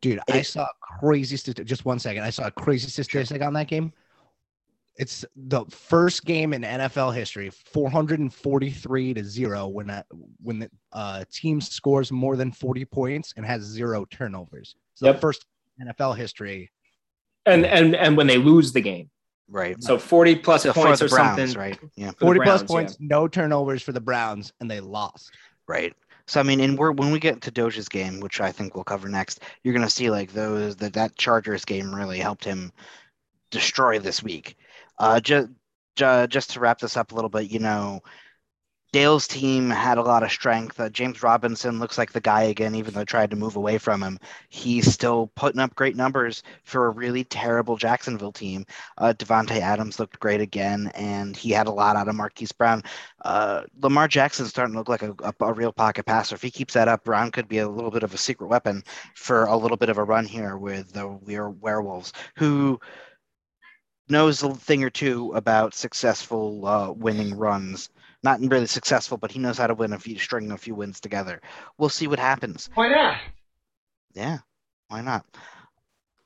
dude, 0.00 0.20
I 0.30 0.42
saw 0.42 0.64
a 0.64 0.98
crazy 1.00 1.36
statistic. 1.36 1.66
Just 1.66 1.84
one 1.84 1.98
second, 1.98 2.22
I 2.24 2.30
saw 2.30 2.46
a 2.46 2.50
crazy 2.50 2.88
statistic 2.88 3.42
on 3.42 3.52
that 3.54 3.68
game. 3.68 3.92
It's 4.96 5.24
the 5.34 5.64
first 5.66 6.24
game 6.24 6.52
in 6.52 6.62
NFL 6.62 7.14
history, 7.14 7.50
443 7.50 9.14
to 9.14 9.24
zero, 9.24 9.66
when 9.66 9.90
a, 9.90 10.04
when 10.42 10.60
the 10.60 10.70
uh, 10.92 11.24
team 11.32 11.60
scores 11.60 12.12
more 12.12 12.36
than 12.36 12.52
40 12.52 12.84
points 12.84 13.32
and 13.36 13.44
has 13.44 13.62
zero 13.62 14.04
turnovers. 14.04 14.76
So 14.94 15.06
Yep. 15.06 15.16
the 15.16 15.20
first 15.20 15.46
NFL 15.82 16.16
history. 16.16 16.70
And 17.46 17.66
and 17.66 17.94
and 17.96 18.16
when 18.16 18.26
they 18.26 18.38
lose 18.38 18.72
the 18.72 18.80
game, 18.80 19.10
Right. 19.48 19.76
so 19.82 19.98
40 19.98 20.36
plus 20.36 20.62
So 20.62 20.72
for 20.72 20.82
points 20.84 21.02
or 21.02 21.08
Browns, 21.08 21.38
something. 21.52 21.58
right? 21.60 21.78
Yeah. 21.96 22.12
for 22.12 22.16
the 22.20 22.24
40 22.26 22.40
plus 22.40 22.60
Browns, 22.60 22.70
points, 22.70 22.96
no 23.00 23.28
turnovers 23.28 23.82
for 23.82 23.92
the 23.92 24.00
Browns, 24.00 24.52
and 24.60 24.70
they 24.70 24.80
lost. 24.80 25.30
Right. 25.68 25.92
So 26.26 26.40
I 26.40 26.42
mean, 26.44 26.60
and 26.60 26.78
we're 26.78 26.92
when 26.92 27.10
we 27.10 27.18
get 27.18 27.42
to 27.42 27.50
Doge's 27.50 27.88
game, 27.88 28.20
which 28.20 28.40
I 28.40 28.50
think 28.52 28.74
we'll 28.74 28.84
cover 28.84 29.08
next, 29.08 29.40
you're 29.62 29.74
gonna 29.74 29.90
see 29.90 30.08
like 30.08 30.32
those 30.32 30.76
that 30.76 30.92
that 30.94 31.16
Chargers 31.16 31.64
game 31.66 31.94
really 31.94 32.18
helped 32.18 32.44
him 32.44 32.72
destroy 33.50 33.98
this 33.98 34.22
week. 34.22 34.56
Uh, 34.98 35.20
just 35.20 35.48
ju- 35.96 36.26
just 36.26 36.50
to 36.50 36.60
wrap 36.60 36.78
this 36.78 36.96
up 36.96 37.12
a 37.12 37.14
little 37.14 37.30
bit, 37.30 37.50
you 37.50 37.58
know, 37.58 38.00
Dale's 38.94 39.26
team 39.26 39.70
had 39.70 39.98
a 39.98 40.02
lot 40.02 40.22
of 40.22 40.30
strength. 40.30 40.78
Uh, 40.78 40.88
James 40.88 41.20
Robinson 41.20 41.80
looks 41.80 41.98
like 41.98 42.12
the 42.12 42.20
guy 42.20 42.42
again, 42.42 42.76
even 42.76 42.94
though 42.94 43.00
I 43.00 43.04
tried 43.04 43.30
to 43.30 43.36
move 43.36 43.56
away 43.56 43.76
from 43.76 44.00
him. 44.00 44.20
He's 44.50 44.92
still 44.92 45.32
putting 45.34 45.60
up 45.60 45.74
great 45.74 45.96
numbers 45.96 46.44
for 46.62 46.86
a 46.86 46.90
really 46.90 47.24
terrible 47.24 47.76
Jacksonville 47.76 48.30
team. 48.30 48.64
Uh, 48.96 49.12
Davante 49.18 49.58
Adams 49.58 49.98
looked 49.98 50.20
great 50.20 50.40
again, 50.40 50.92
and 50.94 51.36
he 51.36 51.50
had 51.50 51.66
a 51.66 51.72
lot 51.72 51.96
out 51.96 52.06
of 52.06 52.14
Marquise 52.14 52.52
Brown. 52.52 52.84
Uh, 53.24 53.62
Lamar 53.82 54.06
Jackson's 54.06 54.50
starting 54.50 54.74
to 54.74 54.78
look 54.78 54.88
like 54.88 55.02
a, 55.02 55.12
a, 55.24 55.34
a 55.40 55.52
real 55.52 55.72
pocket 55.72 56.06
passer. 56.06 56.36
If 56.36 56.42
he 56.42 56.52
keeps 56.52 56.74
that 56.74 56.86
up, 56.86 57.02
Brown 57.02 57.32
could 57.32 57.48
be 57.48 57.58
a 57.58 57.68
little 57.68 57.90
bit 57.90 58.04
of 58.04 58.14
a 58.14 58.18
secret 58.18 58.46
weapon 58.46 58.84
for 59.16 59.46
a 59.46 59.56
little 59.56 59.76
bit 59.76 59.88
of 59.88 59.98
a 59.98 60.04
run 60.04 60.24
here 60.24 60.56
with 60.56 60.92
the 60.92 61.08
Were- 61.08 61.50
Werewolves, 61.50 62.12
who 62.36 62.78
knows 64.08 64.42
a 64.42 64.54
thing 64.54 64.84
or 64.84 64.90
two 64.90 65.32
about 65.32 65.74
successful 65.74 66.66
uh, 66.66 66.90
winning 66.90 67.36
runs. 67.36 67.90
Not 68.22 68.40
really 68.40 68.66
successful, 68.66 69.18
but 69.18 69.30
he 69.30 69.38
knows 69.38 69.58
how 69.58 69.66
to 69.66 69.74
win 69.74 69.92
a 69.92 69.98
few, 69.98 70.18
string 70.18 70.50
a 70.50 70.56
few 70.56 70.74
wins 70.74 71.00
together. 71.00 71.40
We'll 71.76 71.90
see 71.90 72.06
what 72.06 72.18
happens. 72.18 72.70
Why 72.74 72.88
not? 72.88 73.18
Yeah, 74.14 74.38
why 74.88 75.02
not? 75.02 75.26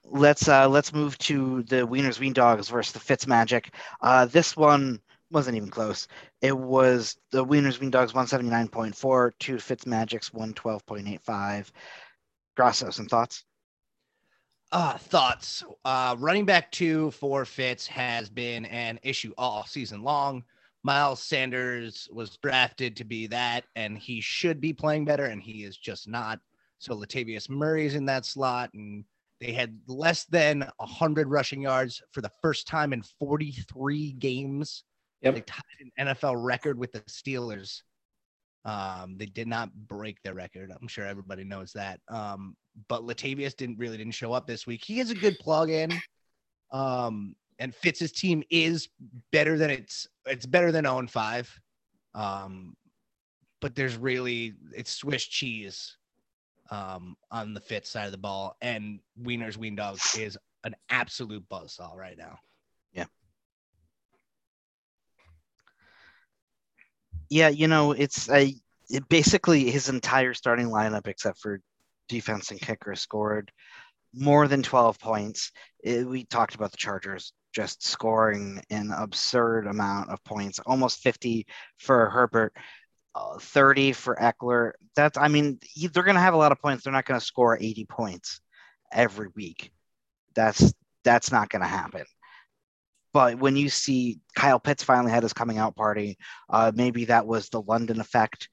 Let's 0.04 0.48
uh 0.48 0.68
let's 0.68 0.92
move 0.92 1.18
to 1.18 1.62
the 1.64 1.86
Wieners 1.86 2.18
Wien 2.18 2.32
Dogs 2.32 2.68
versus 2.68 2.92
the 2.92 3.00
Fitz 3.00 3.26
Magic. 3.26 3.74
Uh, 4.00 4.26
this 4.26 4.56
one 4.56 5.00
wasn't 5.30 5.56
even 5.56 5.70
close. 5.70 6.08
It 6.40 6.56
was 6.56 7.16
the 7.30 7.44
Wieners 7.44 7.80
Wien 7.80 7.90
Dogs 7.90 8.12
179.4 8.12 9.32
to 9.40 9.58
Fitz 9.58 9.86
Magic's 9.86 10.30
112.85. 10.30 11.70
Grasso, 12.56 12.90
some 12.90 13.06
thoughts? 13.06 13.44
Uh, 14.70 14.98
thoughts. 14.98 15.64
Uh, 15.84 16.14
running 16.18 16.44
back 16.44 16.70
two 16.70 17.10
for 17.12 17.44
Fitz 17.44 17.86
has 17.86 18.28
been 18.28 18.66
an 18.66 18.98
issue 19.02 19.32
all 19.38 19.64
season 19.64 20.02
long. 20.02 20.44
Miles 20.84 21.22
Sanders 21.22 22.08
was 22.12 22.36
drafted 22.42 22.94
to 22.96 23.04
be 23.04 23.26
that, 23.28 23.64
and 23.76 23.98
he 23.98 24.20
should 24.20 24.60
be 24.60 24.72
playing 24.72 25.04
better, 25.04 25.24
and 25.24 25.42
he 25.42 25.64
is 25.64 25.76
just 25.76 26.06
not. 26.06 26.38
So 26.78 26.94
Latavius 26.94 27.48
Murray's 27.50 27.94
in 27.94 28.04
that 28.06 28.26
slot, 28.26 28.70
and 28.74 29.04
They 29.40 29.52
had 29.52 29.78
less 29.86 30.24
than 30.24 30.68
100 30.78 31.28
rushing 31.28 31.62
yards 31.62 32.02
for 32.12 32.20
the 32.20 32.30
first 32.42 32.66
time 32.66 32.92
in 32.92 33.02
43 33.02 34.12
games. 34.12 34.84
Yep. 35.22 35.34
They 35.34 35.40
tied 35.42 35.62
an 35.96 36.06
NFL 36.08 36.42
record 36.42 36.78
with 36.78 36.92
the 36.92 37.00
Steelers. 37.02 37.82
Um, 38.64 39.16
they 39.16 39.26
did 39.26 39.48
not 39.48 39.72
break 39.72 40.20
their 40.22 40.34
record. 40.34 40.72
I'm 40.78 40.88
sure 40.88 41.06
everybody 41.06 41.44
knows 41.44 41.72
that. 41.72 42.00
Um, 42.08 42.56
but 42.86 43.02
Latavius 43.02 43.56
didn't 43.56 43.78
really 43.78 43.96
didn't 43.96 44.14
show 44.14 44.32
up 44.32 44.46
this 44.46 44.66
week. 44.66 44.84
He 44.84 45.00
is 45.00 45.10
a 45.10 45.14
good 45.14 45.38
plug 45.38 45.70
in. 45.70 45.92
Um, 46.70 47.34
and 47.58 47.74
Fitz's 47.74 48.12
team 48.12 48.42
is 48.50 48.88
better 49.32 49.58
than 49.58 49.70
it's 49.70 50.06
it's 50.26 50.46
better 50.46 50.70
than 50.70 50.84
0 50.84 50.98
and 50.98 51.10
5. 51.10 51.60
Um, 52.14 52.76
but 53.60 53.74
there's 53.74 53.96
really 53.96 54.54
it's 54.74 54.92
Swiss 54.92 55.24
cheese 55.24 55.96
um 56.70 57.16
on 57.30 57.54
the 57.54 57.60
Fitz 57.60 57.88
side 57.88 58.06
of 58.06 58.12
the 58.12 58.18
ball, 58.18 58.56
and 58.60 59.00
Wiener's 59.16 59.58
Wien 59.58 59.74
Dogs 59.74 60.16
is 60.16 60.38
an 60.64 60.76
absolute 60.90 61.48
buzzsaw 61.48 61.96
right 61.96 62.16
now. 62.16 62.38
Yeah. 62.92 63.06
Yeah, 67.30 67.48
you 67.48 67.66
know, 67.66 67.92
it's 67.92 68.28
a 68.30 68.54
it 68.90 69.08
basically 69.08 69.70
his 69.70 69.88
entire 69.88 70.34
starting 70.34 70.68
lineup 70.68 71.08
except 71.08 71.38
for 71.38 71.60
defense 72.08 72.50
and 72.50 72.60
kicker 72.60 72.94
scored 72.94 73.52
more 74.14 74.48
than 74.48 74.62
12 74.62 74.98
points. 74.98 75.52
It- 75.82 76.06
we 76.06 76.24
talked 76.24 76.54
about 76.54 76.70
the 76.70 76.76
Chargers 76.76 77.32
just 77.52 77.84
scoring 77.86 78.62
an 78.70 78.90
absurd 78.92 79.66
amount 79.66 80.10
of 80.10 80.22
points, 80.24 80.58
almost 80.60 81.00
50 81.00 81.46
for 81.78 82.10
Herbert, 82.10 82.54
uh, 83.14 83.38
30 83.38 83.92
for 83.92 84.16
Ekeler. 84.16 84.72
That's 84.94 85.18
I 85.18 85.28
mean, 85.28 85.58
he- 85.62 85.88
they're 85.88 86.02
going 86.02 86.14
to 86.14 86.20
have 86.20 86.34
a 86.34 86.38
lot 86.38 86.52
of 86.52 86.60
points. 86.60 86.84
They're 86.84 86.92
not 86.92 87.04
going 87.04 87.20
to 87.20 87.26
score 87.26 87.58
80 87.60 87.84
points 87.84 88.40
every 88.92 89.28
week. 89.34 89.72
That's 90.34 90.72
that's 91.04 91.32
not 91.32 91.48
going 91.48 91.62
to 91.62 91.68
happen. 91.68 92.04
But 93.12 93.38
when 93.38 93.56
you 93.56 93.70
see 93.70 94.20
Kyle 94.36 94.60
Pitts 94.60 94.82
finally 94.82 95.10
had 95.10 95.22
his 95.22 95.32
coming 95.32 95.58
out 95.58 95.74
party, 95.74 96.18
uh, 96.50 96.72
maybe 96.74 97.06
that 97.06 97.26
was 97.26 97.48
the 97.48 97.62
London 97.62 98.00
effect, 98.00 98.48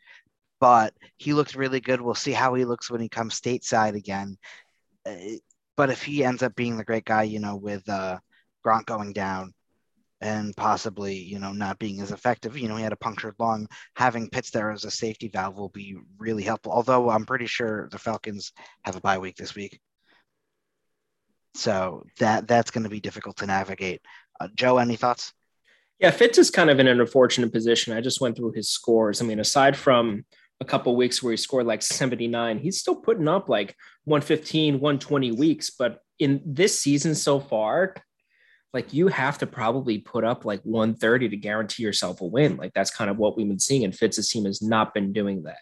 but 0.66 0.96
he 1.18 1.36
looked 1.36 1.54
really 1.54 1.80
good. 1.80 2.02
We'll 2.02 2.16
see 2.16 2.32
how 2.32 2.56
he 2.56 2.66
looks 2.66 2.90
when 2.90 3.00
he 3.00 3.08
comes 3.08 3.40
stateside 3.40 3.94
again. 3.94 4.36
Uh, 5.06 5.38
but 5.78 5.92
if 5.92 6.02
he 6.02 6.24
ends 6.24 6.42
up 6.42 6.56
being 6.56 6.76
the 6.76 6.84
great 6.84 7.06
guy, 7.06 7.22
you 7.22 7.40
know, 7.40 7.56
with 7.56 7.88
uh, 7.88 8.18
going 8.88 9.14
down 9.14 9.54
and 10.22 10.58
possibly, 10.58 11.18
you 11.18 11.38
know, 11.38 11.52
not 11.52 11.78
being 11.78 12.02
as 12.02 12.12
effective, 12.12 12.58
you 12.58 12.68
know, 12.68 12.78
he 12.78 12.82
had 12.82 12.94
a 12.94 12.98
punctured 12.98 13.36
lung. 13.38 13.68
Having 13.96 14.32
Pitts 14.32 14.50
there 14.50 14.72
as 14.72 14.86
a 14.86 14.90
safety 14.90 15.28
valve 15.28 15.56
will 15.56 15.70
be 15.70 15.98
really 16.18 16.42
helpful. 16.42 16.72
Although 16.72 17.12
I'm 17.12 17.28
pretty 17.28 17.46
sure 17.46 17.88
the 17.92 18.00
Falcons 18.00 18.52
have 18.86 18.96
a 18.96 19.02
bye 19.02 19.20
week 19.20 19.36
this 19.36 19.54
week. 19.54 19.80
So 21.54 22.08
that 22.18 22.48
that's 22.48 22.72
going 22.72 22.86
to 22.86 22.90
be 22.90 23.02
difficult 23.02 23.38
to 23.38 23.46
navigate. 23.46 24.02
Uh, 24.40 24.48
Joe, 24.56 24.80
any 24.80 24.96
thoughts? 24.96 25.32
Yeah, 26.00 26.10
Fitz 26.10 26.40
is 26.40 26.50
kind 26.50 26.72
of 26.72 26.80
in 26.80 26.88
an 26.88 27.00
unfortunate 27.00 27.54
position. 27.54 27.94
I 27.94 28.02
just 28.02 28.20
went 28.20 28.36
through 28.36 28.54
his 28.54 28.68
scores. 28.68 29.22
I 29.22 29.26
mean, 29.26 29.40
aside 29.40 29.78
from 29.78 30.26
a 30.62 30.66
couple 30.66 30.96
weeks 30.96 31.22
where 31.22 31.32
he 31.32 31.38
scored 31.38 31.66
like 31.66 31.82
79, 31.82 32.60
he's 32.60 32.80
still 32.80 32.96
putting 32.96 33.28
up 33.28 33.50
like 33.50 33.76
115, 34.06 34.76
120 34.76 35.32
weeks. 35.34 35.70
But 35.70 36.00
in 36.20 36.42
this 36.46 36.80
season 36.80 37.16
so 37.16 37.40
far, 37.40 37.96
like 38.74 38.94
you 38.94 39.08
have 39.08 39.38
to 39.38 39.48
probably 39.48 40.00
put 40.00 40.24
up 40.24 40.46
like 40.46 40.62
130 40.64 41.30
to 41.30 41.38
guarantee 41.38 41.84
yourself 41.84 42.22
a 42.22 42.26
win. 42.26 42.58
Like 42.58 42.74
that's 42.74 42.92
kind 42.92 43.10
of 43.10 43.18
what 43.18 43.38
we've 43.38 43.48
been 43.48 43.60
seeing. 43.60 43.84
And 43.84 43.96
Fitz's 43.96 44.30
team 44.30 44.46
has 44.46 44.62
not 44.62 44.94
been 44.94 45.14
doing 45.14 45.44
that. 45.44 45.60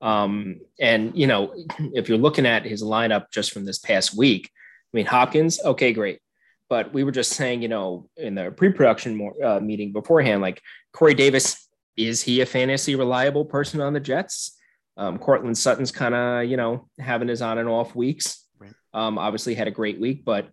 Um, 0.00 0.60
and 0.80 1.16
you 1.16 1.26
know, 1.26 1.54
if 1.78 2.08
you're 2.08 2.18
looking 2.18 2.46
at 2.46 2.64
his 2.64 2.82
lineup 2.82 3.26
just 3.32 3.52
from 3.52 3.64
this 3.64 3.78
past 3.78 4.16
week, 4.16 4.50
I 4.92 4.96
mean, 4.96 5.06
Hopkins, 5.06 5.60
okay, 5.64 5.92
great. 5.92 6.20
But 6.68 6.92
we 6.92 7.04
were 7.04 7.12
just 7.12 7.32
saying, 7.32 7.62
you 7.62 7.68
know, 7.68 8.08
in 8.16 8.34
the 8.34 8.50
pre-production 8.50 9.30
uh, 9.44 9.60
meeting 9.60 9.92
beforehand, 9.92 10.40
like 10.40 10.62
Corey 10.92 11.14
Davis, 11.14 11.68
is 11.96 12.22
he 12.22 12.40
a 12.40 12.46
fantasy 12.46 12.94
reliable 12.94 13.44
person 13.44 13.80
on 13.80 13.92
the 13.92 14.00
Jets? 14.00 14.56
Um, 14.96 15.18
Courtland 15.18 15.56
Sutton's 15.56 15.90
kind 15.90 16.14
of, 16.14 16.44
you 16.44 16.56
know, 16.56 16.88
having 16.98 17.28
his 17.28 17.42
on 17.42 17.58
and 17.58 17.68
off 17.68 17.94
weeks. 17.94 18.46
Right. 18.58 18.72
Um, 18.92 19.18
obviously 19.18 19.54
had 19.54 19.68
a 19.68 19.72
great 19.72 20.00
week, 20.00 20.24
but 20.24 20.48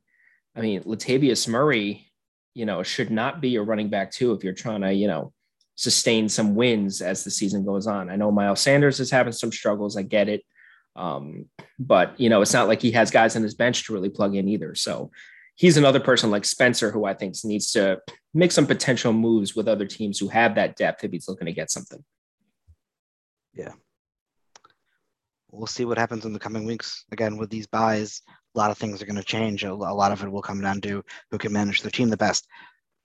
I 0.56 0.62
mean, 0.62 0.84
Latavius 0.84 1.48
Murray, 1.48 2.12
you 2.54 2.66
know, 2.66 2.84
should 2.84 3.12
not 3.12 3.42
be 3.42 3.56
a 3.56 3.62
running 3.62 3.90
back 3.90 4.12
too 4.12 4.34
if 4.34 4.44
you're 4.44 4.54
trying 4.54 4.82
to, 4.82 4.94
you 4.94 5.08
know, 5.08 5.34
sustain 5.76 6.28
some 6.28 6.56
wins 6.56 7.02
as 7.02 7.24
the 7.24 7.32
season 7.32 7.66
goes 7.66 7.88
on. 7.88 8.10
I 8.10 8.18
know 8.18 8.32
Miles 8.32 8.60
Sanders 8.60 9.00
is 9.00 9.12
having 9.12 9.34
some 9.34 9.52
struggles. 9.52 9.96
I 9.96 10.02
get 10.02 10.28
it. 10.28 10.44
Um, 10.96 11.46
but 11.78 12.20
you 12.20 12.30
know, 12.30 12.42
it's 12.42 12.54
not 12.54 12.68
like 12.68 12.82
he 12.82 12.92
has 12.92 13.12
guys 13.12 13.36
on 13.36 13.44
his 13.44 13.54
bench 13.54 13.86
to 13.86 13.94
really 13.94 14.10
plug 14.10 14.36
in 14.36 14.50
either. 14.50 14.76
So 14.76 15.12
he's 15.56 15.78
another 15.78 16.00
person 16.00 16.32
like 16.32 16.44
Spencer 16.44 16.92
who 16.92 17.06
I 17.06 17.14
think 17.14 17.36
needs 17.44 17.72
to 17.72 18.00
make 18.34 18.52
some 18.52 18.68
potential 18.68 19.14
moves 19.14 19.56
with 19.56 19.68
other 19.68 19.86
teams 19.86 20.20
who 20.20 20.28
have 20.30 20.56
that 20.56 20.76
depth 20.76 21.04
if 21.04 21.12
he's 21.12 21.28
looking 21.28 21.48
to 21.48 21.54
get 21.54 21.72
something. 21.72 22.04
Yeah. 23.54 23.74
We'll 25.52 25.68
see 25.68 25.86
what 25.86 25.98
happens 25.98 26.26
in 26.26 26.34
the 26.34 26.40
coming 26.40 26.66
weeks. 26.66 27.06
Again, 27.12 27.38
with 27.38 27.50
these 27.50 27.66
buys, 27.66 28.22
a 28.56 28.58
lot 28.58 28.70
of 28.70 28.78
things 28.78 29.02
are 29.02 29.06
going 29.06 29.16
to 29.16 29.24
change. 29.24 29.64
A, 29.64 29.74
lot 29.74 30.12
of 30.12 30.24
it 30.24 30.32
will 30.32 30.44
come 30.44 30.62
down 30.62 30.82
to 30.82 31.04
who 31.32 31.38
can 31.38 31.52
manage 31.52 31.82
their 31.82 31.92
team 31.92 32.10
the 32.10 32.18
best. 32.18 32.48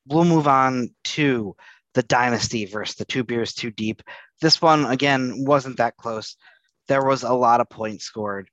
We'll 0.07 0.25
move 0.25 0.47
on 0.47 0.91
to 1.05 1.57
the 1.95 2.03
dynasty 2.03 2.67
versus 2.67 2.97
the 2.97 3.05
two 3.07 3.25
beers 3.25 3.55
too 3.55 3.71
deep. 3.71 4.03
This 4.43 4.61
one 4.61 4.85
again 4.85 5.45
wasn't 5.47 5.79
that 5.79 5.97
close. 5.97 6.37
There 6.89 7.05
was 7.05 7.23
a 7.23 7.33
lot 7.33 7.61
of 7.61 7.71
points 7.71 8.05
scored 8.05 8.51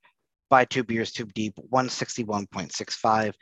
by 0.49 0.65
two 0.65 0.83
beers 0.83 1.11
too 1.11 1.25
deep, 1.25 1.55
161.65 1.73 3.33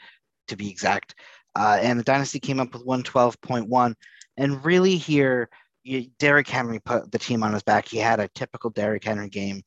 to 0.47 0.55
be 0.55 0.69
exact. 0.69 1.15
Uh, 1.55 1.79
and 1.81 1.99
the 1.99 2.03
dynasty 2.03 2.39
came 2.39 2.59
up 2.59 2.73
with 2.73 2.85
112.1. 2.85 3.95
And 4.37 4.63
really, 4.63 4.95
here, 4.95 5.49
you, 5.83 6.07
Derrick 6.19 6.47
Henry 6.47 6.79
put 6.79 7.11
the 7.11 7.19
team 7.19 7.43
on 7.43 7.53
his 7.53 7.63
back. 7.63 7.87
He 7.87 7.97
had 7.97 8.19
a 8.19 8.29
typical 8.29 8.69
Derrick 8.69 9.03
Henry 9.03 9.29
game. 9.29 9.63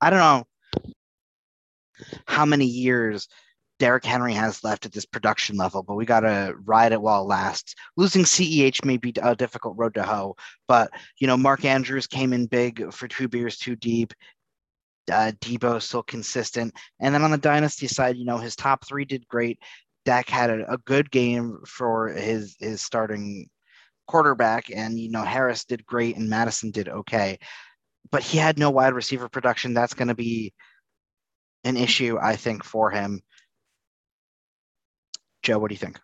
I 0.00 0.10
don't 0.10 0.18
know 0.18 0.44
how 2.26 2.44
many 2.44 2.66
years 2.66 3.28
Derrick 3.78 4.04
Henry 4.04 4.32
has 4.32 4.62
left 4.62 4.86
at 4.86 4.92
this 4.92 5.06
production 5.06 5.56
level, 5.56 5.82
but 5.82 5.96
we 5.96 6.04
got 6.04 6.20
to 6.20 6.54
ride 6.64 6.92
it 6.92 7.02
while 7.02 7.22
it 7.22 7.26
lasts. 7.26 7.74
Losing 7.96 8.22
CEH 8.22 8.84
may 8.84 8.96
be 8.96 9.12
a 9.20 9.34
difficult 9.34 9.76
road 9.76 9.94
to 9.94 10.04
hoe, 10.04 10.36
but 10.68 10.90
you 11.18 11.26
know, 11.26 11.36
Mark 11.36 11.64
Andrews 11.64 12.06
came 12.06 12.32
in 12.32 12.46
big 12.46 12.92
for 12.92 13.08
two 13.08 13.26
beers 13.26 13.56
too 13.56 13.74
deep. 13.74 14.14
Uh, 15.10 15.32
Deebo 15.40 15.82
still 15.82 16.04
consistent, 16.04 16.72
and 17.00 17.12
then 17.12 17.22
on 17.22 17.32
the 17.32 17.38
dynasty 17.38 17.88
side, 17.88 18.16
you 18.16 18.24
know, 18.24 18.38
his 18.38 18.54
top 18.54 18.86
three 18.86 19.04
did 19.04 19.26
great. 19.26 19.58
Dak 20.04 20.28
had 20.28 20.50
a, 20.50 20.72
a 20.72 20.78
good 20.78 21.10
game 21.10 21.58
for 21.66 22.08
his 22.08 22.56
his 22.58 22.82
starting 22.82 23.48
quarterback, 24.06 24.66
and 24.74 24.98
you 24.98 25.10
know, 25.10 25.22
Harris 25.22 25.64
did 25.64 25.86
great, 25.86 26.16
and 26.16 26.28
Mattison 26.28 26.70
did 26.70 26.88
okay, 26.88 27.38
but 28.10 28.22
he 28.22 28.38
had 28.38 28.58
no 28.58 28.70
wide 28.70 28.94
receiver 28.94 29.28
production. 29.28 29.74
That's 29.74 29.94
going 29.94 30.08
to 30.08 30.14
be 30.14 30.52
an 31.64 31.76
issue, 31.76 32.18
I 32.20 32.36
think, 32.36 32.64
for 32.64 32.90
him. 32.90 33.22
Joe, 35.42 35.58
what 35.58 35.68
do 35.68 35.74
you 35.74 35.78
think? 35.78 35.98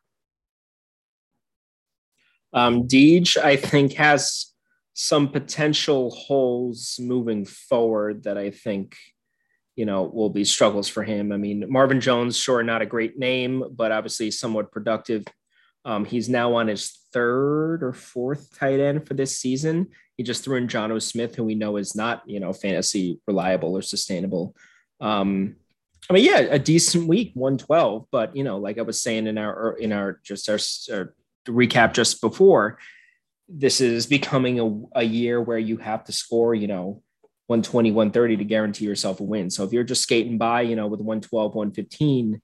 Um, 2.52 2.88
Deej, 2.88 3.36
I 3.36 3.56
think, 3.56 3.92
has 3.94 4.52
some 4.94 5.28
potential 5.28 6.10
holes 6.10 6.98
moving 7.00 7.44
forward 7.44 8.24
that 8.24 8.38
I 8.38 8.50
think, 8.50 8.96
you 9.78 9.86
know, 9.86 10.02
will 10.02 10.28
be 10.28 10.44
struggles 10.44 10.88
for 10.88 11.04
him. 11.04 11.30
I 11.30 11.36
mean, 11.36 11.64
Marvin 11.68 12.00
Jones, 12.00 12.36
sure, 12.36 12.64
not 12.64 12.82
a 12.82 12.86
great 12.86 13.16
name, 13.16 13.62
but 13.76 13.92
obviously 13.92 14.32
somewhat 14.32 14.72
productive. 14.72 15.24
Um, 15.84 16.04
he's 16.04 16.28
now 16.28 16.54
on 16.54 16.66
his 16.66 16.98
third 17.12 17.84
or 17.84 17.92
fourth 17.92 18.58
tight 18.58 18.80
end 18.80 19.06
for 19.06 19.14
this 19.14 19.38
season. 19.38 19.86
He 20.16 20.24
just 20.24 20.42
threw 20.42 20.56
in 20.56 20.66
Jonnu 20.66 21.00
Smith, 21.00 21.36
who 21.36 21.44
we 21.44 21.54
know 21.54 21.76
is 21.76 21.94
not, 21.94 22.24
you 22.26 22.40
know, 22.40 22.52
fantasy 22.52 23.20
reliable 23.28 23.76
or 23.76 23.82
sustainable. 23.82 24.56
Um, 25.00 25.54
I 26.10 26.12
mean, 26.12 26.24
yeah, 26.24 26.38
a 26.38 26.58
decent 26.58 27.06
week, 27.06 27.30
112, 27.34 28.06
but 28.10 28.34
you 28.34 28.42
know, 28.42 28.58
like 28.58 28.78
I 28.78 28.82
was 28.82 29.00
saying 29.00 29.28
in 29.28 29.38
our 29.38 29.76
in 29.78 29.92
our 29.92 30.18
just 30.24 30.48
our, 30.48 30.58
our 30.92 31.14
recap 31.46 31.94
just 31.94 32.20
before, 32.20 32.78
this 33.48 33.80
is 33.80 34.06
becoming 34.06 34.58
a, 34.58 34.98
a 34.98 35.04
year 35.04 35.40
where 35.40 35.56
you 35.56 35.76
have 35.76 36.02
to 36.06 36.12
score, 36.12 36.52
you 36.52 36.66
know, 36.66 37.04
120, 37.48 37.92
130 37.92 38.36
to 38.36 38.44
guarantee 38.44 38.84
yourself 38.84 39.20
a 39.20 39.22
win. 39.22 39.48
So 39.48 39.64
if 39.64 39.72
you're 39.72 39.82
just 39.82 40.02
skating 40.02 40.36
by, 40.36 40.60
you 40.60 40.76
know, 40.76 40.86
with 40.86 41.00
112, 41.00 41.54
115, 41.54 42.42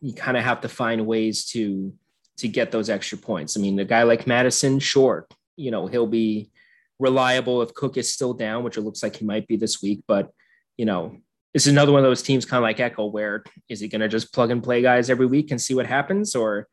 you 0.00 0.12
kind 0.12 0.36
of 0.36 0.42
have 0.42 0.60
to 0.62 0.68
find 0.68 1.06
ways 1.06 1.46
to 1.46 1.94
to 2.38 2.48
get 2.48 2.72
those 2.72 2.90
extra 2.90 3.16
points. 3.16 3.56
I 3.56 3.60
mean, 3.60 3.78
a 3.78 3.84
guy 3.84 4.02
like 4.02 4.26
Mattison, 4.26 4.80
sure, 4.80 5.28
you 5.54 5.70
know, 5.70 5.86
he'll 5.86 6.08
be 6.08 6.50
reliable 6.98 7.62
if 7.62 7.74
Cook 7.74 7.96
is 7.96 8.12
still 8.12 8.34
down, 8.34 8.64
which 8.64 8.76
it 8.76 8.80
looks 8.80 9.04
like 9.04 9.14
he 9.14 9.24
might 9.24 9.46
be 9.46 9.56
this 9.56 9.80
week, 9.80 10.02
but 10.08 10.30
you 10.76 10.84
know, 10.84 11.16
is 11.52 11.68
another 11.68 11.92
one 11.92 12.00
of 12.00 12.10
those 12.10 12.22
teams 12.22 12.44
kind 12.44 12.58
of 12.58 12.64
like 12.64 12.80
Echo, 12.80 13.06
where 13.06 13.44
is 13.68 13.78
he 13.78 13.86
going 13.86 14.00
to 14.00 14.08
just 14.08 14.34
plug 14.34 14.50
and 14.50 14.64
play 14.64 14.82
guys 14.82 15.10
every 15.10 15.26
week 15.26 15.52
and 15.52 15.62
see 15.62 15.74
what 15.74 15.86
happens, 15.86 16.34
or 16.34 16.66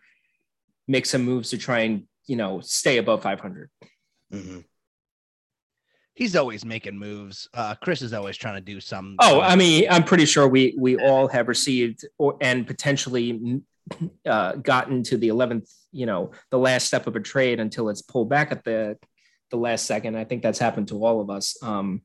make 0.88 1.06
some 1.06 1.22
moves 1.24 1.52
to 1.52 1.60
try 1.60 1.82
and 1.82 2.08
you 2.26 2.36
know 2.36 2.60
stay 2.62 2.98
above 2.98 3.22
500? 3.22 3.70
Mm-hmm. 4.34 4.60
He's 6.22 6.36
always 6.36 6.64
making 6.64 6.96
moves. 6.96 7.50
Uh, 7.52 7.74
Chris 7.82 8.04
is 8.04 8.14
always 8.14 8.38
trying 8.38 8.54
to 8.54 8.62
do 8.62 8.80
some. 8.80 9.16
Oh, 9.20 9.42
I 9.42 9.56
mean, 9.56 9.88
I'm 9.90 10.04
pretty 10.04 10.26
sure 10.26 10.48
we 10.48 10.76
we 10.78 10.96
all 10.98 11.28
have 11.28 11.48
received 11.48 12.06
or 12.20 12.38
and 12.42 12.68
potentially 12.68 13.62
uh, 14.28 14.54
gotten 14.58 15.02
to 15.02 15.18
the 15.18 15.30
11th, 15.30 15.74
you 15.92 16.06
know, 16.06 16.32
the 16.52 16.60
last 16.60 16.86
step 16.86 17.08
of 17.08 17.16
a 17.16 17.20
trade 17.20 17.60
until 17.60 17.90
it's 17.90 18.04
pulled 18.04 18.30
back 18.30 18.52
at 18.52 18.64
the 18.64 19.00
the 19.50 19.58
last 19.58 19.88
second. 19.88 20.16
I 20.16 20.24
think 20.24 20.44
that's 20.44 20.60
happened 20.60 20.90
to 20.90 21.04
all 21.04 21.22
of 21.22 21.32
us. 21.32 21.58
Um, 21.64 22.04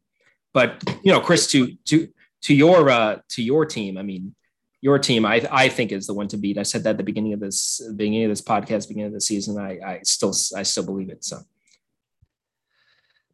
but 0.54 0.82
you 1.02 1.12
know, 1.12 1.20
Chris, 1.20 1.46
to 1.48 1.76
to 1.84 2.08
to 2.44 2.54
your 2.54 2.88
uh, 2.88 3.18
to 3.32 3.42
your 3.42 3.66
team, 3.66 3.98
I 3.98 4.02
mean, 4.02 4.34
your 4.80 4.98
team, 4.98 5.26
I 5.26 5.46
I 5.52 5.68
think 5.68 5.92
is 5.92 6.06
the 6.06 6.14
one 6.14 6.28
to 6.28 6.38
beat. 6.38 6.56
I 6.56 6.62
said 6.62 6.84
that 6.84 6.90
at 6.90 6.96
the 6.96 7.04
beginning 7.04 7.34
of 7.34 7.40
this 7.40 7.82
beginning 7.96 8.24
of 8.24 8.30
this 8.30 8.40
podcast, 8.40 8.88
beginning 8.88 9.08
of 9.08 9.12
the 9.12 9.20
season. 9.20 9.58
I 9.58 9.72
I 9.86 10.00
still 10.04 10.32
I 10.56 10.62
still 10.62 10.86
believe 10.86 11.10
it. 11.10 11.22
So. 11.22 11.40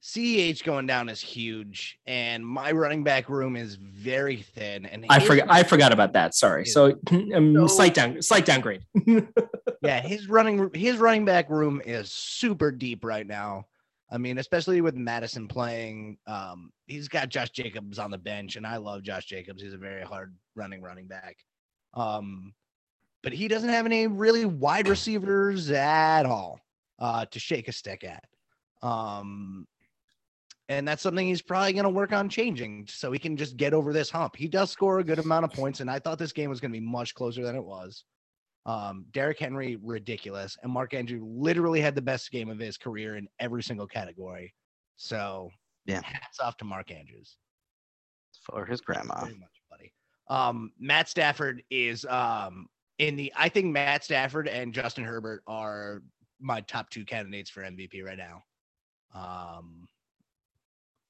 CEH 0.03 0.65
going 0.65 0.87
down 0.87 1.09
is 1.09 1.21
huge, 1.21 1.99
and 2.07 2.45
my 2.45 2.73
running 2.73 3.05
back 3.05 3.29
room 3.29 3.55
is 3.55 3.77
very 3.77 4.39
thin. 4.39 4.85
And 4.85 5.07
I 5.09 5.21
forgot. 5.21 5.47
I 5.49 5.63
forgot 5.63 5.93
about 5.93 6.13
that. 6.15 6.35
Sorry. 6.35 6.67
So, 6.67 6.99
um, 7.11 7.55
So- 7.55 7.67
slight 7.69 7.95
down, 7.95 8.21
slight 8.21 8.45
downgrade. 8.45 8.83
yeah, 9.83 10.01
his 10.01 10.29
running 10.29 10.71
his 10.75 10.97
running 10.97 11.25
back 11.25 11.49
room 11.49 11.81
is 11.85 12.11
super 12.11 12.73
deep 12.73 13.05
right 13.05 13.27
now. 13.27 13.67
I 14.11 14.19
mean, 14.19 14.39
especially 14.39 14.81
with 14.81 14.97
Mattison 14.97 15.47
playing, 15.47 16.19
um, 16.27 16.71
he's 16.87 17.09
got 17.09 17.29
Josh 17.29 17.51
Jacobs 17.51 17.99
on 18.01 18.11
the 18.11 18.19
bench, 18.19 18.57
and 18.57 18.67
I 18.67 18.79
love 18.79 19.05
Josh 19.05 19.27
Jacobs. 19.27 19.63
He's 19.63 19.73
a 19.73 19.79
very 19.79 20.03
hard 20.03 20.35
running 20.57 20.83
running 20.83 21.07
back. 21.07 21.37
Um, 21.95 22.55
but 23.23 23.33
he 23.33 23.47
doesn't 23.47 23.69
have 23.69 23.87
any 23.87 24.09
really 24.09 24.47
wide 24.47 24.89
receivers 24.89 25.71
at 25.71 26.27
all 26.27 26.59
uh, 26.99 27.25
to 27.27 27.39
shake 27.39 27.69
a 27.69 27.73
stick 27.73 28.03
at. 28.03 28.25
Um, 28.83 29.65
and 30.73 30.89
that's 30.89 31.03
something 31.03 31.27
he's 31.27 31.43
probably 31.43 31.73
going 31.73 31.85
to 31.85 31.91
work 31.91 32.13
on 32.13 32.29
changing 32.29 32.87
so 32.89 33.13
he 33.13 33.19
can 33.19 33.37
just 33.37 33.57
get 33.57 33.75
over 33.75 33.93
this 33.93 34.11
hump. 34.11 34.37
He 34.37 34.49
does 34.49 34.71
score 34.71 34.99
a 35.01 35.05
good 35.05 35.19
amount 35.19 35.45
of 35.45 35.53
points, 35.53 35.81
and 35.81 35.91
I 35.91 35.99
thought 35.99 36.19
this 36.19 36.33
game 36.33 36.51
was 36.51 36.61
going 36.61 36.73
to 36.73 36.79
be 36.79 36.85
much 36.85 37.15
closer 37.15 37.43
than 37.43 37.55
it 37.57 37.65
was. 37.65 38.05
Um, 38.65 39.05
Derrick 39.13 39.39
Henry, 39.39 39.77
ridiculous. 39.83 40.57
And 40.63 40.73
Mark 40.73 40.95
Andrew 40.95 41.21
literally 41.25 41.81
had 41.81 41.95
the 41.95 42.03
best 42.03 42.31
game 42.31 42.49
of 42.49 42.59
his 42.59 42.79
career 42.79 43.17
in 43.17 43.29
every 43.41 43.63
single 43.63 43.87
category. 43.87 44.55
So, 44.97 45.51
Yeah. 45.85 46.01
hats 46.03 46.39
off 46.41 46.57
to 46.59 46.65
Mark 46.65 46.91
Andrews. 46.91 47.37
for 48.47 48.65
his 48.65 48.81
grandma. 48.81 49.21
Very 49.25 49.37
much, 49.39 49.61
buddy. 49.71 49.93
Um, 50.29 50.73
Matt 50.79 51.09
Stafford 51.09 51.63
is 51.71 52.05
um 52.07 52.67
in 52.99 53.15
the 53.15 53.33
I 53.37 53.49
think 53.49 53.67
Matt 53.67 54.03
Stafford 54.05 54.49
and 54.49 54.73
Justin 54.75 55.05
Herbert 55.05 55.43
are 55.47 56.03
my 56.41 56.61
top 56.63 56.89
two 56.91 57.05
candidates 57.05 57.51
for 57.51 57.63
MVP 57.63 58.03
right 58.05 58.19
now. 58.19 58.43
Um, 59.15 59.87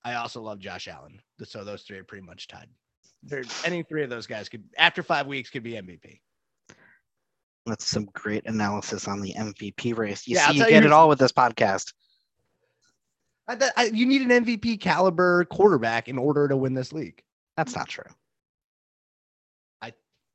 I 0.05 0.15
also 0.15 0.41
love 0.41 0.59
Josh 0.59 0.89
Allen. 0.89 1.21
So 1.45 1.65
those 1.65 1.83
three 1.83 1.99
are 1.99 2.05
pretty 2.05 2.27
much 2.27 2.49
tied. 2.49 2.69
They're, 3.23 3.45
any 3.65 3.83
three 3.83 4.03
of 4.03 4.11
those 4.11 4.27
guys 4.27 4.49
could, 4.49 4.65
after 4.77 5.03
five 5.03 5.27
weeks, 5.27 5.51
could 5.51 5.63
be 5.63 5.73
MVP. 5.73 6.21
That's 7.67 7.87
some 7.87 8.07
great 8.13 8.47
analysis 8.47 9.07
on 9.07 9.21
the 9.21 9.35
MVP 9.35 9.97
race. 9.97 10.27
You 10.27 10.37
Yeah, 10.37 10.49
see, 10.49 10.55
you 10.55 10.59
tell 10.61 10.69
you 10.69 10.77
get 10.77 10.85
it 10.85 10.93
all 10.93 11.09
with 11.09 11.21
this 11.21 11.31
podcast. 11.31 11.93
I, 13.47 13.55
th- 13.55 13.73
I, 13.77 13.85
you 13.85 14.07
need 14.07 14.29
an 14.29 14.45
MVP 14.45 14.81
caliber 14.81 15.45
quarterback 15.45 16.09
in 16.09 16.19
order 16.19 16.49
to 16.49 16.57
win 16.57 16.75
this 16.75 16.93
league. 16.93 17.23
That's 17.57 17.77
not 17.77 17.89
true. 17.89 18.05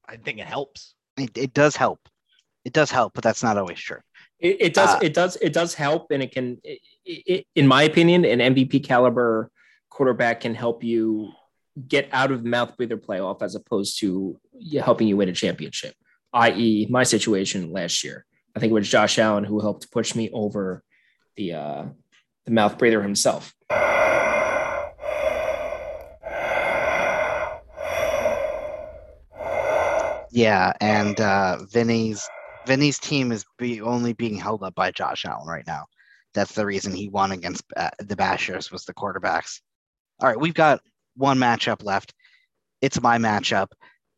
I 0.07 0.17
think 0.17 0.39
it 0.39 0.45
helps. 0.45 0.95
It, 1.17 1.37
it 1.37 1.53
does 1.53 1.75
help. 1.75 2.07
It 2.63 2.73
does 2.73 2.91
help, 2.91 3.13
but 3.13 3.23
that's 3.23 3.43
not 3.43 3.57
always 3.57 3.79
true. 3.79 3.99
It, 4.39 4.57
it 4.59 4.73
does. 4.73 4.95
Uh, 4.95 4.99
it 5.01 5.13
does. 5.13 5.35
It 5.37 5.53
does 5.53 5.73
help, 5.73 6.11
and 6.11 6.21
it 6.21 6.31
can. 6.31 6.59
It, 6.63 6.79
it, 7.05 7.47
in 7.55 7.67
my 7.67 7.83
opinion, 7.83 8.25
an 8.25 8.39
MVP 8.39 8.83
caliber 8.83 9.49
quarterback 9.97 10.41
can 10.41 10.53
help 10.53 10.83
you 10.83 11.31
get 11.87 12.07
out 12.11 12.31
of 12.31 12.45
mouth 12.45 12.77
breather 12.77 12.97
playoff 12.97 13.41
as 13.41 13.55
opposed 13.55 13.99
to 13.99 14.39
helping 14.79 15.07
you 15.07 15.17
win 15.17 15.27
a 15.27 15.33
championship. 15.33 15.95
I.e., 16.31 16.85
my 16.91 17.01
situation 17.01 17.71
last 17.71 18.03
year. 18.03 18.23
I 18.55 18.59
think 18.59 18.69
it 18.69 18.75
was 18.75 18.87
Josh 18.87 19.17
Allen 19.17 19.43
who 19.43 19.59
helped 19.59 19.91
push 19.91 20.13
me 20.13 20.29
over 20.31 20.83
the 21.35 21.53
uh, 21.53 21.85
the 22.45 22.51
mouth 22.51 22.77
breather 22.77 23.01
himself. 23.01 23.55
Yeah, 30.31 30.73
and 30.79 31.19
uh, 31.19 31.57
Vinny's 31.71 32.29
Vinny's 32.67 32.99
team 32.99 33.31
is 33.31 33.45
be 33.57 33.81
only 33.81 34.13
being 34.13 34.35
held 34.35 34.61
up 34.61 34.75
by 34.75 34.91
Josh 34.91 35.25
Allen 35.25 35.47
right 35.47 35.65
now. 35.65 35.85
That's 36.35 36.53
the 36.53 36.67
reason 36.67 36.93
he 36.93 37.09
won 37.09 37.31
against 37.31 37.63
uh, 37.75 37.89
the 37.97 38.15
Bashers 38.15 38.71
was 38.71 38.85
the 38.85 38.93
quarterbacks. 38.93 39.61
All 40.19 40.27
right, 40.27 40.39
we've 40.39 40.53
got 40.53 40.81
one 41.15 41.37
matchup 41.37 41.83
left. 41.83 42.13
It's 42.81 43.01
my 43.01 43.17
matchup. 43.17 43.67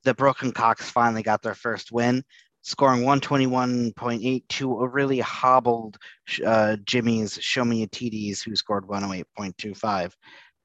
The 0.03 0.13
Broken 0.13 0.51
Cox 0.51 0.89
finally 0.89 1.23
got 1.23 1.41
their 1.41 1.55
first 1.55 1.91
win, 1.91 2.23
scoring 2.61 3.01
121.8 3.01 4.47
to 4.47 4.79
a 4.79 4.87
really 4.87 5.19
hobbled 5.19 5.97
uh, 6.45 6.77
Jimmy's 6.85 7.37
Show 7.41 7.65
Me 7.65 7.83
a 7.83 7.87
TDs, 7.87 8.43
who 8.43 8.55
scored 8.55 8.87
108.25. 8.87 10.13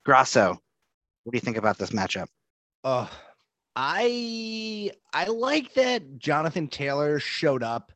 Grasso, 0.05 0.51
what 0.51 1.33
do 1.33 1.37
you 1.37 1.41
think 1.41 1.57
about 1.57 1.79
this 1.79 1.91
matchup? 1.91 2.27
Uh, 2.85 3.09
I 3.75 4.93
I 5.13 5.25
like 5.27 5.75
that 5.75 6.19
Jonathan 6.19 6.69
Taylor 6.69 7.19
showed 7.19 7.63
up. 7.63 7.91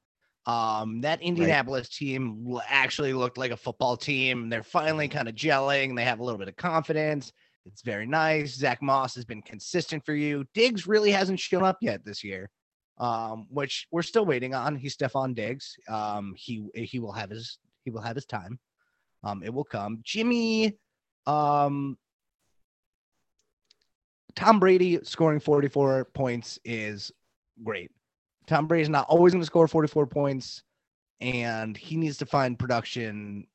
Um, 0.48 1.02
that 1.02 1.20
Indianapolis 1.20 1.90
team 1.90 2.58
actually 2.66 3.12
looked 3.12 3.36
like 3.36 3.50
a 3.50 3.56
football 3.56 3.98
team. 3.98 4.48
They're 4.48 4.62
finally 4.62 5.06
kind 5.06 5.28
of 5.28 5.34
gelling. 5.34 5.94
They 5.94 6.04
have 6.04 6.20
a 6.20 6.24
little 6.24 6.38
bit 6.38 6.48
of 6.48 6.56
confidence. 6.56 7.32
It's 7.66 7.82
very 7.82 8.06
nice. 8.06 8.54
Zach 8.54 8.80
Moss 8.80 9.14
has 9.16 9.26
been 9.26 9.42
consistent 9.42 10.06
for 10.06 10.14
you. 10.14 10.46
Diggs 10.54 10.86
really 10.86 11.10
hasn't 11.10 11.38
shown 11.38 11.64
up 11.64 11.76
yet 11.82 12.02
this 12.02 12.24
year, 12.24 12.48
um, 12.96 13.46
which 13.50 13.86
we're 13.92 14.00
still 14.00 14.24
waiting 14.24 14.54
on. 14.54 14.74
He's 14.74 14.96
Stefon 14.96 15.34
Diggs. 15.34 15.76
Um, 15.86 16.32
he 16.34 16.66
he 16.74 16.98
will 16.98 17.12
have 17.12 17.28
his 17.28 17.58
he 17.84 17.90
will 17.90 18.00
have 18.00 18.16
his 18.16 18.24
time. 18.24 18.58
Um, 19.24 19.42
it 19.42 19.52
will 19.52 19.64
come. 19.64 19.98
Jimmy, 20.02 20.78
um, 21.26 21.98
Tom 24.34 24.60
Brady 24.60 25.00
scoring 25.02 25.40
44 25.40 26.06
points 26.14 26.58
is 26.64 27.12
great. 27.62 27.90
Tom 28.48 28.66
Brady's 28.66 28.88
not 28.88 29.06
always 29.08 29.32
going 29.32 29.42
to 29.42 29.46
score 29.46 29.68
44 29.68 30.06
points, 30.06 30.62
and 31.20 31.76
he 31.76 31.96
needs 31.96 32.16
to 32.18 32.26
find 32.26 32.58
production. 32.58 33.46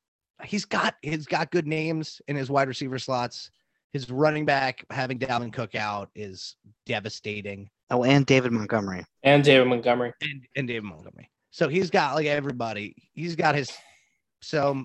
He's 0.44 0.64
got 0.64 0.94
he's 1.02 1.26
got 1.26 1.50
good 1.50 1.66
names 1.66 2.22
in 2.28 2.36
his 2.36 2.48
wide 2.48 2.68
receiver 2.68 2.98
slots. 2.98 3.50
His 3.92 4.10
running 4.10 4.44
back 4.44 4.84
having 4.90 5.18
Dalvin 5.18 5.52
Cook 5.52 5.74
out 5.74 6.10
is 6.14 6.56
devastating, 6.86 7.68
Oh, 7.90 8.02
and 8.04 8.24
David 8.26 8.50
Montgomery. 8.52 9.04
And 9.22 9.44
David 9.44 9.66
Montgomery. 9.68 10.12
and 10.22 10.46
and 10.56 10.66
David 10.68 10.84
Montgomery. 10.84 11.30
So 11.50 11.68
he's 11.68 11.90
got 11.90 12.14
like 12.14 12.26
everybody. 12.26 12.94
He's 13.12 13.36
got 13.36 13.54
his 13.54 13.72
so 14.42 14.84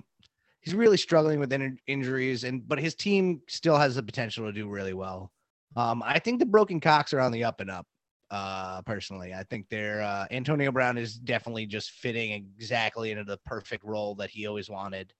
he's 0.60 0.74
really 0.74 0.96
struggling 0.96 1.38
with 1.40 1.52
in- 1.52 1.78
injuries, 1.86 2.44
and 2.44 2.66
but 2.66 2.78
his 2.78 2.94
team 2.94 3.40
still 3.48 3.76
has 3.76 3.94
the 3.96 4.02
potential 4.02 4.46
to 4.46 4.52
do 4.52 4.68
really 4.68 4.94
well. 4.94 5.30
Um, 5.76 6.02
I 6.04 6.18
think 6.18 6.38
the 6.40 6.46
broken 6.46 6.80
cocks 6.80 7.12
are 7.12 7.20
on 7.20 7.32
the 7.32 7.44
up 7.44 7.60
and 7.60 7.70
up. 7.70 7.86
Uh, 8.30 8.80
personally, 8.82 9.34
I 9.34 9.42
think 9.44 9.66
they're 9.68 10.02
uh, 10.02 10.26
Antonio 10.30 10.70
Brown 10.70 10.96
is 10.98 11.14
definitely 11.14 11.66
just 11.66 11.90
fitting 11.90 12.32
exactly 12.32 13.10
into 13.10 13.24
the 13.24 13.38
perfect 13.44 13.84
role 13.84 14.14
that 14.16 14.30
he 14.30 14.46
always 14.46 14.70
wanted. 14.70 15.12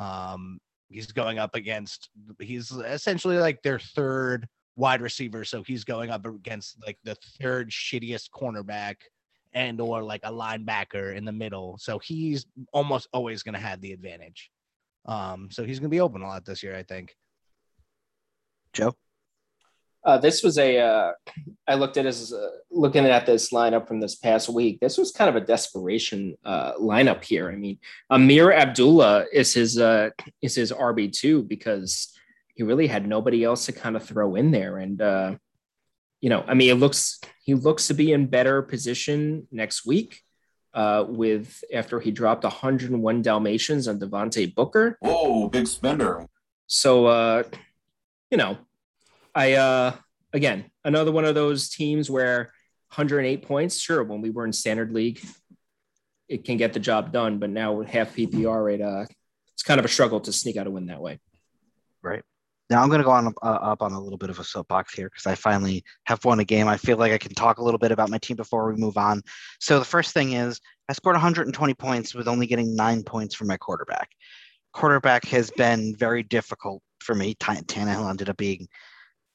Um, 0.00 0.58
he's 0.88 1.12
going 1.12 1.38
up 1.38 1.54
against 1.54 2.08
he's 2.40 2.70
essentially 2.70 3.36
like 3.36 3.60
their 3.62 3.78
third 3.78 4.48
wide 4.76 5.02
receiver, 5.02 5.44
so 5.44 5.62
he's 5.62 5.84
going 5.84 6.08
up 6.10 6.24
against 6.24 6.76
like 6.86 6.96
the 7.04 7.16
third 7.40 7.70
shittiest 7.70 8.30
cornerback 8.30 8.96
and 9.52 9.80
or 9.80 10.02
like 10.02 10.20
a 10.24 10.32
linebacker 10.32 11.14
in 11.16 11.24
the 11.24 11.32
middle. 11.32 11.76
So 11.78 11.98
he's 11.98 12.46
almost 12.72 13.08
always 13.12 13.42
going 13.42 13.54
to 13.54 13.60
have 13.60 13.80
the 13.80 13.92
advantage. 13.92 14.50
Um, 15.06 15.48
so 15.50 15.64
he's 15.64 15.78
going 15.78 15.90
to 15.90 15.94
be 15.94 16.00
open 16.00 16.22
a 16.22 16.26
lot 16.26 16.44
this 16.44 16.62
year, 16.62 16.76
I 16.76 16.82
think. 16.82 17.14
Joe? 18.72 18.94
Uh, 20.04 20.18
this 20.18 20.42
was 20.42 20.58
a. 20.58 20.78
Uh, 20.78 21.12
I 21.66 21.74
looked 21.74 21.96
at 21.96 22.06
as 22.06 22.32
uh, 22.32 22.48
looking 22.70 23.04
at 23.04 23.26
this 23.26 23.52
lineup 23.52 23.86
from 23.88 24.00
this 24.00 24.14
past 24.14 24.48
week. 24.48 24.80
This 24.80 24.96
was 24.96 25.12
kind 25.12 25.28
of 25.28 25.36
a 25.36 25.44
desperation 25.44 26.36
uh, 26.44 26.74
lineup 26.74 27.24
here. 27.24 27.50
I 27.50 27.56
mean, 27.56 27.78
Ameer 28.10 28.52
Abdullah 28.52 29.26
is 29.32 29.52
his 29.52 29.78
uh, 29.78 30.10
is 30.40 30.54
his 30.54 30.72
RB 30.72 31.12
two 31.12 31.42
because 31.42 32.14
he 32.54 32.62
really 32.62 32.86
had 32.86 33.06
nobody 33.06 33.44
else 33.44 33.66
to 33.66 33.72
kind 33.72 33.96
of 33.96 34.04
throw 34.04 34.34
in 34.34 34.50
there. 34.50 34.78
And 34.78 35.02
uh, 35.02 35.34
you 36.20 36.30
know, 36.30 36.44
I 36.46 36.54
mean, 36.54 36.70
it 36.70 36.78
looks 36.78 37.20
he 37.42 37.54
looks 37.54 37.88
to 37.88 37.94
be 37.94 38.12
in 38.12 38.26
better 38.26 38.62
position 38.62 39.46
next 39.50 39.84
week. 39.86 40.22
Uh, 40.74 41.04
with 41.08 41.64
after 41.72 41.98
he 41.98 42.12
dropped 42.12 42.44
101 42.44 43.22
Dalmatians 43.22 43.88
on 43.88 43.98
Devontae 43.98 44.54
Booker, 44.54 44.96
Whoa, 45.00 45.48
big 45.48 45.66
spender. 45.66 46.28
so 46.66 47.06
uh, 47.06 47.42
you 48.30 48.36
know, 48.36 48.58
I 49.38 49.52
uh 49.52 49.94
again 50.32 50.68
another 50.84 51.12
one 51.12 51.24
of 51.24 51.36
those 51.36 51.68
teams 51.68 52.10
where 52.10 52.52
108 52.94 53.42
points, 53.42 53.78
sure, 53.78 54.02
when 54.02 54.20
we 54.20 54.30
were 54.30 54.44
in 54.44 54.52
standard 54.52 54.92
league, 54.92 55.24
it 56.28 56.44
can 56.44 56.56
get 56.56 56.72
the 56.72 56.80
job 56.80 57.12
done, 57.12 57.38
but 57.38 57.48
now 57.48 57.74
with 57.74 57.86
half 57.86 58.16
PPR 58.16 58.64
rate, 58.64 58.80
uh 58.80 59.06
it's 59.54 59.62
kind 59.62 59.78
of 59.78 59.84
a 59.84 59.88
struggle 59.88 60.20
to 60.22 60.32
sneak 60.32 60.56
out 60.56 60.66
a 60.66 60.70
win 60.70 60.86
that 60.86 61.00
way. 61.00 61.20
Right. 62.02 62.24
Now 62.68 62.82
I'm 62.82 62.88
going 62.88 62.98
to 62.98 63.04
go 63.04 63.12
on 63.12 63.32
uh, 63.42 63.46
up 63.46 63.80
on 63.80 63.92
a 63.92 64.00
little 64.00 64.18
bit 64.18 64.30
of 64.30 64.40
a 64.40 64.44
soapbox 64.44 64.92
here 64.92 65.08
because 65.08 65.26
I 65.26 65.36
finally 65.36 65.84
have 66.04 66.24
won 66.24 66.40
a 66.40 66.44
game. 66.44 66.68
I 66.68 66.76
feel 66.76 66.96
like 66.96 67.12
I 67.12 67.18
can 67.18 67.34
talk 67.34 67.58
a 67.58 67.64
little 67.64 67.78
bit 67.78 67.92
about 67.92 68.10
my 68.10 68.18
team 68.18 68.36
before 68.36 68.70
we 68.70 68.76
move 68.78 68.98
on. 68.98 69.22
So 69.60 69.78
the 69.78 69.84
first 69.84 70.14
thing 70.14 70.32
is 70.32 70.60
I 70.88 70.92
scored 70.92 71.14
120 71.14 71.74
points 71.74 72.14
with 72.14 72.28
only 72.28 72.46
getting 72.46 72.76
nine 72.76 73.04
points 73.04 73.34
from 73.34 73.46
my 73.46 73.56
quarterback. 73.56 74.10
Quarterback 74.72 75.24
has 75.26 75.50
been 75.52 75.96
very 75.96 76.22
difficult 76.22 76.82
for 77.00 77.14
me. 77.14 77.34
Tan- 77.34 77.64
Tannehill 77.64 78.10
ended 78.10 78.28
up 78.28 78.36
being 78.36 78.68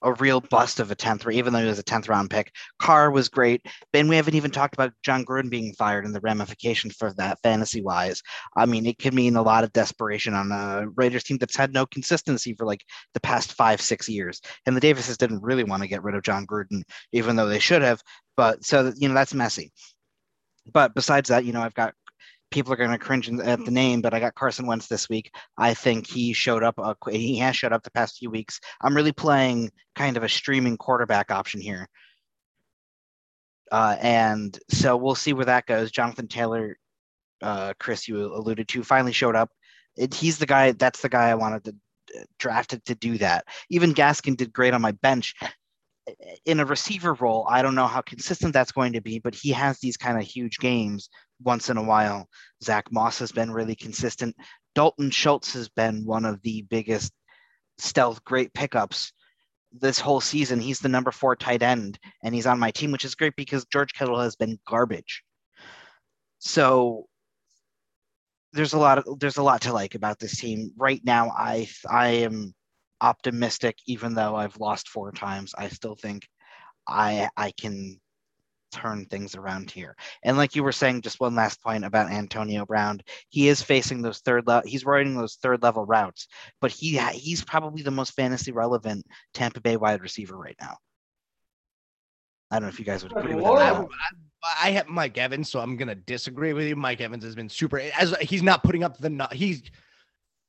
a 0.04 0.14
real 0.14 0.42
bust 0.42 0.80
of 0.80 0.92
a 0.92 0.96
10th, 0.96 1.32
even 1.32 1.54
though 1.54 1.60
he 1.60 1.66
was 1.66 1.80
a 1.80 1.84
10th 1.84 2.10
round 2.10 2.30
pick. 2.30 2.52
Carr 2.80 3.10
was 3.10 3.30
great. 3.30 3.62
And 3.94 4.10
we 4.10 4.16
haven't 4.16 4.36
even 4.36 4.52
talked 4.52 4.74
about 4.74 4.94
Jon 5.04 5.26
Gruden 5.26 5.50
being 5.50 5.74
fired 5.74 6.06
and 6.06 6.14
the 6.14 6.20
ramifications 6.20 6.96
for 6.96 7.14
that 7.14 7.40
fantasy 7.42 7.82
wise. 7.82 8.22
I 8.56 8.66
mean, 8.66 8.86
it 8.86 9.00
could 9.00 9.14
mean 9.14 9.36
a 9.36 9.42
lot 9.42 9.64
of 9.64 9.74
desperation 9.74 10.34
on 10.34 10.52
a 10.52 10.88
Raiders 10.96 11.24
team 11.24 11.38
that's 11.38 11.56
had 11.56 11.74
no 11.74 11.86
consistency 11.86 12.54
for 12.54 12.66
like 12.66 12.84
the 13.14 13.22
past 13.22 13.54
five, 13.54 13.82
six 13.82 14.10
years. 14.10 14.42
And 14.66 14.76
the 14.76 14.82
Davises 14.82 15.18
didn't 15.18 15.44
really 15.44 15.64
want 15.64 15.82
to 15.84 15.90
get 15.90 16.04
rid 16.04 16.16
of 16.16 16.24
Jon 16.24 16.46
Gruden, 16.46 16.84
even 17.12 17.36
though 17.36 17.48
they 17.48 17.60
should 17.60 17.82
have. 17.82 18.02
But 18.36 18.64
so, 18.66 18.92
you 18.96 19.08
know, 19.08 19.14
that's 19.14 19.34
messy. 19.34 19.72
But 20.72 20.96
besides 20.96 21.30
that, 21.30 21.46
you 21.46 21.54
know, 21.54 21.62
I've 21.62 21.74
got 21.74 21.94
people 22.54 22.72
are 22.72 22.78
going 22.78 22.92
to 22.92 22.98
cringe 22.98 23.30
at 23.30 23.66
the 23.66 23.72
name, 23.72 24.02
but 24.02 24.14
I 24.14 24.20
got 24.20 24.36
Carson 24.36 24.68
Wentz 24.68 24.88
this 24.88 25.10
week. 25.10 25.34
I 25.58 25.74
think 25.74 26.08
he 26.08 26.32
showed 26.34 26.64
up. 26.64 26.76
Uh, 26.78 26.94
he 27.10 27.38
has 27.40 27.56
showed 27.56 27.74
up 27.74 27.84
the 27.84 27.92
past 27.92 28.18
few 28.18 28.30
weeks. 28.30 28.60
I'm 28.80 28.96
really 28.96 29.12
playing 29.12 29.72
kind 29.96 30.16
of 30.16 30.24
a 30.24 30.30
streaming 30.30 30.78
quarterback 30.78 31.32
option 31.32 31.60
here. 31.60 31.90
Uh, 33.72 33.98
and 34.00 34.58
so 34.70 34.96
we'll 34.96 35.16
see 35.16 35.34
where 35.34 35.46
that 35.46 35.66
goes. 35.66 35.90
Jonathan 35.92 36.28
Taylor, 36.28 36.78
uh, 37.42 37.74
Chris, 37.80 38.08
you 38.08 38.24
alluded 38.24 38.68
to, 38.68 38.84
finally 38.84 39.14
showed 39.14 39.36
up. 39.36 39.50
It, 39.98 40.14
he's 40.14 40.38
the 40.38 40.46
guy. 40.46 40.74
That's 40.74 41.02
the 41.02 41.10
guy 41.10 41.30
I 41.30 41.36
wanted 41.36 41.64
to 41.66 41.76
drafted 42.38 42.86
to 42.86 42.94
do 42.94 43.18
that. 43.18 43.46
Even 43.72 43.96
Gaskin 43.96 44.38
did 44.38 44.54
great 44.54 44.76
on 44.76 44.82
my 44.82 44.92
bench. 44.92 45.34
In 46.46 46.60
a 46.60 46.66
receiver 46.66 47.14
role, 47.14 47.48
I 47.50 47.62
don't 47.62 47.76
know 47.76 47.88
how 47.88 48.02
consistent 48.02 48.54
that's 48.54 48.74
going 48.74 48.94
to 48.94 49.02
be, 49.02 49.20
but 49.20 49.34
he 49.34 49.52
has 49.52 49.80
these 49.80 49.98
kind 49.98 50.18
of 50.18 50.24
huge 50.24 50.60
games 50.60 51.10
once 51.44 51.70
in 51.70 51.78
a 51.78 51.84
while. 51.84 52.28
Zach 52.64 52.92
Moss 52.92 53.20
has 53.20 53.32
been 53.32 53.52
really 53.52 53.76
consistent. 53.76 54.36
Dalton 54.76 55.12
Schultz 55.12 55.54
has 55.54 55.70
been 55.70 56.06
one 56.06 56.26
of 56.26 56.42
the 56.42 56.64
biggest 56.64 57.14
stealth 57.78 58.24
great 58.24 58.54
pickups 58.54 59.12
this 59.72 60.00
whole 60.00 60.22
season. 60.22 60.60
He's 60.60 60.80
the 60.80 60.90
number 60.90 61.12
four 61.12 61.36
tight 61.36 61.64
end, 61.64 62.00
and 62.24 62.34
he's 62.34 62.48
on 62.48 62.60
my 62.60 62.72
team, 62.72 62.92
which 62.92 63.06
is 63.06 63.16
great 63.16 63.36
because 63.36 63.66
George 63.66 63.94
Kittle 63.94 64.20
has 64.20 64.36
been 64.36 64.60
garbage. 64.68 65.24
So 66.40 67.08
there's 68.54 68.74
a 68.74 68.78
lot 68.78 69.00
of 69.00 69.20
there's 69.20 69.38
a 69.38 69.44
lot 69.44 69.62
to 69.62 69.74
like 69.74 69.96
about 69.96 70.20
this 70.20 70.38
team 70.38 70.72
right 70.78 71.02
now. 71.04 71.30
I 71.30 71.68
I 71.90 72.08
am 72.08 72.54
optimistic, 73.02 73.78
even 73.88 74.14
though 74.14 74.36
I've 74.36 74.60
lost 74.60 74.90
four 74.90 75.12
times. 75.12 75.54
I 75.58 75.70
still 75.70 75.96
think 75.96 76.28
I 76.88 77.30
I 77.36 77.52
can 77.52 78.00
turn 78.74 79.06
things 79.06 79.36
around 79.36 79.72
here. 79.72 79.96
And 80.24 80.38
like 80.38 80.56
you 80.56 80.64
were 80.64 80.72
saying, 80.72 81.02
just 81.02 81.20
one 81.20 81.36
last 81.36 81.62
point 81.62 81.86
about 81.86 82.12
Antonio 82.12 82.66
Brown, 82.66 83.02
he 83.30 83.48
is 83.48 83.62
facing 83.62 84.02
those 84.02 84.20
third 84.20 84.48
level. 84.48 84.68
He's 84.68 84.86
running 84.86 85.16
those 85.16 85.36
third 85.36 85.64
level 85.64 85.86
routes, 85.86 86.28
but 86.60 86.72
he 86.72 86.98
he's 87.12 87.44
probably 87.44 87.84
the 87.84 87.92
most 87.92 88.14
fantasy 88.16 88.52
relevant 88.52 89.06
Tampa 89.34 89.62
Bay 89.62 89.78
wide 89.78 90.02
receiver 90.02 90.38
right 90.38 90.58
now. 90.60 90.78
I 92.52 92.58
don't 92.58 92.64
know 92.64 92.70
if 92.70 92.80
you 92.80 92.86
guys 92.86 93.04
would 93.04 93.16
agree 93.18 93.36
with 93.36 93.44
that. 93.44 93.88
I 94.62 94.72
have 94.72 94.88
Mike 94.88 95.18
Evans, 95.18 95.50
so 95.50 95.60
I'm 95.60 95.78
gonna 95.78 95.96
disagree 95.96 96.54
with 96.54 96.68
you. 96.68 96.76
Mike 96.76 97.02
Evans 97.02 97.24
has 97.24 97.36
been 97.36 97.50
super. 97.50 97.80
As 97.98 98.16
he's 98.22 98.44
not 98.44 98.64
putting 98.64 98.84
up 98.84 98.98
the 98.98 99.28
he's 99.32 99.64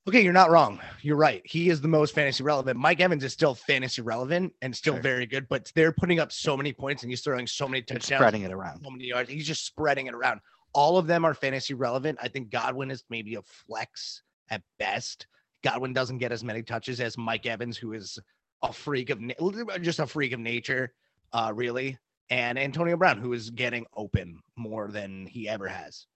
okay. 0.09 0.23
You're 0.23 0.33
not 0.33 0.51
wrong. 0.51 0.81
You're 1.03 1.17
right. 1.17 1.43
He 1.45 1.69
is 1.71 1.81
the 1.81 1.89
most 1.89 2.15
fantasy 2.15 2.43
relevant. 2.43 2.79
Mike 2.79 3.01
Evans 3.01 3.25
is 3.25 3.33
still 3.33 3.55
fantasy 3.55 4.03
relevant 4.03 4.53
and 4.63 4.75
still 4.75 4.95
Sure. 4.95 5.03
very 5.03 5.27
good, 5.27 5.49
but 5.49 5.71
they're 5.75 5.93
putting 5.93 6.19
up 6.21 6.33
so 6.33 6.57
many 6.57 6.73
points 6.73 7.03
and 7.03 7.11
he's 7.11 7.23
throwing 7.23 7.47
so 7.47 7.69
many 7.69 7.83
touchdowns, 7.83 8.19
spreading 8.21 8.43
it 8.43 8.53
around. 8.53 8.83
so 8.85 8.91
many 8.91 9.05
yards. 9.07 9.31
He's 9.31 9.47
just 9.47 9.65
spreading 9.67 10.07
it 10.07 10.15
around. 10.15 10.41
All 10.73 10.99
of 10.99 11.07
them 11.07 11.25
are 11.25 11.35
fantasy 11.35 11.75
relevant. 11.75 12.19
I 12.21 12.29
think 12.29 12.51
Godwin 12.51 12.91
is 12.91 13.05
maybe 13.09 13.37
a 13.37 13.43
flex 13.43 14.23
at 14.51 14.63
best. 14.79 15.27
Godwin 15.63 15.93
doesn't 15.93 16.19
get 16.19 16.33
as 16.33 16.43
many 16.45 16.63
touches 16.63 17.01
as 17.01 17.17
Mike 17.17 17.47
Evans, 17.47 17.77
who 17.79 17.93
is 17.93 18.19
a 18.63 18.73
freak 18.73 19.11
of 19.11 19.21
na- 19.21 19.35
just 19.81 19.99
a 20.01 20.07
freak 20.07 20.33
of 20.33 20.41
nature, 20.41 20.93
uh, 21.33 21.53
really. 21.55 21.97
And 22.31 22.59
Antonio 22.59 22.97
Brown, 22.97 23.19
who 23.19 23.33
is 23.35 23.51
getting 23.51 23.87
open 23.95 24.41
more 24.57 24.91
than 24.91 25.27
he 25.27 25.49
ever 25.49 25.69
has. 25.69 26.07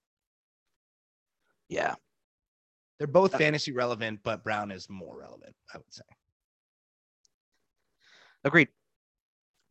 Yeah. 1.69 1.95
They're 2.99 3.07
both 3.07 3.35
fantasy 3.35 3.71
relevant, 3.71 4.19
but 4.23 4.43
Brown 4.43 4.71
is 4.71 4.89
more 4.89 5.17
relevant, 5.17 5.55
I 5.73 5.77
would 5.77 5.93
say. 5.93 6.03
Agreed. 8.43 8.67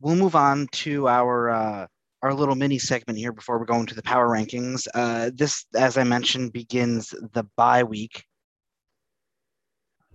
We'll 0.01 0.15
move 0.15 0.35
on 0.35 0.67
to 0.71 1.07
our 1.07 1.49
uh, 1.49 1.87
our 2.21 2.33
little 2.33 2.55
mini 2.55 2.79
segment 2.79 3.19
here 3.19 3.31
before 3.31 3.59
we 3.59 3.65
go 3.65 3.79
into 3.79 3.95
the 3.95 4.01
power 4.01 4.27
rankings. 4.27 4.87
Uh, 4.93 5.29
this, 5.33 5.65
as 5.75 5.97
I 5.97 6.03
mentioned, 6.03 6.53
begins 6.53 7.13
the 7.33 7.43
bye 7.55 7.83
week. 7.83 8.23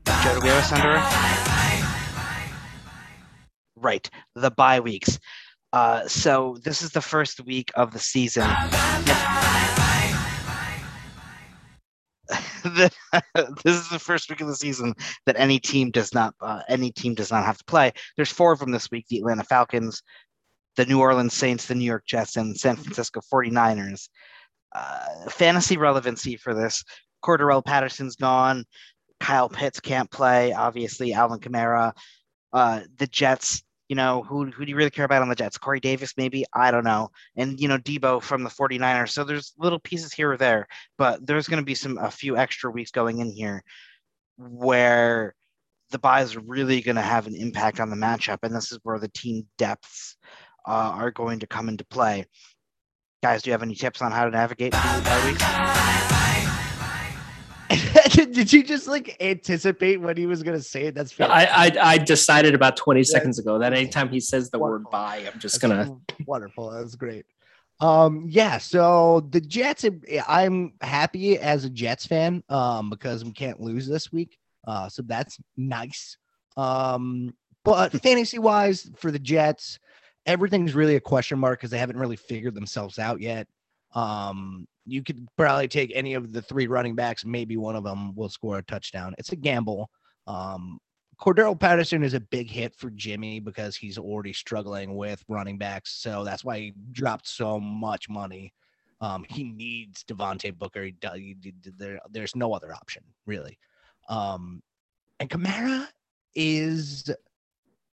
Joe, 0.07 0.35
do 0.35 0.40
we 0.40 0.48
have 0.48 0.62
a 0.62 0.66
sender? 0.66 1.85
Right, 3.77 4.09
the 4.35 4.50
bye 4.50 4.81
weeks. 4.81 5.18
Uh, 5.72 6.07
so 6.09 6.57
this 6.62 6.83
is 6.83 6.90
the 6.90 7.00
first 7.00 7.44
week 7.44 7.70
of 7.74 7.92
the 7.92 7.98
season. 7.98 8.48
This 13.64 13.77
is 13.77 13.88
the 13.88 13.98
first 13.98 14.31
week 14.31 14.40
of 14.40 14.48
the 14.48 14.57
season 14.57 14.94
that 15.27 15.38
any 15.38 15.59
team 15.59 15.90
does 15.90 16.14
not 16.14 16.35
uh, 16.40 16.62
any 16.68 16.90
team 16.90 17.14
does 17.14 17.31
not 17.31 17.44
have 17.44 17.59
to 17.59 17.64
play. 17.64 17.92
There's 18.16 18.33
four 18.33 18.53
of 18.53 18.59
them 18.59 18.70
this 18.70 18.90
week: 18.90 19.07
the 19.09 19.18
Atlanta 19.18 19.44
Falcons, 19.44 20.03
the 20.77 20.87
New 20.87 21.00
Orleans 21.00 21.35
Saints, 21.35 21.66
the 21.66 21.74
New 21.74 21.85
York 21.85 22.05
Jets, 22.07 22.37
and 22.37 22.59
San 22.59 22.77
Francisco 22.77 23.20
49ers. 23.33 24.09
Uh, 24.74 25.29
fantasy 25.29 25.77
relevancy 25.77 26.37
for 26.37 26.55
this: 26.55 26.83
Cordarrelle 27.22 27.64
Patterson's 27.64 28.16
gone. 28.16 28.64
Kyle 29.20 29.48
Pitts 29.48 29.81
can't 29.81 30.11
play. 30.11 30.53
Obviously, 30.53 31.12
Alvin 31.12 31.40
Kamara. 31.40 31.92
Uh, 32.53 32.81
the 32.96 33.07
Jets. 33.07 33.62
You 33.94 33.96
know, 33.96 34.24
who, 34.24 34.46
who 34.46 34.64
do 34.64 34.70
you 34.70 34.74
really 34.74 34.90
care 34.90 35.04
about 35.04 35.22
on 35.22 35.28
the 35.28 35.37
Jets? 35.37 35.57
Corey 35.57 35.78
Davis, 35.78 36.14
maybe? 36.16 36.44
I 36.52 36.72
don't 36.72 36.83
know. 36.83 37.11
And, 37.37 37.61
you 37.61 37.68
know, 37.68 37.78
Deebo 37.78 38.20
from 38.20 38.42
the 38.42 38.50
49ers. 38.50 39.11
So 39.11 39.22
there's 39.22 39.54
little 39.57 39.78
pieces 39.78 40.12
here 40.12 40.33
or 40.33 40.37
there, 40.37 40.66
but 40.98 41.24
there's 41.24 41.46
going 41.46 41.62
to 41.62 41.64
be 41.64 41.76
some, 41.76 41.96
a 41.98 42.11
few 42.11 42.37
extra 42.37 42.72
weeks 42.72 42.90
going 42.90 43.20
in 43.20 43.30
here 43.30 43.62
where 44.37 45.37
the 45.92 46.00
byes 46.00 46.35
are 46.35 46.40
really 46.40 46.80
going 46.80 46.96
to 46.96 47.02
have 47.02 47.28
an 47.28 47.37
impact 47.37 47.78
on 47.78 47.88
the 47.88 47.94
matchup. 47.94 48.38
And 48.42 48.52
this 48.52 48.72
is 48.72 48.80
where 48.83 48.98
the 48.98 49.07
team 49.07 49.46
depths 49.59 50.16
uh, 50.66 50.72
are 50.72 51.12
going 51.12 51.38
to 51.38 51.46
come 51.46 51.68
into 51.68 51.85
play. 51.85 52.26
Guys, 53.22 53.42
do 53.42 53.50
you 53.50 53.52
have 53.52 53.62
any 53.62 53.76
tips 53.76 54.02
on 54.02 54.11
how 54.11 54.24
to 54.24 54.33
navigate 54.33 54.74
through 54.74 54.98
the 54.98 55.04
bye 55.04 55.24
weeks? 55.24 56.04
Did 58.35 58.53
you 58.53 58.64
just 58.64 58.87
like 58.88 59.16
anticipate 59.20 60.01
what 60.01 60.18
he 60.18 60.27
was 60.27 60.42
gonna 60.42 60.61
say? 60.61 60.90
That's 60.90 61.18
I, 61.20 61.47
I 61.47 61.73
I 61.81 61.99
decided 61.99 62.55
about 62.55 62.77
20 62.77 63.05
seconds 63.05 63.38
ago 63.38 63.59
that 63.59 63.73
anytime 63.73 64.09
he 64.09 64.20
says 64.20 64.51
the 64.51 64.59
word 64.59 64.85
Wonderful. 64.85 64.90
buy, 64.90 65.31
I'm 65.33 65.38
just 65.38 65.61
That's 65.61 65.75
gonna 65.75 65.97
wonderful. 66.27 66.70
That's 66.70 66.94
great. 66.97 67.27
Um, 67.81 68.27
yeah. 68.29 68.59
So 68.59 69.27
the 69.31 69.40
Jets, 69.40 69.85
I'm 70.29 70.75
happy 70.81 71.38
as 71.38 71.64
a 71.64 71.70
Jets 71.70 72.07
fan, 72.07 72.42
um, 72.49 72.90
because 72.90 73.25
we 73.25 73.33
can't 73.33 73.61
lose 73.61 73.87
this 73.87 74.12
week. 74.12 74.38
Uh, 74.66 74.88
so 74.88 75.03
that's 75.03 75.38
nice. 75.57 76.16
Um, 76.57 77.35
but 77.64 77.92
fantasy 78.03 78.38
wise 78.38 78.90
for 78.97 79.11
the 79.11 79.18
Jets, 79.18 79.79
everything's 80.27 80.75
really 80.75 80.97
a 80.97 81.01
question 81.01 81.38
mark 81.38 81.61
because 81.61 81.70
they 81.70 81.79
haven't 81.79 81.99
really 81.99 82.16
figured 82.16 82.55
themselves 82.55 82.99
out 82.99 83.20
yet. 83.20 83.47
Um, 83.94 84.66
you 84.87 85.02
could 85.02 85.26
probably 85.37 85.68
take 85.68 85.92
any 85.94 86.14
of 86.14 86.33
the 86.33 86.42
three 86.42 86.66
running 86.66 86.94
backs, 86.94 87.24
maybe 87.24 87.57
one 87.57 87.76
of 87.76 87.85
them 87.85 88.14
will 88.14 88.28
score 88.28 88.59
a 88.59 88.62
touchdown. 88.62 89.14
It's 89.18 89.33
a 89.33 89.37
gamble. 89.37 89.90
Um, 90.26 90.78
Cordarrelle 91.20 91.59
Patterson 91.59 92.02
is 92.02 92.14
a 92.14 92.20
big 92.20 92.50
hit 92.50 92.74
for 92.76 92.90
Jimmy 92.90 93.38
because 93.40 93.76
he's 93.76 93.98
already 93.98 94.33
struggling 94.33 94.94
with 94.96 95.22
running 95.28 95.59
backs. 95.59 95.92
So 96.02 96.24
that's 96.24 96.44
why 96.44 96.59
he 96.59 96.74
dropped 96.92 97.28
so 97.28 97.61
much 97.61 98.09
money. 98.09 98.52
Um, 99.00 99.24
he 99.28 99.44
needs 99.44 100.04
Devontae 100.04 100.57
Booker. 100.59 100.83
He, 100.84 100.95
he- 101.03 101.36
he- 101.42 101.55
there, 101.76 102.01
there's 102.11 102.34
no 102.34 102.53
other 102.53 102.72
option, 102.74 103.05
really. 103.26 103.59
Um, 104.09 104.62
and 105.20 105.30
Kamara 105.30 105.86
is 106.34 107.09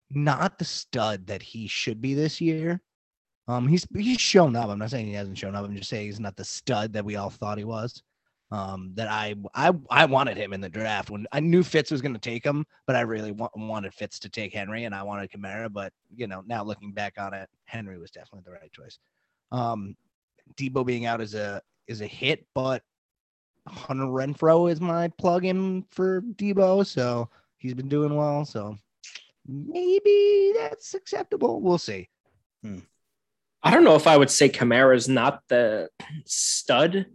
not 0.09 0.57
the 0.57 0.65
stud 0.65 1.27
that 1.27 1.41
he 1.41 1.67
should 1.67 2.01
be 2.01 2.13
this 2.13 2.41
year. 2.41 2.81
Um, 3.51 3.67
he's 3.67 3.85
he's 3.95 4.21
shown 4.21 4.55
up. 4.55 4.69
I'm 4.69 4.79
not 4.79 4.91
saying 4.91 5.07
he 5.07 5.13
hasn't 5.13 5.37
shown 5.37 5.55
up. 5.55 5.65
I'm 5.65 5.75
just 5.75 5.89
saying 5.89 6.05
he's 6.05 6.19
not 6.19 6.35
the 6.35 6.45
stud 6.45 6.93
that 6.93 7.05
we 7.05 7.15
all 7.15 7.29
thought 7.29 7.57
he 7.57 7.63
was. 7.63 8.03
Um, 8.51 8.91
that 8.95 9.07
I 9.07 9.35
I 9.53 9.71
I 9.89 10.05
wanted 10.05 10.37
him 10.37 10.53
in 10.53 10.61
the 10.61 10.69
draft 10.69 11.09
when 11.09 11.25
I 11.31 11.39
knew 11.39 11.63
Fitz 11.63 11.91
was 11.91 12.01
going 12.01 12.13
to 12.13 12.19
take 12.19 12.45
him, 12.45 12.65
but 12.85 12.95
I 12.95 13.01
really 13.01 13.31
wa- 13.31 13.49
wanted 13.55 13.93
Fitz 13.93 14.19
to 14.19 14.29
take 14.29 14.53
Henry, 14.53 14.83
and 14.83 14.93
I 14.93 15.03
wanted 15.03 15.31
Kamara. 15.31 15.71
But 15.71 15.93
you 16.15 16.27
know, 16.27 16.43
now 16.45 16.63
looking 16.63 16.91
back 16.91 17.15
on 17.17 17.33
it, 17.33 17.49
Henry 17.65 17.97
was 17.97 18.11
definitely 18.11 18.43
the 18.45 18.51
right 18.51 18.71
choice. 18.71 18.99
Um, 19.51 19.95
Deebo 20.55 20.85
being 20.85 21.05
out 21.05 21.21
is 21.21 21.33
a 21.33 21.61
is 21.87 22.01
a 22.01 22.07
hit, 22.07 22.45
but 22.53 22.83
Hunter 23.67 24.05
Renfrow 24.05 24.71
is 24.71 24.81
my 24.81 25.07
plug-in 25.17 25.85
for 25.91 26.21
Deebo, 26.21 26.85
so 26.85 27.29
He's 27.61 27.75
been 27.75 27.89
doing 27.89 28.15
well, 28.15 28.43
so 28.43 28.75
maybe 29.45 30.51
that's 30.57 30.95
acceptable. 30.95 31.61
We'll 31.61 31.77
see. 31.77 32.09
I 33.63 33.71
don't 33.71 33.83
know 33.83 33.95
if 33.95 34.07
I 34.07 34.17
would 34.17 34.29
say 34.29 34.49
Kamara's 34.49 35.07
not 35.07 35.41
the 35.47 35.89
stud 36.25 37.05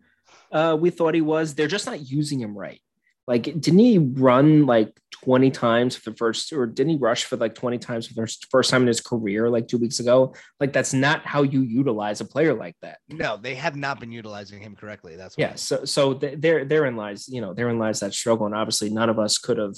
uh, 0.52 0.76
we 0.78 0.90
thought 0.90 1.14
he 1.14 1.20
was. 1.20 1.54
They're 1.54 1.66
just 1.66 1.86
not 1.86 2.08
using 2.08 2.40
him 2.40 2.56
right. 2.56 2.80
Like, 3.26 3.42
didn't 3.42 3.80
he 3.80 3.98
run 3.98 4.66
like 4.66 4.96
20 5.24 5.50
times 5.50 5.96
for 5.96 6.10
the 6.10 6.16
first, 6.16 6.52
or 6.52 6.64
didn't 6.64 6.90
he 6.90 6.96
rush 6.96 7.24
for 7.24 7.36
like 7.36 7.56
20 7.56 7.78
times 7.78 8.06
for 8.06 8.14
the 8.14 8.20
first, 8.20 8.46
first 8.50 8.70
time 8.70 8.82
in 8.82 8.86
his 8.86 9.00
career, 9.00 9.50
like 9.50 9.66
two 9.66 9.78
weeks 9.78 9.98
ago? 9.98 10.34
Like, 10.60 10.72
that's 10.72 10.94
not 10.94 11.26
how 11.26 11.42
you 11.42 11.62
utilize 11.62 12.20
a 12.20 12.24
player 12.24 12.54
like 12.54 12.76
that. 12.82 12.98
No, 13.08 13.36
they 13.36 13.56
have 13.56 13.74
not 13.74 13.98
been 13.98 14.12
utilizing 14.12 14.60
him 14.60 14.76
correctly. 14.76 15.16
That's 15.16 15.36
what 15.36 15.42
Yeah. 15.42 15.54
So, 15.56 15.84
so 15.84 16.14
th- 16.14 16.38
there, 16.38 16.64
therein 16.64 16.94
lies, 16.94 17.28
you 17.28 17.40
know, 17.40 17.52
therein 17.52 17.80
lies 17.80 18.00
that 18.00 18.14
struggle. 18.14 18.46
And 18.46 18.54
obviously, 18.54 18.90
none 18.90 19.10
of 19.10 19.18
us 19.18 19.38
could 19.38 19.58
have, 19.58 19.74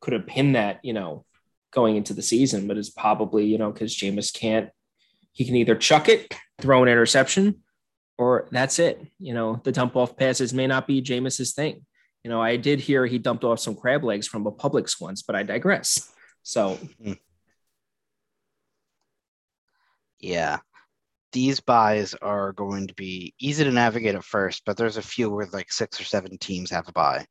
could 0.00 0.12
have 0.12 0.26
pinned 0.26 0.54
that, 0.54 0.78
you 0.84 0.92
know, 0.92 1.24
going 1.72 1.96
into 1.96 2.14
the 2.14 2.22
season, 2.22 2.68
but 2.68 2.78
it's 2.78 2.90
probably, 2.90 3.44
you 3.44 3.58
know, 3.58 3.72
because 3.72 3.96
Jameis 3.96 4.32
can't, 4.32 4.70
he 5.34 5.44
can 5.44 5.56
either 5.56 5.74
chuck 5.74 6.08
it, 6.08 6.34
throw 6.60 6.82
an 6.82 6.88
interception, 6.88 7.60
or 8.16 8.48
that's 8.50 8.78
it. 8.78 9.06
You 9.18 9.34
know, 9.34 9.60
the 9.62 9.72
dump 9.72 9.96
off 9.96 10.16
passes 10.16 10.54
may 10.54 10.66
not 10.66 10.86
be 10.86 11.02
Jameis's 11.02 11.52
thing. 11.52 11.84
You 12.22 12.30
know, 12.30 12.40
I 12.40 12.56
did 12.56 12.80
hear 12.80 13.04
he 13.04 13.18
dumped 13.18 13.44
off 13.44 13.60
some 13.60 13.74
crab 13.74 14.02
legs 14.02 14.26
from 14.26 14.46
a 14.46 14.52
Publix 14.52 14.98
once, 14.98 15.20
but 15.20 15.36
I 15.36 15.42
digress. 15.42 16.10
So 16.42 16.78
hmm. 17.02 17.12
Yeah. 20.20 20.58
These 21.32 21.60
byes 21.60 22.14
are 22.22 22.52
going 22.52 22.86
to 22.86 22.94
be 22.94 23.34
easy 23.40 23.64
to 23.64 23.72
navigate 23.72 24.14
at 24.14 24.24
first, 24.24 24.62
but 24.64 24.76
there's 24.76 24.96
a 24.96 25.02
few 25.02 25.28
where 25.30 25.48
like 25.52 25.72
six 25.72 26.00
or 26.00 26.04
seven 26.04 26.38
teams 26.38 26.70
have 26.70 26.88
a 26.88 26.92
bye. 26.92 27.26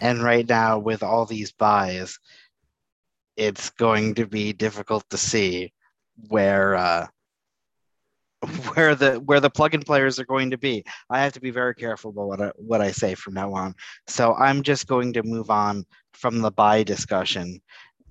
And 0.00 0.22
right 0.22 0.48
now, 0.48 0.78
with 0.78 1.02
all 1.02 1.26
these 1.26 1.52
byes, 1.52 2.18
it's 3.36 3.70
going 3.70 4.14
to 4.14 4.26
be 4.26 4.52
difficult 4.52 5.04
to 5.10 5.16
see 5.16 5.72
where 6.28 6.74
uh, 6.74 7.06
where 8.74 8.94
the 8.94 9.14
where 9.20 9.40
the 9.40 9.50
plug-in 9.50 9.82
players 9.82 10.18
are 10.18 10.24
going 10.24 10.50
to 10.50 10.58
be. 10.58 10.84
I 11.10 11.20
have 11.20 11.32
to 11.34 11.40
be 11.40 11.50
very 11.50 11.74
careful 11.74 12.10
about 12.10 12.26
what 12.26 12.42
I, 12.42 12.52
what 12.56 12.80
I 12.80 12.90
say 12.90 13.14
from 13.14 13.34
now 13.34 13.52
on. 13.54 13.74
So 14.06 14.34
I'm 14.34 14.62
just 14.62 14.86
going 14.86 15.12
to 15.14 15.22
move 15.22 15.50
on 15.50 15.84
from 16.12 16.40
the 16.40 16.50
bye 16.50 16.82
discussion. 16.82 17.60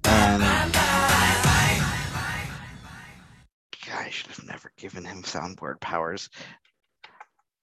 And 0.06 0.44
I 3.94 4.10
should 4.10 4.28
have 4.28 4.46
never 4.46 4.72
given 4.78 5.06
him 5.06 5.24
soundboard 5.24 5.80
powers. 5.80 6.30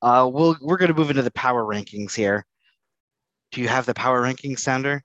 Uh, 0.01 0.29
we'll 0.33 0.57
we're 0.61 0.79
going 0.79 0.93
to 0.93 0.99
move 0.99 1.11
into 1.11 1.23
the 1.23 1.31
power 1.33 1.63
rankings 1.63 2.15
here. 2.15 2.45
Do 3.53 3.61
you 3.61 3.69
have 3.69 3.87
the 3.87 3.95
power 3.95 4.23
rankings, 4.23 4.61
Sounder, 4.61 5.05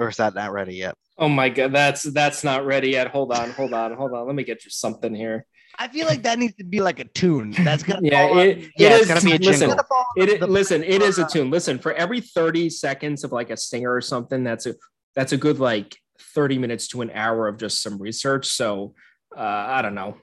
or 0.00 0.08
is 0.08 0.16
that 0.16 0.34
not 0.34 0.52
ready 0.52 0.74
yet? 0.74 0.94
Oh 1.18 1.28
my 1.28 1.50
god, 1.50 1.72
that's 1.74 2.02
that's 2.04 2.42
not 2.42 2.64
ready 2.64 2.90
yet. 2.90 3.08
Hold 3.08 3.32
on, 3.32 3.50
hold 3.50 3.74
on, 3.74 3.94
hold 3.94 4.12
on. 4.14 4.26
Let 4.26 4.34
me 4.34 4.42
get 4.44 4.64
you 4.64 4.70
something 4.70 5.14
here. 5.14 5.44
I 5.78 5.88
feel 5.88 6.06
like 6.06 6.22
that 6.24 6.38
needs 6.38 6.54
to 6.56 6.64
be 6.64 6.80
like 6.80 6.98
a 6.98 7.04
tune. 7.04 7.52
That's 7.58 7.82
gonna 7.82 8.00
Yeah, 8.04 8.26
fall 8.28 8.38
on- 8.40 8.46
it, 8.46 8.58
Yeah, 8.76 8.88
it 8.88 8.92
it's 8.92 9.02
is- 9.02 9.08
gotta 9.08 9.24
be 9.24 9.32
a 9.32 9.38
listen, 9.38 9.68
jingle. 9.68 9.84
fall 9.88 10.06
on 10.16 10.22
It, 10.22 10.26
the- 10.40 10.44
it 10.46 10.50
listen, 10.50 10.82
it 10.82 11.02
is 11.02 11.18
a 11.18 11.28
tune. 11.28 11.50
Listen, 11.50 11.78
for 11.78 11.92
every 11.92 12.20
30 12.20 12.70
seconds 12.70 13.22
of 13.24 13.32
like 13.32 13.50
a 13.50 13.56
singer 13.56 13.92
or 13.94 14.00
something, 14.00 14.42
that's 14.42 14.66
a 14.66 14.74
that's 15.14 15.32
a 15.32 15.36
good 15.36 15.58
like 15.58 15.96
30 16.34 16.58
minutes 16.58 16.88
to 16.88 17.02
an 17.02 17.10
hour 17.14 17.46
of 17.48 17.58
just 17.58 17.82
some 17.82 17.98
research. 17.98 18.46
So 18.46 18.94
uh, 19.36 19.40
I 19.40 19.82
don't 19.82 19.94
know. 19.94 20.16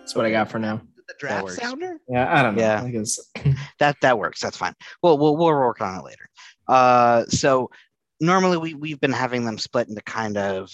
That's 0.00 0.14
what 0.16 0.26
I 0.26 0.30
got 0.30 0.50
for 0.50 0.58
now 0.58 0.80
the 1.08 1.14
draft 1.18 1.50
sounder? 1.50 1.98
Yeah, 2.08 2.32
I 2.32 2.42
don't 2.42 2.56
know. 2.56 2.62
Yeah. 2.62 2.82
I 2.82 2.90
guess. 2.90 3.18
that 3.78 3.96
that 4.02 4.18
works. 4.18 4.40
That's 4.40 4.56
fine. 4.56 4.74
Well, 5.02 5.18
we'll 5.18 5.36
we'll 5.36 5.48
work 5.48 5.80
on 5.80 5.98
it 5.98 6.04
later. 6.04 6.28
Uh, 6.68 7.24
so 7.26 7.70
normally 8.20 8.56
we 8.56 8.74
we've 8.74 9.00
been 9.00 9.12
having 9.12 9.44
them 9.44 9.58
split 9.58 9.88
into 9.88 10.02
kind 10.02 10.36
of 10.36 10.70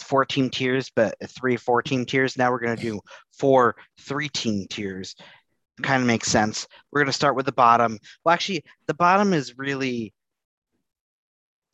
14 0.00 0.50
tiers, 0.50 0.90
but 0.94 1.14
three 1.28 1.56
four 1.56 1.82
team 1.82 2.04
tiers. 2.04 2.36
Now 2.36 2.50
we're 2.50 2.60
going 2.60 2.76
to 2.76 2.82
do 2.82 3.00
four 3.38 3.76
three 4.00 4.28
team 4.28 4.66
tiers. 4.68 5.14
Kind 5.82 6.02
of 6.02 6.06
makes 6.06 6.28
sense. 6.28 6.66
We're 6.90 7.00
going 7.00 7.06
to 7.06 7.12
start 7.12 7.34
with 7.34 7.46
the 7.46 7.52
bottom. 7.52 7.98
Well, 8.24 8.34
actually, 8.34 8.64
the 8.86 8.94
bottom 8.94 9.32
is 9.32 9.58
really 9.58 10.12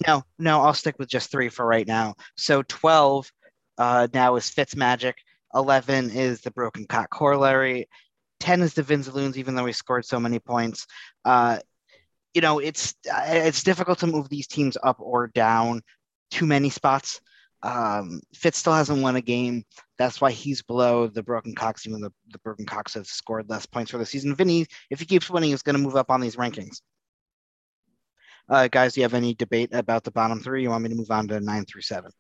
no, 0.07 0.23
no. 0.39 0.63
I'll 0.63 0.75
stick 0.75 0.97
with 0.99 1.09
just 1.09 1.31
three 1.31 1.49
for 1.49 1.67
right 1.67 1.87
now. 1.87 2.15
So 2.37 2.63
12 2.63 3.31
uh, 3.79 4.09
now 4.15 4.37
is 4.37 4.49
Fitz 4.49 4.77
Magic. 4.77 5.17
11 5.55 6.11
is 6.11 6.41
the 6.41 6.51
broken 6.51 6.87
cock 6.87 7.11
corollary. 7.11 7.89
10 8.41 8.63
is 8.63 8.75
the 8.75 8.83
Vinzaloons, 8.83 9.37
even 9.37 9.55
though 9.55 9.65
we 9.65 9.73
scored 9.73 10.05
so 10.05 10.21
many 10.21 10.39
points. 10.39 10.87
Uh, 11.25 11.59
you 12.35 12.41
know, 12.41 12.59
it's 12.59 12.95
uh, 13.13 13.25
it's 13.27 13.63
difficult 13.63 13.99
to 13.99 14.07
move 14.07 14.29
these 14.29 14.47
teams 14.47 14.77
up 14.83 14.97
or 15.01 15.29
down 15.29 15.83
too 16.31 16.47
many 16.47 16.71
spots. 16.71 17.21
Um, 17.63 18.21
Fitz 18.35 18.59
still 18.59 18.75
hasn't 18.75 19.03
won 19.03 19.17
a 19.17 19.21
game. 19.21 19.65
That's 19.97 20.21
why 20.21 20.31
he's 20.31 20.63
below 20.63 21.09
the 21.09 21.23
Broken 21.23 21.55
Cox, 21.55 21.87
even 21.87 22.01
though 22.01 22.13
the 22.31 22.39
Broken 22.39 22.67
Cox 22.67 22.95
have 22.95 23.07
scored 23.07 23.51
less 23.51 23.67
points 23.67 23.91
for 23.91 23.99
the 23.99 24.07
season. 24.07 24.37
Vinny, 24.37 24.67
if 24.91 25.01
he 25.01 25.07
keeps 25.07 25.29
winning, 25.29 25.51
he's 25.51 25.63
going 25.63 25.77
to 25.77 25.83
move 25.83 25.97
up 25.97 26.11
on 26.11 26.21
these 26.21 26.37
rankings. 26.37 26.81
Uh, 28.49 28.69
guys, 28.69 28.95
do 28.95 29.01
you 29.01 29.05
have 29.05 29.15
any 29.15 29.35
debate 29.35 29.71
about 29.73 30.05
the 30.05 30.11
bottom 30.11 30.41
three? 30.41 30.63
You 30.63 30.71
want 30.71 30.85
me 30.85 30.91
to 30.91 30.95
move 30.95 31.11
on 31.11 31.27
to 31.29 31.41
nine 31.41 31.65
through 31.65 31.83
seven? 31.83 32.13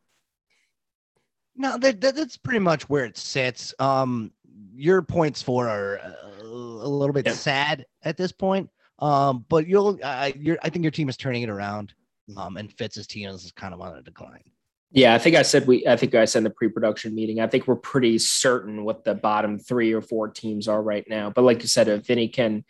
No, 1.59 1.77
that, 1.79 2.01
that 2.01 2.15
that's 2.17 2.37
pretty 2.37 2.61
much 2.61 2.89
where 2.89 3.05
it 3.05 3.19
sits. 3.19 3.75
Um, 3.79 4.31
your 4.75 5.03
points 5.03 5.43
for 5.43 5.69
are 5.69 5.99
uh, 5.99 6.43
a 6.43 6.47
little 6.89 7.13
bit 7.13 7.27
Yeah. 7.27 7.33
sad 7.33 7.85
at 8.03 8.17
this 8.17 8.33
point. 8.33 8.71
Um, 9.01 9.45
but 9.49 9.67
you'll, 9.67 9.99
I, 10.05 10.33
you're, 10.39 10.59
I 10.63 10.71
think 10.71 10.85
your 10.85 10.91
team 10.93 11.09
is 11.09 11.17
turning 11.17 11.43
it 11.43 11.49
around. 11.51 11.95
Um, 12.37 12.57
and 12.57 12.73
Fitz's 12.73 13.07
team 13.07 13.29
is 13.29 13.53
kind 13.57 13.75
of 13.75 13.81
on 13.81 13.97
a 13.97 14.03
decline. 14.03 14.43
Yeah, 14.91 15.15
I 15.15 15.19
think 15.19 15.37
I 15.37 15.43
said 15.43 15.67
we. 15.67 15.87
I 15.87 15.97
think 15.97 16.15
I 16.15 16.25
said 16.25 16.39
in 16.39 16.45
the 16.45 16.51
pre-production 16.51 17.15
meeting. 17.15 17.41
I 17.41 17.47
think 17.47 17.67
we're 17.67 17.77
pretty 17.77 18.19
certain 18.19 18.85
what 18.85 19.05
the 19.05 19.15
bottom 19.15 19.59
three 19.59 19.93
or 19.93 20.01
four 20.01 20.29
teams 20.29 20.67
are 20.67 20.83
right 20.83 21.05
now. 21.09 21.29
But 21.29 21.43
like 21.43 21.61
you 21.61 21.69
said, 21.69 21.89
if 21.89 22.07
Vinny 22.07 22.27
can 22.29 22.65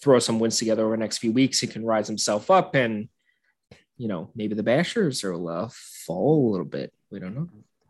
throw 0.00 0.20
some 0.20 0.38
wins 0.38 0.58
together 0.58 0.84
over 0.84 0.92
the 0.96 1.00
next 1.00 1.18
few 1.18 1.32
weeks, 1.32 1.58
he 1.58 1.66
can 1.66 1.84
rise 1.84 2.06
himself 2.06 2.52
up, 2.52 2.76
and 2.76 3.08
you 3.96 4.06
know 4.06 4.30
maybe 4.36 4.54
the 4.54 4.62
Bashers 4.62 5.24
will 5.28 5.48
uh, 5.48 5.68
fall 6.06 6.48
a 6.48 6.50
little 6.50 6.66
bit. 6.66 6.92
We 7.10 7.18
don't 7.18 7.34
know. 7.34 7.48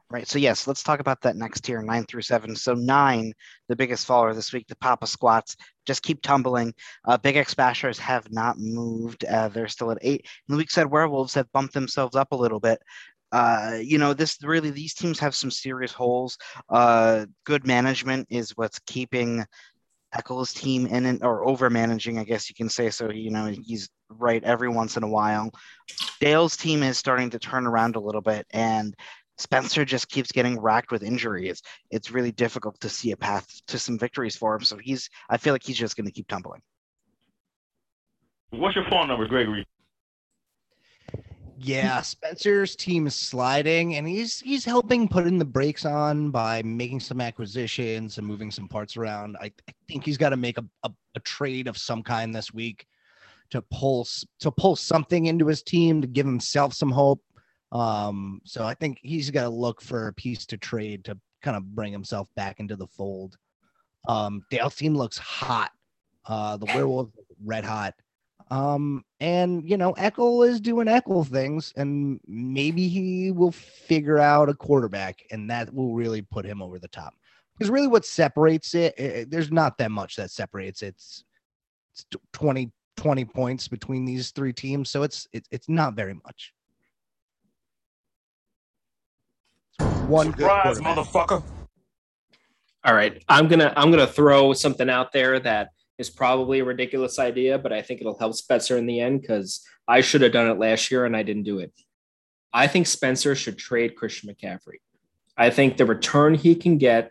Right. 0.08 0.28
So 0.28 0.38
yes, 0.38 0.68
let's 0.68 0.84
talk 0.84 1.00
about 1.00 1.20
that 1.22 1.34
next 1.34 1.62
tier, 1.62 1.82
nine 1.82 2.04
through 2.04 2.22
seven. 2.22 2.54
So 2.54 2.74
nine, 2.74 3.32
the 3.68 3.74
biggest 3.74 4.06
faller 4.06 4.32
this 4.34 4.52
week, 4.52 4.68
the 4.68 4.76
Papa 4.76 5.04
Squats, 5.06 5.56
just 5.84 6.02
keep 6.02 6.22
tumbling. 6.22 6.72
Uh, 7.04 7.16
Big 7.16 7.36
X 7.36 7.54
Bashers 7.54 7.98
have 7.98 8.30
not 8.30 8.56
moved. 8.56 9.24
Uh, 9.24 9.48
they're 9.48 9.66
still 9.66 9.90
at 9.90 9.98
eight. 10.02 10.24
And 10.48 10.54
the 10.54 10.58
weak 10.58 10.70
Werewolves 10.76 11.34
have 11.34 11.50
bumped 11.50 11.74
themselves 11.74 12.14
up 12.14 12.30
a 12.30 12.36
little 12.36 12.60
bit. 12.60 12.80
Uh, 13.32 13.78
you 13.82 13.98
know, 13.98 14.14
this 14.14 14.38
really 14.44 14.70
these 14.70 14.94
teams 14.94 15.18
have 15.18 15.34
some 15.34 15.50
serious 15.50 15.92
holes. 15.92 16.38
Uh, 16.68 17.26
good 17.44 17.66
management 17.66 18.28
is 18.30 18.52
what's 18.56 18.78
keeping 18.86 19.44
Eccles' 20.14 20.52
team 20.52 20.86
in 20.86 21.04
it, 21.04 21.24
or 21.24 21.46
over 21.48 21.68
managing, 21.68 22.18
I 22.18 22.24
guess 22.24 22.48
you 22.48 22.54
can 22.54 22.68
say. 22.68 22.90
So 22.90 23.10
you 23.10 23.30
know 23.30 23.46
he's 23.46 23.88
right 24.08 24.42
every 24.44 24.68
once 24.68 24.96
in 24.96 25.02
a 25.02 25.08
while. 25.08 25.50
Dale's 26.20 26.56
team 26.56 26.84
is 26.84 26.96
starting 26.96 27.30
to 27.30 27.40
turn 27.40 27.66
around 27.66 27.96
a 27.96 28.00
little 28.00 28.22
bit, 28.22 28.46
and 28.50 28.94
Spencer 29.38 29.84
just 29.84 30.08
keeps 30.08 30.32
getting 30.32 30.58
racked 30.58 30.90
with 30.90 31.02
injuries. 31.02 31.62
It's 31.90 32.10
really 32.10 32.32
difficult 32.32 32.80
to 32.80 32.88
see 32.88 33.12
a 33.12 33.16
path 33.16 33.46
to 33.68 33.78
some 33.78 33.98
victories 33.98 34.36
for 34.36 34.54
him. 34.54 34.62
So 34.62 34.78
he's, 34.78 35.10
I 35.28 35.36
feel 35.36 35.52
like 35.52 35.64
he's 35.64 35.76
just 35.78 35.96
going 35.96 36.06
to 36.06 36.12
keep 36.12 36.28
tumbling. 36.28 36.62
What's 38.50 38.76
your 38.76 38.86
phone 38.88 39.08
number, 39.08 39.26
Gregory? 39.26 39.66
Yeah, 41.58 42.02
Spencer's 42.02 42.76
team 42.76 43.06
is 43.06 43.14
sliding, 43.14 43.96
and 43.96 44.06
he's 44.06 44.40
he's 44.40 44.64
helping 44.64 45.08
putting 45.08 45.38
the 45.38 45.44
brakes 45.44 45.86
on 45.86 46.30
by 46.30 46.62
making 46.62 47.00
some 47.00 47.18
acquisitions 47.18 48.18
and 48.18 48.26
moving 48.26 48.50
some 48.50 48.68
parts 48.68 48.96
around. 48.96 49.36
I, 49.40 49.46
I 49.46 49.72
think 49.88 50.04
he's 50.04 50.18
got 50.18 50.30
to 50.30 50.36
make 50.36 50.58
a, 50.58 50.64
a, 50.82 50.90
a 51.14 51.20
trade 51.20 51.66
of 51.66 51.78
some 51.78 52.02
kind 52.02 52.34
this 52.34 52.52
week 52.52 52.86
to 53.50 53.62
pull 53.72 54.06
to 54.40 54.50
pull 54.50 54.76
something 54.76 55.26
into 55.26 55.46
his 55.46 55.62
team 55.62 56.02
to 56.02 56.06
give 56.06 56.26
himself 56.26 56.74
some 56.74 56.90
hope. 56.90 57.22
Um, 57.72 58.40
so 58.44 58.64
I 58.64 58.74
think 58.74 58.98
he's 59.02 59.30
got 59.30 59.42
to 59.42 59.48
look 59.48 59.80
for 59.80 60.08
a 60.08 60.12
piece 60.12 60.46
to 60.46 60.56
trade 60.56 61.04
to 61.04 61.18
kind 61.42 61.56
of 61.56 61.74
bring 61.74 61.92
himself 61.92 62.28
back 62.36 62.60
into 62.60 62.76
the 62.76 62.86
fold. 62.86 63.36
Um, 64.08 64.44
Dale's 64.50 64.76
team 64.76 64.94
looks 64.94 65.18
hot. 65.18 65.72
Uh, 66.26 66.56
the 66.56 66.66
werewolves 66.66 67.12
red 67.44 67.64
hot. 67.64 67.94
Um, 68.50 69.04
and 69.20 69.68
you 69.68 69.76
know, 69.76 69.92
Eckel 69.94 70.46
is 70.48 70.60
doing 70.60 70.86
Eckel 70.86 71.26
things, 71.26 71.72
and 71.76 72.20
maybe 72.26 72.88
he 72.88 73.32
will 73.32 73.50
figure 73.50 74.18
out 74.18 74.48
a 74.48 74.54
quarterback, 74.54 75.22
and 75.30 75.50
that 75.50 75.72
will 75.74 75.94
really 75.94 76.22
put 76.22 76.44
him 76.44 76.62
over 76.62 76.78
the 76.78 76.88
top. 76.88 77.14
Because 77.58 77.70
really, 77.70 77.88
what 77.88 78.04
separates 78.04 78.74
it, 78.74 78.94
eh, 78.98 79.24
there's 79.28 79.50
not 79.50 79.78
that 79.78 79.90
much 79.90 80.16
that 80.16 80.30
separates 80.30 80.82
it. 80.82 80.88
It's, 80.88 81.24
it's 81.92 82.04
tw- 82.04 82.32
20, 82.34 82.70
20 82.96 83.24
points 83.24 83.66
between 83.66 84.04
these 84.04 84.30
three 84.30 84.52
teams, 84.52 84.90
so 84.90 85.02
it's 85.02 85.26
it's 85.32 85.48
it's 85.50 85.68
not 85.68 85.94
very 85.94 86.14
much. 86.14 86.52
One 90.08 90.30
good 90.30 90.40
Surprise, 90.40 90.78
quarterback. 90.78 91.06
motherfucker. 91.06 91.42
All 92.84 92.94
right, 92.94 93.22
I'm 93.28 93.48
gonna 93.48 93.72
I'm 93.76 93.90
gonna 93.90 94.06
throw 94.06 94.52
something 94.52 94.88
out 94.88 95.12
there 95.12 95.40
that 95.40 95.70
is 95.98 96.10
probably 96.10 96.60
a 96.60 96.64
ridiculous 96.64 97.18
idea, 97.18 97.58
but 97.58 97.72
I 97.72 97.82
think 97.82 98.00
it'll 98.00 98.18
help 98.18 98.34
Spencer 98.34 98.76
in 98.76 98.86
the 98.86 99.00
end 99.00 99.22
because 99.22 99.66
I 99.88 100.00
should 100.02 100.20
have 100.22 100.32
done 100.32 100.48
it 100.50 100.58
last 100.58 100.90
year 100.90 101.04
and 101.06 101.16
I 101.16 101.22
didn't 101.22 101.42
do 101.44 101.58
it. 101.58 101.72
I 102.52 102.66
think 102.68 102.86
Spencer 102.86 103.34
should 103.34 103.58
trade 103.58 103.96
Christian 103.96 104.32
McCaffrey. 104.32 104.80
I 105.36 105.50
think 105.50 105.76
the 105.76 105.86
return 105.86 106.34
he 106.34 106.54
can 106.54 106.78
get 106.78 107.10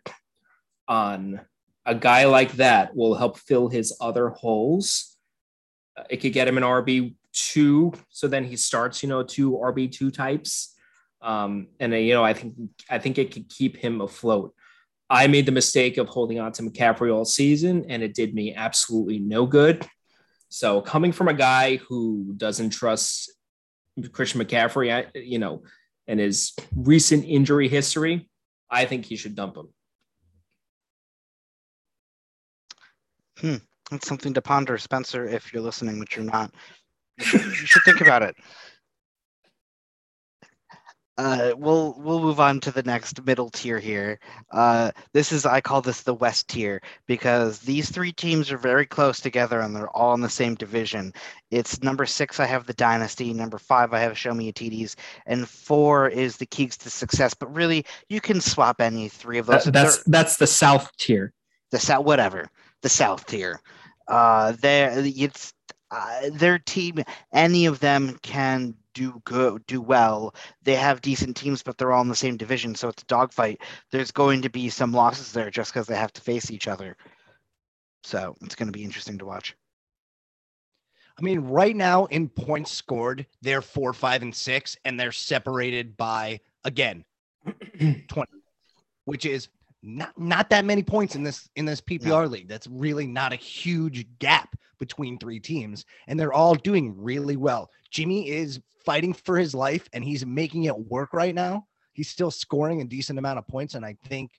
on 0.87 1.41
a 1.85 1.95
guy 1.95 2.25
like 2.25 2.53
that 2.53 2.95
will 2.95 3.15
help 3.15 3.37
fill 3.37 3.67
his 3.69 3.95
other 3.99 4.29
holes. 4.29 5.17
Uh, 5.97 6.03
It 6.09 6.17
could 6.17 6.33
get 6.33 6.47
him 6.47 6.57
an 6.57 6.63
RB 6.63 7.15
two, 7.33 7.93
so 8.09 8.27
then 8.27 8.45
he 8.45 8.55
starts, 8.55 9.03
you 9.03 9.09
know, 9.09 9.21
two 9.23 9.51
RB 9.57 9.91
two 9.91 10.09
types. 10.11 10.74
Um, 11.21 11.67
and 11.79 11.93
uh, 11.93 11.97
you 11.97 12.13
know, 12.13 12.23
I 12.23 12.33
think 12.33 12.55
I 12.89 12.99
think 12.99 13.17
it 13.17 13.31
could 13.31 13.49
keep 13.49 13.77
him 13.77 14.01
afloat. 14.01 14.53
I 15.09 15.27
made 15.27 15.45
the 15.45 15.51
mistake 15.51 15.97
of 15.97 16.07
holding 16.07 16.39
on 16.39 16.51
to 16.53 16.63
McCaffrey 16.63 17.13
all 17.13 17.25
season, 17.25 17.85
and 17.89 18.01
it 18.01 18.15
did 18.15 18.33
me 18.33 18.53
absolutely 18.55 19.19
no 19.19 19.45
good. 19.45 19.87
So 20.49 20.81
coming 20.81 21.11
from 21.11 21.27
a 21.27 21.33
guy 21.33 21.77
who 21.77 22.33
doesn't 22.37 22.71
trust 22.71 23.31
Christian 24.11 24.41
McCaffrey, 24.41 24.93
I, 24.93 25.17
you 25.17 25.39
know, 25.39 25.63
and 26.07 26.19
his 26.19 26.53
recent 26.75 27.25
injury 27.25 27.67
history, 27.67 28.29
I 28.69 28.85
think 28.85 29.05
he 29.05 29.15
should 29.15 29.35
dump 29.35 29.57
him. 29.57 29.67
Hmm. 33.39 33.55
That's 33.91 34.07
something 34.07 34.33
to 34.33 34.41
ponder, 34.41 34.77
Spencer. 34.77 35.27
If 35.27 35.53
you're 35.53 35.61
listening, 35.61 35.99
which 35.99 36.15
you're 36.15 36.25
not, 36.25 36.51
you 37.19 37.25
should, 37.25 37.41
you 37.41 37.51
should 37.51 37.83
think 37.83 38.01
about 38.01 38.23
it. 38.23 38.35
Uh, 41.17 41.53
we'll 41.57 41.95
we'll 41.97 42.19
move 42.19 42.41
on 42.41 42.59
to 42.59 42.71
the 42.71 42.83
next 42.83 43.23
middle 43.25 43.49
tier 43.49 43.79
here. 43.79 44.19
Uh, 44.51 44.91
this 45.13 45.31
is 45.31 45.45
I 45.45 45.61
call 45.61 45.81
this 45.81 46.01
the 46.01 46.13
West 46.13 46.49
tier 46.49 46.81
because 47.07 47.59
these 47.59 47.89
three 47.89 48.11
teams 48.11 48.51
are 48.51 48.57
very 48.57 48.85
close 48.85 49.21
together 49.21 49.61
and 49.61 49.73
they're 49.73 49.89
all 49.95 50.13
in 50.13 50.19
the 50.19 50.29
same 50.29 50.55
division. 50.55 51.13
It's 51.51 51.81
number 51.81 52.05
six. 52.05 52.39
I 52.41 52.45
have 52.45 52.65
the 52.65 52.73
Dynasty. 52.73 53.33
Number 53.33 53.57
five, 53.57 53.93
I 53.93 53.99
have 53.99 54.17
Show 54.17 54.33
Me 54.33 54.49
a 54.49 54.53
TDs, 54.53 54.95
and 55.25 55.47
four 55.47 56.09
is 56.09 56.35
the 56.35 56.45
Keys 56.45 56.75
to 56.79 56.89
Success. 56.89 57.33
But 57.33 57.55
really, 57.55 57.85
you 58.09 58.19
can 58.19 58.41
swap 58.41 58.81
any 58.81 59.07
three 59.07 59.37
of 59.37 59.45
those. 59.45 59.63
That- 59.63 59.73
that's 59.73 59.95
They're- 59.97 60.03
that's 60.11 60.35
the 60.37 60.47
South 60.47 60.91
tier. 60.97 61.31
the 61.71 61.79
south 61.79 62.05
whatever 62.05 62.47
the 62.83 62.89
south 62.89 63.25
tier 63.25 63.59
uh 64.07 64.53
there 64.61 64.93
it's 65.03 65.51
uh, 65.91 66.29
their 66.33 66.59
team 66.59 66.99
any 67.33 67.65
of 67.65 67.79
them 67.79 68.17
can 68.21 68.75
do 68.95 69.21
good 69.25 69.63
do 69.67 69.79
well. 69.81 70.33
They 70.63 70.75
have 70.75 71.01
decent 71.01 71.37
teams 71.37 71.61
but 71.61 71.77
they're 71.77 71.91
all 71.91 72.01
in 72.01 72.09
the 72.09 72.15
same 72.15 72.37
division 72.37 72.73
so 72.73 72.89
it's 72.89 73.03
a 73.03 73.05
dogfight. 73.05 73.61
There's 73.91 74.11
going 74.11 74.41
to 74.41 74.49
be 74.49 74.69
some 74.69 74.91
losses 74.91 75.31
there 75.31 75.51
just 75.51 75.71
because 75.71 75.85
they 75.85 75.95
have 75.95 76.13
to 76.13 76.21
face 76.21 76.49
each 76.49 76.67
other. 76.67 76.97
So 78.03 78.35
it's 78.41 78.55
going 78.55 78.67
to 78.67 78.77
be 78.77 78.83
interesting 78.83 79.19
to 79.19 79.25
watch. 79.25 79.55
I 81.17 81.21
mean, 81.21 81.39
right 81.41 81.75
now 81.75 82.05
in 82.05 82.27
points 82.27 82.71
scored, 82.71 83.25
they're 83.41 83.61
four, 83.61 83.93
five, 83.93 84.21
and 84.21 84.35
six, 84.35 84.75
and 84.83 84.99
they're 84.99 85.11
separated 85.13 85.95
by 85.95 86.41
again 86.65 87.05
20, 87.79 88.31
which 89.05 89.25
is 89.25 89.47
not 89.81 90.17
not 90.19 90.49
that 90.49 90.65
many 90.65 90.83
points 90.83 91.15
in 91.15 91.23
this 91.23 91.49
in 91.55 91.65
this 91.65 91.79
PPR 91.79 92.29
league. 92.29 92.47
That's 92.47 92.67
really 92.67 93.07
not 93.07 93.31
a 93.31 93.37
huge 93.37 94.05
gap 94.19 94.55
between 94.75 95.17
three 95.17 95.39
teams, 95.39 95.85
and 96.07 96.19
they're 96.19 96.33
all 96.33 96.55
doing 96.55 96.95
really 96.97 97.37
well. 97.37 97.69
Jimmy 97.91 98.29
is 98.29 98.59
fighting 98.85 99.13
for 99.13 99.37
his 99.37 99.53
life, 99.53 99.87
and 99.93 100.03
he's 100.03 100.25
making 100.25 100.65
it 100.65 100.77
work 100.77 101.13
right 101.13 101.35
now. 101.35 101.65
He's 101.93 102.09
still 102.09 102.31
scoring 102.31 102.81
a 102.81 102.85
decent 102.85 103.19
amount 103.19 103.39
of 103.39 103.47
points, 103.47 103.75
and 103.75 103.85
I 103.85 103.95
think 104.05 104.31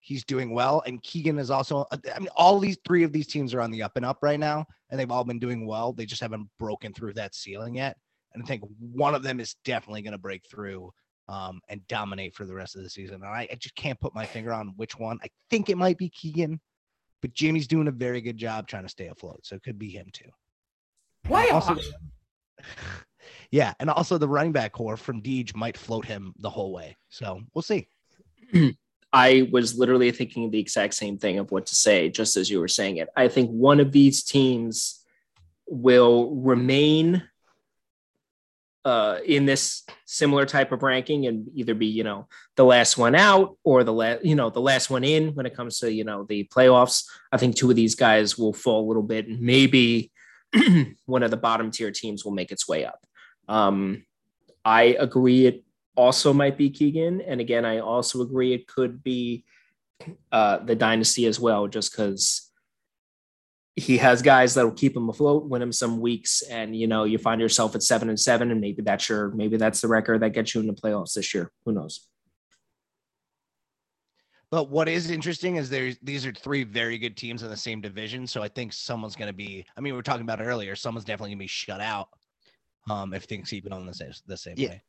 he's 0.00 0.24
doing 0.24 0.52
well. 0.52 0.82
And 0.86 1.02
Keegan 1.02 1.38
is 1.38 1.50
also. 1.50 1.86
I 1.92 2.18
mean, 2.18 2.28
all 2.36 2.58
these 2.58 2.78
three 2.86 3.02
of 3.04 3.12
these 3.12 3.26
teams 3.26 3.54
are 3.54 3.60
on 3.60 3.70
the 3.70 3.82
up 3.82 3.96
and 3.96 4.04
up 4.04 4.18
right 4.22 4.40
now, 4.40 4.66
and 4.90 5.00
they've 5.00 5.10
all 5.10 5.24
been 5.24 5.38
doing 5.38 5.66
well. 5.66 5.92
They 5.92 6.06
just 6.06 6.22
haven't 6.22 6.48
broken 6.58 6.92
through 6.92 7.14
that 7.14 7.34
ceiling 7.34 7.74
yet. 7.74 7.96
And 8.34 8.42
I 8.42 8.46
think 8.46 8.62
one 8.78 9.14
of 9.14 9.22
them 9.22 9.40
is 9.40 9.56
definitely 9.64 10.02
going 10.02 10.12
to 10.12 10.18
break 10.18 10.42
through 10.50 10.92
um, 11.28 11.60
and 11.68 11.86
dominate 11.88 12.34
for 12.34 12.44
the 12.44 12.54
rest 12.54 12.76
of 12.76 12.82
the 12.82 12.90
season. 12.90 13.16
And 13.16 13.24
I, 13.26 13.48
I 13.50 13.54
just 13.54 13.76
can't 13.76 14.00
put 14.00 14.14
my 14.14 14.26
finger 14.26 14.52
on 14.52 14.74
which 14.76 14.98
one. 14.98 15.18
I 15.22 15.28
think 15.50 15.70
it 15.70 15.78
might 15.78 15.98
be 15.98 16.10
Keegan, 16.10 16.60
but 17.24 17.32
Jimmy's 17.32 17.66
doing 17.66 17.88
a 17.88 17.90
very 17.90 18.20
good 18.20 18.36
job 18.36 18.68
trying 18.68 18.82
to 18.82 18.88
stay 18.90 19.06
afloat. 19.06 19.46
So 19.46 19.54
it 19.54 19.62
could 19.62 19.78
be 19.78 19.88
him 19.88 20.08
too. 20.12 20.28
Also, 21.50 21.74
yeah, 23.50 23.72
and 23.80 23.88
also 23.88 24.18
the 24.18 24.28
running 24.28 24.52
back 24.52 24.72
corps 24.72 24.98
from 24.98 25.22
Deej 25.22 25.56
might 25.56 25.78
float 25.78 26.04
him 26.04 26.34
the 26.38 26.50
whole 26.50 26.70
way. 26.70 26.98
So 27.08 27.40
we'll 27.54 27.62
see. 27.62 27.88
I 29.14 29.48
was 29.50 29.78
literally 29.78 30.10
thinking 30.10 30.50
the 30.50 30.58
exact 30.58 30.92
same 30.92 31.16
thing 31.16 31.38
of 31.38 31.50
what 31.50 31.64
to 31.64 31.74
say, 31.74 32.10
just 32.10 32.36
as 32.36 32.50
you 32.50 32.60
were 32.60 32.68
saying 32.68 32.98
it. 32.98 33.08
I 33.16 33.28
think 33.28 33.48
one 33.48 33.80
of 33.80 33.90
these 33.90 34.22
teams 34.22 35.02
will 35.66 36.34
remain 36.34 37.22
uh, 38.84 39.18
in 39.24 39.46
this 39.46 39.82
similar 40.04 40.44
type 40.44 40.72
of 40.72 40.82
ranking 40.82 41.26
and 41.26 41.48
either 41.54 41.74
be, 41.74 41.86
you 41.86 42.04
know, 42.04 42.28
the 42.56 42.64
last 42.64 42.98
one 42.98 43.14
out 43.14 43.56
or 43.64 43.82
the 43.82 43.92
last, 43.92 44.24
you 44.24 44.34
know, 44.34 44.50
the 44.50 44.60
last 44.60 44.90
one 44.90 45.04
in 45.04 45.34
when 45.34 45.46
it 45.46 45.54
comes 45.54 45.78
to, 45.78 45.92
you 45.92 46.04
know, 46.04 46.24
the 46.24 46.48
playoffs. 46.54 47.04
I 47.32 47.38
think 47.38 47.56
two 47.56 47.70
of 47.70 47.76
these 47.76 47.94
guys 47.94 48.36
will 48.38 48.52
fall 48.52 48.84
a 48.84 48.88
little 48.88 49.02
bit, 49.02 49.26
and 49.26 49.40
maybe 49.40 50.12
one 51.06 51.22
of 51.22 51.30
the 51.30 51.36
bottom 51.36 51.70
tier 51.70 51.90
teams 51.90 52.24
will 52.24 52.32
make 52.32 52.52
its 52.52 52.68
way 52.68 52.84
up. 52.84 53.06
Um, 53.48 54.04
I 54.64 54.96
agree. 54.98 55.46
It 55.46 55.64
also 55.96 56.32
might 56.32 56.56
be 56.56 56.70
Keegan. 56.70 57.20
And 57.20 57.40
again, 57.40 57.64
I 57.64 57.78
also 57.78 58.22
agree 58.22 58.52
it 58.52 58.66
could 58.66 59.02
be 59.02 59.44
uh, 60.32 60.58
the 60.58 60.74
dynasty 60.74 61.26
as 61.26 61.38
well, 61.38 61.68
just 61.68 61.92
because 61.92 62.50
he 63.76 63.96
has 63.98 64.22
guys 64.22 64.54
that 64.54 64.64
will 64.64 64.72
keep 64.72 64.96
him 64.96 65.08
afloat, 65.08 65.48
win 65.48 65.60
him 65.60 65.72
some 65.72 66.00
weeks, 66.00 66.42
and 66.42 66.76
you 66.76 66.86
know 66.86 67.04
you 67.04 67.18
find 67.18 67.40
yourself 67.40 67.74
at 67.74 67.82
seven 67.82 68.08
and 68.08 68.18
seven, 68.18 68.50
and 68.50 68.60
maybe 68.60 68.82
that's 68.82 69.08
your 69.08 69.30
maybe 69.30 69.56
that's 69.56 69.80
the 69.80 69.88
record 69.88 70.22
that 70.22 70.30
gets 70.32 70.54
you 70.54 70.60
in 70.60 70.66
the 70.66 70.72
playoffs 70.74 71.14
this 71.14 71.34
year. 71.34 71.50
Who 71.64 71.72
knows? 71.72 72.06
But 74.50 74.70
what 74.70 74.88
is 74.88 75.10
interesting 75.10 75.56
is 75.56 75.68
there's 75.68 75.98
these 76.02 76.24
are 76.24 76.32
three 76.32 76.62
very 76.62 76.98
good 76.98 77.16
teams 77.16 77.42
in 77.42 77.50
the 77.50 77.56
same 77.56 77.80
division. 77.80 78.26
So 78.26 78.42
I 78.42 78.48
think 78.48 78.72
someone's 78.72 79.16
going 79.16 79.26
to 79.26 79.34
be. 79.36 79.66
I 79.76 79.80
mean, 79.80 79.92
we 79.94 79.96
were 79.96 80.02
talking 80.02 80.22
about 80.22 80.40
it 80.40 80.44
earlier. 80.44 80.76
Someone's 80.76 81.04
definitely 81.04 81.30
going 81.30 81.38
to 81.38 81.44
be 81.44 81.48
shut 81.48 81.80
out 81.80 82.08
um, 82.88 83.12
if 83.12 83.24
things 83.24 83.50
keep 83.50 83.66
it 83.66 83.72
on 83.72 83.86
the 83.86 83.94
same 83.94 84.12
the 84.26 84.36
same 84.36 84.54
Yeah. 84.56 84.68
way. 84.68 84.82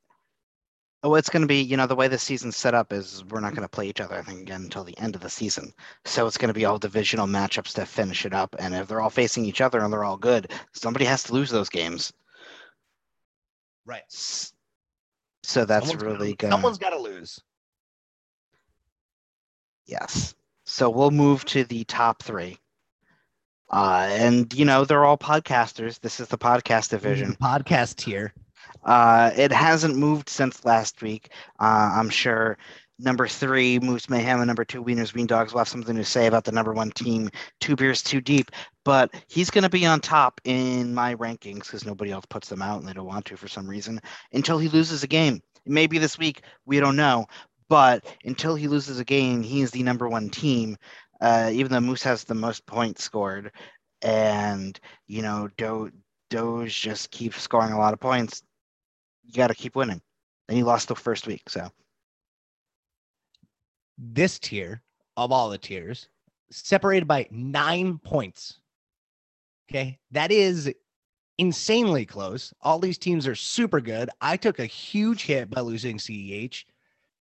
Oh, 1.06 1.14
it's 1.14 1.30
going 1.30 1.41
to 1.41 1.47
be, 1.47 1.62
you 1.62 1.78
know, 1.78 1.86
the 1.86 1.95
way 1.95 2.08
the 2.08 2.18
season's 2.18 2.58
set 2.58 2.74
up 2.74 2.91
is 2.91 3.24
we're 3.26 3.39
not 3.39 3.51
going 3.51 3.62
to 3.62 3.70
play 3.70 3.88
each 3.88 4.01
other, 4.01 4.16
I 4.16 4.24
think, 4.24 4.41
again 4.41 4.64
until 4.64 4.84
the 4.84 4.97
end 4.97 5.14
of 5.14 5.22
the 5.22 5.30
season. 5.30 5.72
So 6.03 6.26
it's 6.26 6.38
going 6.39 6.47
to 6.47 6.53
be 6.53 6.66
all 6.66 6.80
divisional 6.80 7.28
matchups 7.28 7.76
to 7.76 7.86
finish 7.86 8.26
it 8.26 8.34
up. 8.34 8.56
And 8.58 8.74
if 8.74 8.88
they're 8.88 9.01
all 9.01 9.12
facing 9.12 9.45
each 9.45 9.62
other 9.62 9.82
and 9.82 9.93
they're 9.93 10.03
all 10.03 10.18
good, 10.18 10.51
somebody 10.74 11.06
has 11.06 11.22
to 11.26 11.34
lose 11.34 11.51
those 11.51 11.70
games. 11.70 12.12
Right. 13.86 14.01
So 14.10 15.64
that's 15.66 15.86
Someone's 15.86 16.03
gotta- 16.03 16.06
really 16.18 16.34
good. 16.34 16.49
Someone's 16.49 16.80
got 16.80 16.89
to 16.89 16.99
lose. 16.99 17.39
Yes. 19.86 20.34
So 20.66 20.89
we'll 20.89 21.12
move 21.12 21.45
to 21.45 21.66
the 21.66 21.84
top 21.84 22.24
three. 22.24 22.58
Uh, 23.70 24.08
and, 24.10 24.51
you 24.53 24.66
know, 24.66 24.86
they're 24.86 25.06
all 25.06 25.20
podcasters. 25.20 25.99
This 25.99 26.20
is 26.20 26.30
the 26.30 26.38
podcast 26.39 26.89
division. 26.89 27.36
Podcast 27.39 28.01
here. 28.01 28.34
Uh, 28.86 29.31
it 29.36 29.51
hasn't 29.51 29.97
moved 29.97 30.29
since 30.29 30.63
last 30.63 31.01
week. 31.01 31.29
Uh, 31.59 31.91
I'm 31.93 32.09
sure 32.09 32.57
number 32.99 33.27
three, 33.27 33.79
Moose 33.79 34.09
Mayhem, 34.09 34.39
and 34.39 34.47
number 34.47 34.63
two, 34.63 34.83
Wieners 34.83 35.13
Wien 35.13 35.27
Dogs 35.27 35.51
will 35.51 35.59
have 35.59 35.67
something 35.67 35.95
to 35.95 36.05
say 36.05 36.27
about 36.27 36.43
the 36.45 36.51
number 36.51 36.73
one 36.73 36.91
team, 36.91 37.29
Two 37.59 37.75
Beers 37.75 38.01
Too 38.01 38.21
Deep. 38.21 38.51
But 38.83 39.13
he's 39.27 39.49
going 39.49 39.63
to 39.63 39.69
be 39.69 39.86
on 39.86 39.99
top 39.99 40.39
in 40.43 40.93
my 40.93 41.15
rankings 41.15 41.63
because 41.63 41.86
nobody 41.86 42.11
else 42.11 42.25
puts 42.29 42.47
them 42.47 42.61
out 42.61 42.79
and 42.79 42.88
they 42.88 42.93
don't 42.93 43.05
want 43.05 43.25
to 43.25 43.38
for 43.38 43.47
some 43.47 43.67
reason 43.67 43.99
until 44.31 44.59
he 44.59 44.69
loses 44.69 45.03
a 45.03 45.07
game. 45.07 45.41
Maybe 45.65 45.97
this 45.97 46.17
week, 46.17 46.43
we 46.65 46.79
don't 46.79 46.95
know. 46.95 47.25
But 47.67 48.05
until 48.23 48.55
he 48.55 48.67
loses 48.67 48.99
a 48.99 49.05
game, 49.05 49.41
he 49.41 49.61
is 49.61 49.71
the 49.71 49.81
number 49.81 50.07
one 50.07 50.29
team. 50.29 50.77
Uh, 51.19 51.49
even 51.51 51.71
though 51.71 51.79
Moose 51.79 52.03
has 52.03 52.23
the 52.23 52.36
most 52.36 52.65
points 52.65 53.03
scored, 53.03 53.51
and 54.01 54.79
you 55.07 55.21
know 55.21 55.49
Do- 55.57 55.91
Doge 56.29 56.79
just 56.79 57.09
keeps 57.09 57.41
scoring 57.41 57.71
a 57.71 57.79
lot 57.79 57.93
of 57.93 57.99
points, 57.99 58.43
you 59.26 59.34
got 59.34 59.47
to 59.47 59.55
keep 59.55 59.76
winning. 59.76 60.01
And 60.47 60.57
he 60.57 60.63
lost 60.63 60.88
the 60.88 60.95
first 60.95 61.28
week, 61.28 61.49
so 61.49 61.71
This 63.97 64.39
tier 64.39 64.82
of 65.17 65.32
all 65.32 65.49
the 65.49 65.57
tiers 65.57 66.07
separated 66.51 67.07
by 67.07 67.28
nine 67.32 67.97
points. 67.97 68.59
Okay. 69.69 69.97
That 70.11 70.32
is 70.32 70.71
insanely 71.38 72.05
close. 72.05 72.53
All 72.61 72.80
these 72.80 72.97
teams 72.97 73.28
are 73.28 73.36
super 73.36 73.82
good. 73.82 74.09
I 74.21 74.38
took 74.38 74.59
a 74.59 74.65
huge 74.65 75.23
hit 75.23 75.49
by 75.49 75.61
losing 75.61 75.97
CEH, 75.97 76.63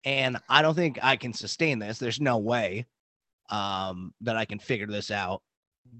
and 0.04 0.38
I 0.50 0.62
don't 0.62 0.76
think 0.76 1.00
I 1.02 1.16
can 1.16 1.34
sustain 1.34 1.80
this. 1.80 2.00
There's 2.00 2.20
no 2.20 2.40
way 2.40 2.88
um, 3.50 4.14
that 4.22 4.38
I 4.38 4.46
can 4.46 4.60
figure 4.60 4.88
this 4.88 5.12
out 5.12 5.44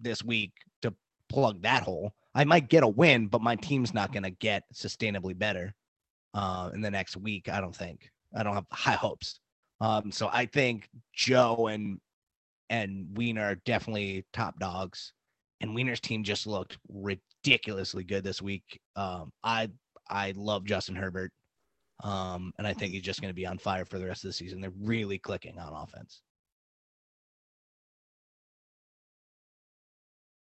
this 0.02 0.24
week 0.24 0.54
to 0.82 0.94
plug 1.30 1.62
that 1.62 1.84
hole. 1.84 2.14
I 2.34 2.44
might 2.46 2.70
get 2.70 2.84
a 2.84 2.88
win, 2.88 3.28
but 3.28 3.42
my 3.42 3.56
team's 3.56 3.94
not 3.94 4.12
going 4.12 4.24
to 4.24 4.32
get 4.32 4.64
sustainably 4.74 5.38
better 5.38 5.76
uh, 6.34 6.70
in 6.74 6.82
the 6.82 6.92
next 6.92 7.18
week. 7.18 7.50
I 7.50 7.62
don't 7.62 7.76
think. 7.76 8.10
I 8.36 8.44
don't 8.44 8.56
have 8.56 8.66
high 8.72 8.94
hopes. 8.94 9.40
Um, 9.80 10.12
so 10.12 10.30
I 10.32 10.46
think 10.46 10.90
Joe 11.14 11.68
and 11.68 12.00
and 12.70 13.08
Wiener 13.18 13.44
are 13.44 13.56
definitely 13.66 14.26
top 14.32 14.58
dogs, 14.60 15.14
and 15.60 15.76
Wiener's 15.76 16.00
team 16.00 16.24
just 16.24 16.48
looked 16.48 16.78
ridiculously 16.88 18.04
good 18.04 18.24
this 18.24 18.42
week. 18.42 18.80
Um, 18.96 19.32
I 19.44 19.70
I 20.10 20.34
love 20.36 20.66
Justin 20.66 20.96
Herbert, 20.96 21.32
um, 22.04 22.54
and 22.58 22.68
I 22.68 22.74
think 22.74 22.94
he's 22.94 23.02
just 23.02 23.22
going 23.22 23.32
to 23.32 23.36
be 23.36 23.48
on 23.48 23.58
fire 23.58 23.86
for 23.86 24.00
the 24.00 24.06
rest 24.08 24.24
of 24.24 24.30
the 24.30 24.34
season. 24.34 24.62
They're 24.62 24.72
really 24.80 25.18
clicking 25.18 25.58
on 25.60 25.74
offense. 25.74 26.22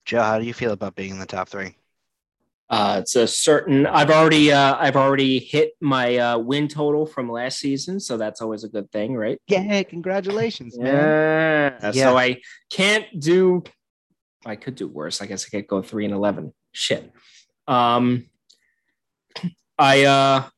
Joe, 0.06 0.22
how 0.24 0.40
do 0.40 0.46
you 0.46 0.54
feel 0.54 0.72
about 0.72 0.96
being 0.96 1.12
in 1.12 1.20
the 1.20 1.26
top 1.26 1.50
three? 1.50 1.76
Uh, 2.70 2.98
it's 3.02 3.16
a 3.16 3.26
certain. 3.26 3.86
I've 3.86 4.10
already 4.10 4.52
uh, 4.52 4.76
I've 4.78 4.98
already 4.98 5.40
hit 5.40 5.72
my 5.80 6.18
uh, 6.18 6.38
win 6.38 6.68
total 6.68 7.06
from 7.06 7.32
last 7.32 7.60
season, 7.60 8.00
so 8.00 8.18
that's 8.18 8.42
always 8.42 8.66
a 8.66 8.68
good 8.68 8.92
thing, 8.92 9.16
right? 9.16 9.40
Yeah, 9.48 9.84
congratulations, 9.84 10.78
man. 10.78 10.94
Yeah. 10.94 11.92
Yeah. 11.94 12.04
So 12.04 12.18
I 12.18 12.42
can't 12.70 13.06
do. 13.18 13.64
I 14.46 14.58
could 14.58 14.76
do 14.76 14.88
worse. 14.88 15.22
I 15.22 15.28
guess 15.28 15.46
I 15.46 15.50
could 15.50 15.68
go 15.68 15.82
three 15.82 16.04
and 16.06 16.14
eleven. 16.14 16.54
Shit. 16.74 17.12
Um. 17.68 18.26
I 19.80 20.04
uh. 20.04 20.50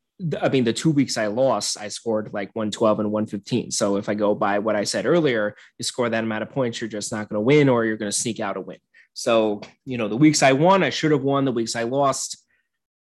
I 0.42 0.50
mean, 0.50 0.66
the 0.66 0.74
two 0.74 0.92
weeks 0.92 1.18
I 1.18 1.28
lost, 1.28 1.80
I 1.80 1.88
scored 1.88 2.34
like 2.34 2.50
112 2.54 3.00
and 3.00 3.10
115. 3.10 3.72
So 3.72 3.96
if 3.96 4.10
I 4.10 4.16
go 4.16 4.36
by 4.36 4.60
what 4.60 4.76
I 4.76 4.84
said 4.84 5.06
earlier, 5.06 5.56
you 5.78 5.84
score 5.84 6.10
that 6.10 6.26
amount 6.26 6.44
of 6.44 6.50
points, 6.50 6.82
you're 6.82 6.90
just 6.90 7.14
not 7.14 7.30
going 7.30 7.38
to 7.38 7.42
win, 7.42 7.70
or 7.70 7.86
you're 7.86 7.96
going 7.96 8.12
to 8.12 8.18
sneak 8.18 8.42
out 8.42 8.58
a 8.58 8.60
win. 8.60 8.80
So, 9.20 9.60
you 9.84 9.98
know, 9.98 10.08
the 10.08 10.16
weeks 10.16 10.42
I 10.42 10.54
won, 10.54 10.82
I 10.82 10.92
should 10.92 11.12
have 11.12 11.24
won. 11.24 11.44
The 11.44 11.52
weeks 11.52 11.76
I 11.76 11.84
lost, 11.84 12.42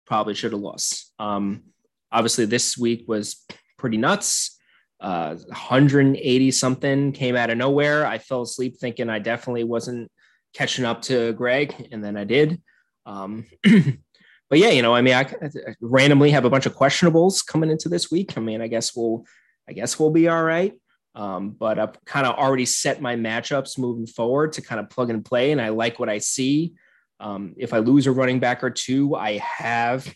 probably 0.07 0.33
should 0.33 0.51
have 0.51 0.59
lost. 0.59 1.13
Um, 1.19 1.65
obviously, 2.11 2.45
this 2.45 2.75
week 2.75 3.05
was 3.07 3.45
pretty 3.77 3.97
nuts. 3.97 4.57
Uh, 4.99 5.35
180 5.35 6.49
something 6.49 7.11
came 7.11 7.35
out 7.35 7.51
of 7.51 7.59
nowhere. 7.59 8.07
I 8.07 8.17
fell 8.17 8.41
asleep 8.41 8.77
thinking 8.79 9.11
I 9.11 9.19
definitely 9.19 9.63
wasn't 9.63 10.11
catching 10.55 10.85
up 10.85 11.03
to 11.03 11.33
Greg, 11.33 11.89
and 11.91 12.03
then 12.03 12.17
I 12.17 12.23
did. 12.23 12.59
Um, 13.05 13.45
but 13.63 14.57
yeah, 14.57 14.71
you 14.71 14.81
know, 14.81 14.95
I 14.95 15.03
mean, 15.03 15.13
I, 15.13 15.21
I 15.21 15.75
randomly 15.81 16.31
have 16.31 16.45
a 16.45 16.49
bunch 16.49 16.65
of 16.65 16.75
questionables 16.75 17.45
coming 17.45 17.69
into 17.69 17.89
this 17.89 18.09
week. 18.09 18.35
I 18.39 18.41
mean, 18.41 18.59
I 18.59 18.67
guess 18.67 18.95
we'll, 18.95 19.23
I 19.69 19.73
guess 19.73 19.99
we'll 19.99 20.09
be 20.09 20.27
all 20.27 20.43
right. 20.43 20.73
Um, 21.14 21.51
but 21.51 21.78
I've 21.78 22.03
kind 22.05 22.26
of 22.26 22.36
already 22.36 22.66
set 22.66 23.01
my 23.01 23.16
matchups 23.16 23.78
moving 23.78 24.07
forward 24.07 24.53
to 24.53 24.62
kind 24.62 24.80
of 24.80 24.89
plug 24.89 25.09
and 25.09 25.24
play, 25.24 25.51
and 25.51 25.62
I 25.62 25.70
like 25.70 25.99
what 25.99 26.09
I 26.09 26.20
see. 26.20 26.74
Um, 27.20 27.53
if 27.57 27.74
I 27.74 27.80
lose 27.80 28.07
a 28.07 28.12
running 28.12 28.39
back 28.39 28.64
or 28.64 28.70
two, 28.70 29.16
I 29.16 29.38
have 29.38 30.14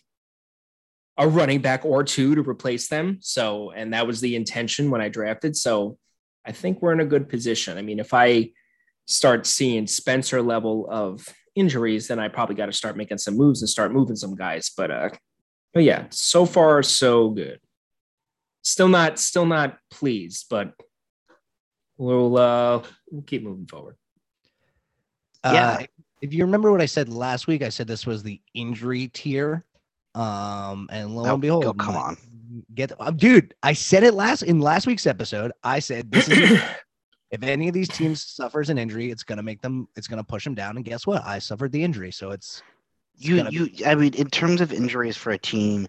a 1.17 1.27
running 1.27 1.61
back 1.61 1.85
or 1.85 2.03
two 2.03 2.35
to 2.35 2.41
replace 2.41 2.87
them. 2.87 3.17
So, 3.21 3.71
and 3.71 3.93
that 3.93 4.07
was 4.07 4.21
the 4.21 4.35
intention 4.35 4.89
when 4.89 5.01
I 5.01 5.09
drafted. 5.09 5.55
So, 5.55 5.97
I 6.45 6.51
think 6.51 6.81
we're 6.81 6.93
in 6.93 6.99
a 6.99 7.05
good 7.05 7.27
position. 7.27 7.77
I 7.77 7.81
mean, 7.81 7.99
if 7.99 8.13
I 8.13 8.51
start 9.07 9.45
seeing 9.47 9.87
Spencer 9.87 10.41
level 10.41 10.87
of 10.89 11.27
injuries, 11.55 12.07
then 12.07 12.19
I 12.19 12.27
probably 12.27 12.55
got 12.55 12.67
to 12.67 12.73
start 12.73 12.97
making 12.97 13.17
some 13.17 13.35
moves 13.35 13.61
and 13.61 13.69
start 13.69 13.91
moving 13.91 14.15
some 14.15 14.35
guys. 14.35 14.71
But, 14.75 14.91
uh, 14.91 15.09
but 15.73 15.83
yeah, 15.83 16.05
so 16.09 16.45
far 16.45 16.83
so 16.83 17.31
good 17.31 17.59
still 18.65 18.87
not 18.89 19.19
still 19.19 19.45
not 19.45 19.77
pleased, 19.91 20.47
but 20.49 20.73
we'll 21.97 22.37
uh 22.37 22.81
we'll 23.11 23.21
keep 23.21 23.43
moving 23.43 23.67
forward. 23.67 23.95
Uh, 25.43 25.51
Yeah. 25.53 25.85
if 26.21 26.33
you 26.33 26.43
remember 26.45 26.71
what 26.71 26.81
I 26.81 26.85
said 26.87 27.07
last 27.07 27.47
week, 27.47 27.61
I 27.61 27.69
said 27.69 27.87
this 27.87 28.05
was 28.05 28.23
the 28.23 28.41
injury 28.53 29.07
tier. 29.09 29.63
Um, 30.15 30.87
and 30.91 31.15
lo 31.15 31.25
Oh, 31.29 31.33
and 31.33 31.41
behold, 31.41 31.65
oh, 31.65 31.73
come 31.73 31.93
my- 31.95 32.01
on. 32.01 32.17
get 32.73 32.91
uh, 32.99 33.11
dude. 33.11 33.53
I 33.63 33.73
said 33.73 34.03
it 34.03 34.13
last 34.13 34.41
in 34.43 34.59
last 34.59 34.87
week's 34.87 35.05
episode. 35.05 35.51
I 35.63 35.79
said 35.79 36.09
this 36.11 36.27
is 36.29 36.59
if 37.31 37.43
any 37.43 37.67
of 37.67 37.73
these 37.73 37.89
teams 37.89 38.23
suffers 38.25 38.69
an 38.69 38.77
injury, 38.77 39.11
it's 39.11 39.23
gonna 39.23 39.43
make 39.43 39.61
them. 39.61 39.87
It's 39.95 40.07
gonna 40.07 40.23
push 40.23 40.43
them 40.45 40.55
down. 40.55 40.77
And 40.77 40.85
guess 40.85 41.05
what? 41.05 41.23
I 41.25 41.37
suffered 41.39 41.71
the 41.73 41.83
injury, 41.83 42.11
so 42.11 42.31
it's 42.31 42.63
it's 43.15 43.25
You 43.25 43.37
gonna 43.37 43.49
be- 43.51 43.57
you 43.75 43.85
I 43.85 43.93
mean, 43.95 44.13
in 44.15 44.29
terms 44.29 44.61
of 44.61 44.71
injuries 44.73 45.17
for 45.17 45.31
a 45.31 45.37
team, 45.37 45.85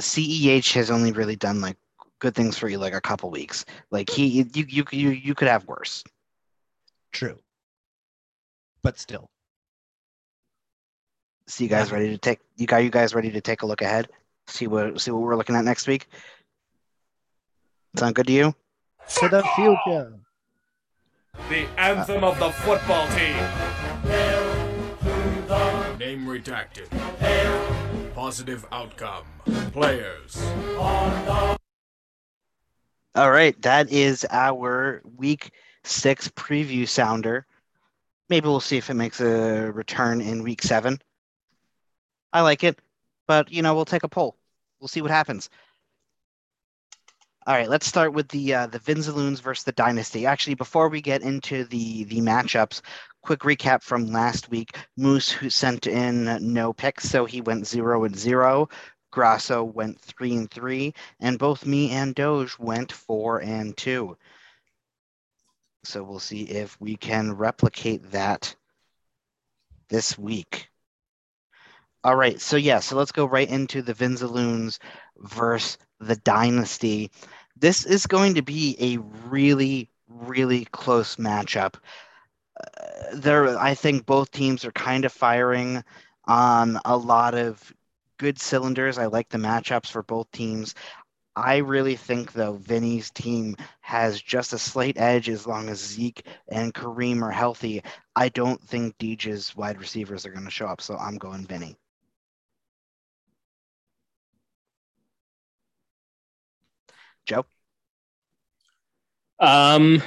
CEH 0.00 0.72
has 0.74 0.90
only 0.90 1.12
really 1.12 1.36
done 1.36 1.60
like 1.60 1.76
good 2.20 2.34
things 2.34 2.58
for 2.58 2.68
you 2.68 2.78
like 2.78 2.94
a 2.94 3.00
couple 3.00 3.30
weeks. 3.30 3.64
Like 3.90 4.10
he 4.10 4.26
you 4.26 4.64
you 4.68 4.84
you 4.90 5.10
you 5.10 5.34
could 5.34 5.48
have 5.48 5.66
worse. 5.66 6.02
true, 7.12 7.38
but 8.82 8.98
still. 8.98 9.30
So 11.46 11.64
you 11.64 11.70
guys 11.70 11.88
Yeah. 11.90 11.96
ready 11.96 12.10
to 12.10 12.18
take 12.18 12.40
you 12.56 12.66
got 12.66 12.78
you 12.78 12.90
guys 12.90 13.14
ready 13.14 13.30
to 13.30 13.40
take 13.40 13.62
a 13.62 13.66
look 13.66 13.80
ahead? 13.82 14.08
See 14.46 14.66
what 14.66 15.00
see 15.00 15.10
what 15.10 15.22
we're 15.22 15.36
looking 15.36 15.56
at 15.56 15.64
next 15.64 15.86
week? 15.86 16.08
Sound 17.96 18.14
good 18.14 18.26
to 18.26 18.32
you? 18.32 18.54
For 19.06 19.28
the 19.28 19.42
future. 19.56 20.12
The 21.48 21.66
anthem 21.78 22.24
of 22.24 22.38
the 22.38 22.50
football 22.50 23.06
team. 23.08 23.36
Name 25.98 26.26
redacted. 26.26 26.88
Positive 28.14 28.66
outcome. 28.70 29.24
Players. 29.72 30.36
All 33.18 33.32
right, 33.32 33.60
that 33.62 33.90
is 33.90 34.24
our 34.30 35.02
week 35.16 35.50
six 35.82 36.28
preview 36.28 36.86
sounder. 36.86 37.46
Maybe 38.28 38.46
we'll 38.46 38.60
see 38.60 38.76
if 38.76 38.90
it 38.90 38.94
makes 38.94 39.20
a 39.20 39.72
return 39.72 40.20
in 40.20 40.44
week 40.44 40.62
seven. 40.62 41.00
I 42.32 42.42
like 42.42 42.62
it, 42.62 42.78
but 43.26 43.50
you 43.50 43.62
know, 43.62 43.74
we'll 43.74 43.86
take 43.86 44.04
a 44.04 44.08
poll. 44.08 44.36
We'll 44.78 44.86
see 44.86 45.02
what 45.02 45.10
happens. 45.10 45.50
All 47.44 47.56
right, 47.56 47.68
let's 47.68 47.88
start 47.88 48.12
with 48.12 48.28
the 48.28 48.54
uh, 48.54 48.66
the 48.68 48.78
Vinzaloons 48.78 49.42
versus 49.42 49.64
the 49.64 49.72
Dynasty. 49.72 50.24
Actually, 50.24 50.54
before 50.54 50.88
we 50.88 51.00
get 51.00 51.22
into 51.22 51.64
the 51.64 52.04
the 52.04 52.20
matchups, 52.20 52.82
quick 53.22 53.40
recap 53.40 53.82
from 53.82 54.12
last 54.12 54.48
week. 54.48 54.76
Moose 54.96 55.28
who 55.28 55.50
sent 55.50 55.88
in 55.88 56.38
no 56.52 56.72
picks, 56.72 57.08
so 57.08 57.24
he 57.24 57.40
went 57.40 57.66
zero 57.66 58.04
and 58.04 58.16
zero. 58.16 58.68
Grasso 59.10 59.64
went 59.64 60.00
three 60.00 60.34
and 60.34 60.50
three, 60.50 60.94
and 61.20 61.38
both 61.38 61.66
me 61.66 61.90
and 61.90 62.14
Doge 62.14 62.58
went 62.58 62.92
four 62.92 63.40
and 63.40 63.76
two. 63.76 64.16
So 65.84 66.02
we'll 66.02 66.18
see 66.18 66.42
if 66.42 66.78
we 66.80 66.96
can 66.96 67.32
replicate 67.32 68.10
that 68.12 68.54
this 69.88 70.18
week. 70.18 70.68
All 72.04 72.16
right, 72.16 72.40
so 72.40 72.56
yeah, 72.56 72.78
so 72.78 72.96
let's 72.96 73.12
go 73.12 73.24
right 73.24 73.48
into 73.48 73.82
the 73.82 73.94
Vinzaloons 73.94 74.78
versus 75.16 75.78
the 75.98 76.16
Dynasty. 76.16 77.10
This 77.56 77.84
is 77.84 78.06
going 78.06 78.34
to 78.34 78.42
be 78.42 78.76
a 78.78 78.98
really, 79.28 79.90
really 80.08 80.64
close 80.66 81.16
matchup. 81.16 81.74
Uh, 82.56 83.14
there, 83.14 83.58
I 83.58 83.74
think 83.74 84.06
both 84.06 84.30
teams 84.30 84.64
are 84.64 84.72
kind 84.72 85.04
of 85.04 85.12
firing 85.12 85.82
on 86.26 86.78
a 86.84 86.96
lot 86.96 87.34
of 87.34 87.72
good 88.18 88.38
cylinders. 88.40 88.98
I 88.98 89.06
like 89.06 89.28
the 89.28 89.38
matchups 89.38 89.88
for 89.88 90.02
both 90.02 90.30
teams. 90.32 90.74
I 91.36 91.58
really 91.58 91.96
think 91.96 92.32
though 92.32 92.54
Vinny's 92.56 93.10
team 93.10 93.56
has 93.80 94.20
just 94.20 94.52
a 94.52 94.58
slight 94.58 94.98
edge 94.98 95.28
as 95.28 95.46
long 95.46 95.68
as 95.68 95.78
Zeke 95.78 96.26
and 96.48 96.74
Kareem 96.74 97.22
are 97.22 97.30
healthy. 97.30 97.82
I 98.16 98.28
don't 98.30 98.62
think 98.62 98.98
Deej's 98.98 99.54
wide 99.56 99.78
receivers 99.80 100.26
are 100.26 100.32
going 100.32 100.44
to 100.44 100.50
show 100.50 100.66
up, 100.66 100.80
so 100.80 100.96
I'm 100.96 101.16
going 101.18 101.46
Vinny. 101.46 101.76
Joe, 107.26 107.44
Um, 109.40 110.02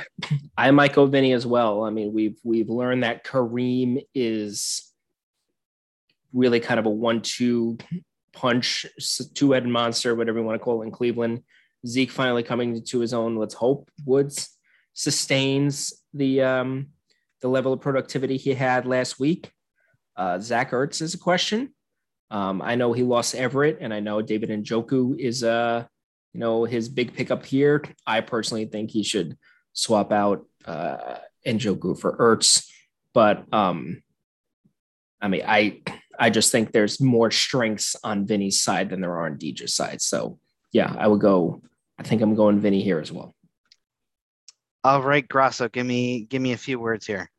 I 0.57 0.71
might 0.71 0.93
go 0.93 1.05
Vinny 1.05 1.33
as 1.33 1.45
well. 1.45 1.83
I 1.83 1.89
mean, 1.89 2.13
we've 2.13 2.37
we've 2.43 2.69
learned 2.69 3.03
that 3.03 3.25
Kareem 3.25 4.03
is 4.13 4.90
really 6.33 6.59
kind 6.59 6.79
of 6.79 6.85
a 6.85 6.89
one-two 6.89 7.77
punch, 8.33 8.85
two-headed 9.33 9.69
monster, 9.69 10.15
whatever 10.15 10.39
you 10.39 10.45
want 10.45 10.59
to 10.59 10.63
call 10.63 10.81
it 10.81 10.85
in 10.85 10.91
Cleveland. 10.91 11.43
Zeke 11.85 12.11
finally 12.11 12.43
coming 12.43 12.83
to 12.83 12.99
his 12.99 13.13
own. 13.13 13.35
Let's 13.35 13.55
hope 13.55 13.89
Woods 14.05 14.57
sustains 14.93 15.93
the 16.13 16.41
um, 16.41 16.87
the 17.41 17.47
level 17.47 17.73
of 17.73 17.81
productivity 17.81 18.37
he 18.37 18.53
had 18.53 18.85
last 18.85 19.19
week. 19.19 19.51
Uh, 20.15 20.37
Zach 20.39 20.71
Ertz 20.71 21.01
is 21.01 21.13
a 21.13 21.17
question. 21.17 21.73
Um, 22.29 22.61
I 22.61 22.75
know 22.75 22.93
he 22.93 23.03
lost 23.03 23.35
Everett, 23.35 23.79
and 23.81 23.93
I 23.93 23.99
know 23.99 24.21
David 24.21 24.49
Njoku 24.49 25.19
is 25.19 25.43
uh, 25.43 25.85
you 26.33 26.39
know, 26.39 26.63
his 26.63 26.89
big 26.89 27.13
pickup 27.13 27.45
here. 27.45 27.83
I 28.05 28.21
personally 28.21 28.65
think 28.65 28.91
he 28.91 29.03
should 29.03 29.37
swap 29.73 30.11
out 30.11 30.45
uh, 30.65 31.17
Njoku 31.45 31.99
for 31.99 32.17
Ertz, 32.17 32.67
but 33.13 33.45
um, 33.53 34.01
I 35.19 35.27
mean, 35.27 35.43
I 35.45 35.81
I 36.21 36.29
just 36.29 36.51
think 36.51 36.71
there's 36.71 37.01
more 37.01 37.31
strengths 37.31 37.95
on 38.03 38.27
Vinny's 38.27 38.61
side 38.61 38.91
than 38.91 39.01
there 39.01 39.11
are 39.11 39.25
on 39.25 39.37
Deej's 39.37 39.73
side. 39.73 40.03
So 40.03 40.37
yeah, 40.71 40.95
I 40.97 41.07
would 41.07 41.19
go. 41.19 41.63
I 41.97 42.03
think 42.03 42.21
I'm 42.21 42.35
going 42.35 42.59
Vinny 42.59 42.81
here 42.83 42.99
as 42.99 43.11
well. 43.11 43.33
all 44.83 45.01
right, 45.01 45.27
Grasso, 45.27 45.67
give 45.67 45.85
me 45.85 46.21
give 46.29 46.41
me 46.41 46.53
a 46.53 46.57
few 46.57 46.79
words 46.79 47.07
here. 47.07 47.29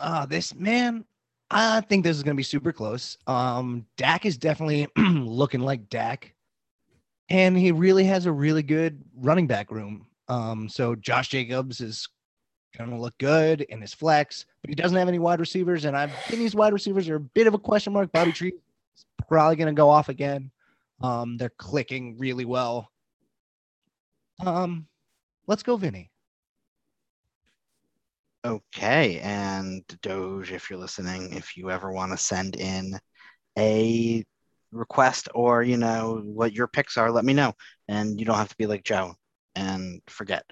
Ah, 0.00 0.26
this 0.26 0.52
man, 0.52 1.04
I 1.48 1.80
think 1.82 2.02
this 2.02 2.16
is 2.16 2.24
going 2.24 2.34
to 2.34 2.40
be 2.40 2.42
super 2.42 2.72
close. 2.72 3.16
Um, 3.28 3.86
Dak 3.96 4.26
is 4.26 4.36
definitely 4.36 4.88
looking 4.96 5.60
like 5.60 5.88
Dak, 5.88 6.34
and 7.30 7.56
he 7.56 7.70
really 7.70 8.04
has 8.04 8.26
a 8.26 8.32
really 8.32 8.64
good 8.64 9.00
running 9.16 9.46
back 9.46 9.70
room. 9.70 10.06
Um, 10.26 10.68
so 10.68 10.96
Josh 10.96 11.28
Jacobs 11.28 11.80
is 11.80 12.08
gonna 12.76 12.98
look 12.98 13.16
good 13.18 13.62
in 13.62 13.80
his 13.80 13.94
flex, 13.94 14.46
but 14.60 14.70
he 14.70 14.74
doesn't 14.74 14.96
have 14.96 15.08
any 15.08 15.18
wide 15.18 15.40
receivers, 15.40 15.84
and 15.84 15.96
I 15.96 16.06
think 16.06 16.40
these 16.40 16.54
wide 16.54 16.72
receivers 16.72 17.08
are 17.08 17.16
a 17.16 17.20
bit 17.20 17.46
of 17.46 17.54
a 17.54 17.58
question 17.58 17.92
mark. 17.92 18.12
Bobby 18.12 18.32
Tree 18.32 18.54
is 18.96 19.04
probably 19.28 19.56
gonna 19.56 19.72
go 19.72 19.88
off 19.88 20.08
again. 20.08 20.50
Um, 21.02 21.36
they're 21.36 21.52
clicking 21.58 22.16
really 22.18 22.44
well. 22.44 22.90
Um, 24.44 24.86
let's 25.46 25.62
go, 25.62 25.76
Vinny. 25.76 26.10
Okay, 28.44 29.20
and 29.20 29.82
Doge, 30.02 30.52
if 30.52 30.68
you're 30.68 30.78
listening, 30.78 31.32
if 31.32 31.56
you 31.56 31.70
ever 31.70 31.90
want 31.90 32.12
to 32.12 32.18
send 32.18 32.56
in 32.56 32.98
a 33.58 34.22
request 34.70 35.28
or 35.34 35.62
you 35.62 35.76
know 35.76 36.20
what 36.24 36.52
your 36.52 36.66
picks 36.66 36.98
are, 36.98 37.10
let 37.10 37.24
me 37.24 37.32
know. 37.32 37.54
And 37.88 38.18
you 38.20 38.26
don't 38.26 38.36
have 38.36 38.50
to 38.50 38.56
be 38.56 38.66
like 38.66 38.84
Joe 38.84 39.14
and 39.54 40.02
forget. 40.08 40.44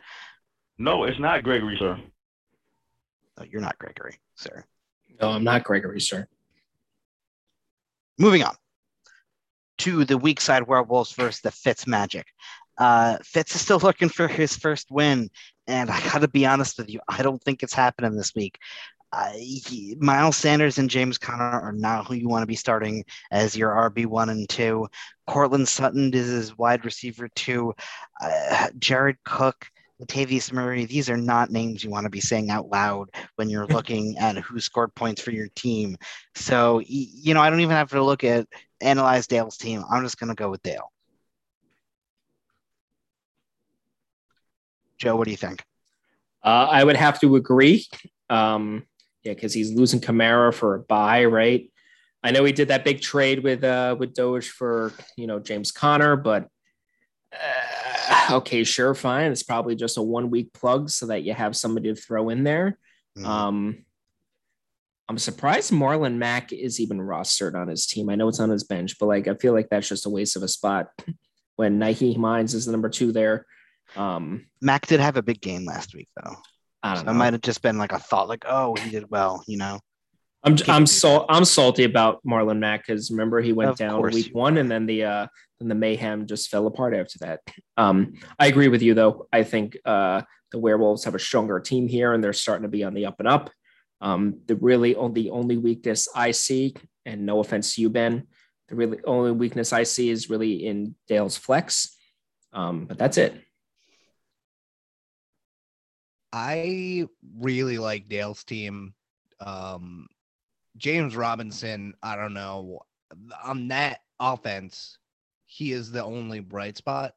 No, 0.83 1.05
it's 1.05 1.21
not 1.21 1.45
Gregory, 1.45 1.77
sir. 1.79 1.97
Oh, 3.39 3.45
you're 3.45 3.61
not 3.61 3.79
Gregory, 3.79 4.19
sir. 4.35 4.65
No, 5.21 5.29
I'm 5.29 5.45
not 5.45 5.63
Gregory, 5.63 6.01
sir. 6.01 6.27
Moving 8.19 8.43
on 8.43 8.57
to 9.79 10.05
the 10.05 10.19
weak 10.19 10.41
side 10.41 10.67
werewolves 10.67 11.13
versus 11.13 11.41
the 11.41 11.53
Fitz 11.53 11.87
Magic. 11.87 12.27
Uh, 12.79 13.17
Fitz 13.23 13.55
is 13.55 13.61
still 13.61 13.79
looking 13.83 14.09
for 14.09 14.27
his 14.27 14.57
first 14.57 14.91
win, 14.91 15.31
and 15.69 15.89
I 15.89 16.01
got 16.03 16.23
to 16.23 16.29
be 16.29 16.47
honest 16.47 16.79
with 16.79 16.91
you, 16.91 16.99
I 17.07 17.23
don't 17.23 17.41
think 17.41 17.63
it's 17.63 17.75
happening 17.75 18.17
this 18.17 18.35
week. 18.35 18.59
Uh, 19.13 19.31
he, 19.35 19.97
Miles 20.01 20.37
Sanders 20.37 20.79
and 20.79 20.91
James 20.91 21.17
Conner 21.17 21.61
are 21.61 21.73
not 21.73 22.09
who 22.09 22.15
you 22.15 22.29
want 22.29 22.43
to 22.43 22.47
be 22.47 22.57
starting 22.57 23.05
as 23.31 23.57
your 23.57 23.71
RB 23.71 24.07
one 24.07 24.31
and 24.31 24.49
two. 24.49 24.89
Courtland 25.29 25.69
Sutton 25.69 26.13
is 26.13 26.27
his 26.27 26.59
wide 26.59 26.85
receiver 26.85 27.29
two. 27.37 27.73
Uh, 28.21 28.71
Jared 28.81 29.19
Cook, 29.25 29.69
Latavius 30.03 30.53
Murray, 30.53 30.85
these 30.85 31.09
are 31.09 31.17
not 31.17 31.51
names 31.51 31.85
you 31.85 31.91
want 31.91 32.05
to 32.05 32.11
be 32.11 32.21
saying 32.21 32.51
out 32.51 32.69
loud 32.69 33.11
when 33.37 33.49
you're 33.49 33.67
looking 33.69 34.19
at 34.19 34.37
who 34.37 34.59
scored 34.59 34.95
points 34.95 35.23
for 35.23 35.31
your 35.31 35.49
team. 35.55 35.97
So, 36.35 36.81
you 36.85 37.35
know, 37.35 37.41
I 37.41 37.51
don't 37.51 37.61
even 37.61 37.77
have 37.77 37.91
to 37.91 38.03
look 38.03 38.25
at 38.25 38.47
analyze 38.81 39.27
Dale's 39.27 39.57
team. 39.57 39.85
I'm 39.91 40.03
just 40.03 40.19
going 40.19 40.29
to 40.29 40.35
go 40.35 40.51
with 40.51 40.63
Dale. 40.63 40.91
Joe, 44.99 45.17
what 45.17 45.25
do 45.25 45.31
you 45.31 45.37
think? 45.37 45.65
Uh, 46.45 46.69
I 46.71 46.83
would 46.83 46.97
have 46.97 47.21
to 47.21 47.37
agree. 47.37 47.87
Um, 48.29 48.85
yeah, 49.23 49.35
because 49.35 49.53
he's 49.53 49.73
losing 49.73 50.01
Kamara 50.01 50.53
for 50.53 50.75
a 50.75 50.81
bye, 50.81 51.25
right? 51.25 51.71
I 52.25 52.31
know 52.31 52.45
he 52.45 52.53
did 52.53 52.69
that 52.69 52.85
big 52.85 53.01
trade 53.01 53.43
with 53.43 53.65
uh, 53.65 53.97
with 53.99 54.15
Doge 54.15 54.49
for 54.49 54.93
you 55.17 55.27
know 55.27 55.39
James 55.39 55.73
Conner, 55.73 56.17
but 56.17 56.49
uh, 57.33 58.29
okay, 58.37 58.65
sure, 58.65 58.95
fine. 58.95 59.33
It's 59.33 59.43
probably 59.43 59.75
just 59.75 59.97
a 59.97 60.03
one 60.03 60.31
week 60.31 60.53
plug 60.53 60.91
so 60.91 61.07
that 61.07 61.23
you 61.23 61.35
have 61.35 61.57
somebody 61.57 61.93
to 61.93 62.01
throw 62.01 62.29
in 62.29 62.45
there. 62.45 62.79
Mhm. 63.19 63.25
Um, 63.27 63.85
I'm 65.09 65.19
surprised 65.19 65.73
Marlon 65.73 66.17
Mack 66.17 66.53
is 66.53 66.81
even 66.81 66.99
rostered 66.99 67.55
on 67.55 67.69
his 67.69 67.87
team. 67.87 68.09
I 68.09 68.15
know 68.15 68.29
it's 68.29 68.41
on 68.41 68.51
his 68.51 68.65
bench, 68.65 68.99
but 68.99 69.07
like 69.07 69.29
I 69.29 69.35
feel 69.35 69.53
like 69.53 69.69
that's 69.69 69.89
just 69.89 70.07
a 70.07 70.11
waste 70.11 70.37
of 70.37 70.43
a 70.43 70.49
spot 70.49 70.91
when 71.57 71.79
Nyheim 71.79 72.21
Hines 72.21 72.55
is 72.55 72.67
the 72.67 72.73
number 72.73 72.89
two 72.89 73.13
there. 73.13 73.47
Um, 73.97 74.47
Mack 74.61 74.87
did 74.87 75.01
have 75.01 75.17
a 75.17 75.23
big 75.23 75.41
game 75.41 75.65
last 75.67 75.95
week, 75.95 76.09
though. 76.17 76.37
I 76.83 76.95
don't 76.95 77.05
it 77.05 77.07
know. 77.13 77.19
might 77.19 77.33
have 77.35 77.43
just 77.43 77.63
been 77.63 77.79
like 77.79 77.93
a 77.93 77.99
thought, 77.99 78.29
like, 78.29 78.45
oh, 78.49 78.75
he 78.77 78.91
did 78.91 79.11
well, 79.11 79.45
you 79.47 79.59
know? 79.59 79.81
I'm 80.45 80.57
I'm 80.69 80.85
do 80.85 80.91
sal- 80.91 81.27
I'm 81.29 81.45
salty 81.45 81.85
about 81.85 82.21
Marlon 82.27 82.59
Mack 82.59 82.87
because 82.87 83.11
remember 83.11 83.41
he 83.41 83.53
went 83.53 83.71
Of 83.71 83.79
down 83.79 84.03
week 84.03 84.31
one 84.33 84.59
and 84.59 84.71
then 84.71 84.87
the 84.87 85.05
uh 85.05 85.27
then 85.61 85.69
the 85.69 85.75
mayhem 85.75 86.27
just 86.27 86.51
fell 86.51 86.67
apart 86.67 86.95
after 86.95 87.19
that. 87.21 87.41
Um, 87.77 88.15
I 88.39 88.47
agree 88.49 88.69
with 88.69 88.83
you 88.83 88.95
though. 88.95 89.29
I 89.33 89.45
think 89.45 89.77
uh 89.85 90.23
the 90.51 90.59
werewolves 90.59 91.05
have 91.05 91.15
a 91.15 91.19
stronger 91.19 91.61
team 91.61 91.89
here 91.89 92.13
and 92.13 92.23
they're 92.23 92.33
starting 92.33 92.63
to 92.63 92.69
be 92.69 92.85
on 92.85 92.95
the 92.95 93.07
up 93.07 93.21
and 93.21 93.29
up. 93.29 93.51
Um, 94.01 94.41
the 94.47 94.57
really 94.57 94.97
only 94.97 95.31
only 95.31 95.57
weakness 95.57 96.09
I 96.15 96.33
see, 96.33 96.75
and 97.07 97.25
no 97.25 97.39
offense 97.39 97.77
to 97.77 97.81
you, 97.81 97.89
Ben, 97.89 98.27
the 98.69 98.75
really 98.75 98.99
only 99.05 99.31
weakness 99.31 99.73
I 99.73 99.85
see 99.85 100.11
is 100.11 100.29
really 100.29 100.67
in 100.67 100.97
Dale's 101.07 101.37
flex. 101.37 101.97
Um, 102.53 102.87
but 102.87 102.99
that's 102.99 103.17
it. 103.17 103.41
I 106.33 107.07
really 107.39 107.79
like 107.79 108.09
Dale's 108.09 108.43
team. 108.43 108.95
Um, 109.41 110.09
James 110.77 111.17
Robinson, 111.17 111.95
I 112.03 112.17
don't 112.17 112.35
know. 112.35 112.81
On 113.45 113.69
that 113.69 114.01
offense, 114.19 114.99
he 115.45 115.73
is 115.73 115.91
the 115.91 116.03
only 116.03 116.41
bright 116.41 116.77
spot. 116.77 117.15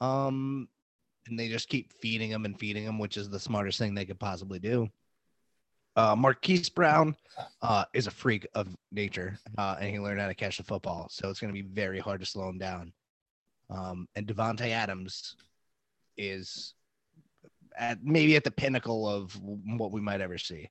Um, 0.00 0.68
and 1.26 1.38
they 1.38 1.48
just 1.48 1.68
keep 1.68 1.92
feeding 1.92 2.30
him 2.30 2.44
and 2.44 2.58
feeding 2.58 2.84
him, 2.84 2.98
which 2.98 3.16
is 3.16 3.28
the 3.28 3.38
smartest 3.38 3.78
thing 3.78 3.94
they 3.94 4.06
could 4.06 4.18
possibly 4.18 4.58
do. 4.58 4.88
Uh, 5.96 6.16
Marquise 6.16 6.70
Brown 6.70 7.14
uh, 7.62 7.84
is 7.92 8.06
a 8.06 8.10
freak 8.10 8.46
of 8.54 8.74
nature, 8.90 9.38
uh, 9.58 9.76
and 9.78 9.90
he 9.90 9.98
learned 9.98 10.20
how 10.20 10.28
to 10.28 10.34
catch 10.34 10.56
the 10.56 10.62
football. 10.62 11.08
So 11.10 11.28
it's 11.28 11.40
going 11.40 11.52
to 11.52 11.62
be 11.62 11.68
very 11.68 11.98
hard 11.98 12.20
to 12.20 12.26
slow 12.26 12.48
him 12.48 12.58
down. 12.58 12.92
Um, 13.68 14.08
and 14.16 14.26
Davante 14.26 14.70
Adams 14.70 15.36
is 16.16 16.74
at 17.76 18.02
maybe 18.02 18.36
at 18.36 18.44
the 18.44 18.50
pinnacle 18.50 19.08
of 19.08 19.38
what 19.42 19.92
we 19.92 20.00
might 20.00 20.20
ever 20.20 20.38
see 20.38 20.68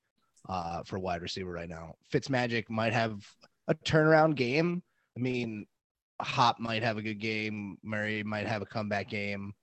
uh, 0.48 0.84
for 0.84 1.00
wide 1.00 1.22
receiver 1.22 1.52
right 1.52 1.70
now. 1.70 1.96
Fitzmagic 2.14 2.70
might 2.70 2.94
have 2.94 3.20
a 3.68 3.76
turnaround 3.76 4.36
game. 4.36 4.82
I 5.18 5.20
mean, 5.20 5.66
Hop 6.22 6.60
might 6.60 6.84
have 6.84 6.98
a 6.98 7.02
good 7.02 7.20
game. 7.20 7.78
Murray 7.84 8.24
might 8.24 8.48
have 8.48 8.62
a 8.62 8.66
comeback 8.66 9.10
game. 9.10 9.54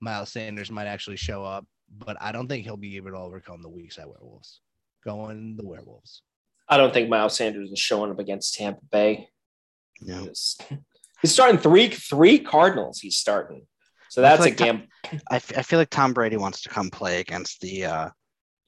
Miles 0.00 0.32
Sanders 0.32 0.70
might 0.70 0.86
actually 0.86 1.16
show 1.16 1.44
up, 1.44 1.64
but 1.88 2.16
I 2.20 2.32
don't 2.32 2.48
think 2.48 2.64
he'll 2.64 2.76
be 2.76 2.96
able 2.96 3.10
to 3.12 3.16
overcome 3.16 3.62
the 3.62 3.68
weak 3.68 3.92
side 3.92 4.06
werewolves. 4.06 4.60
Going 5.04 5.56
the 5.56 5.66
werewolves. 5.66 6.22
I 6.68 6.76
don't 6.76 6.92
think 6.92 7.08
Miles 7.08 7.36
Sanders 7.36 7.70
is 7.70 7.78
showing 7.78 8.10
up 8.10 8.18
against 8.18 8.54
Tampa 8.54 8.84
Bay. 8.90 9.28
No. 10.00 10.24
He's 10.24 10.58
he's 11.20 11.32
starting 11.32 11.58
three 11.58 11.88
three 11.88 12.38
Cardinals. 12.38 12.98
He's 13.00 13.16
starting, 13.16 13.66
so 14.08 14.20
that's 14.20 14.40
like 14.40 14.54
a 14.54 14.64
game. 14.64 14.88
I, 15.30 15.36
f- 15.36 15.56
I 15.56 15.62
feel 15.62 15.78
like 15.78 15.90
Tom 15.90 16.12
Brady 16.12 16.36
wants 16.36 16.62
to 16.62 16.68
come 16.68 16.90
play 16.90 17.20
against 17.20 17.60
the 17.60 17.84
uh, 17.84 18.08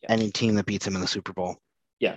any 0.09 0.31
team 0.31 0.55
that 0.57 0.67
beats 0.67 0.87
him 0.87 0.95
in 0.95 1.01
the 1.01 1.09
Super 1.09 1.33
Bowl. 1.33 1.57
Yeah. 2.01 2.17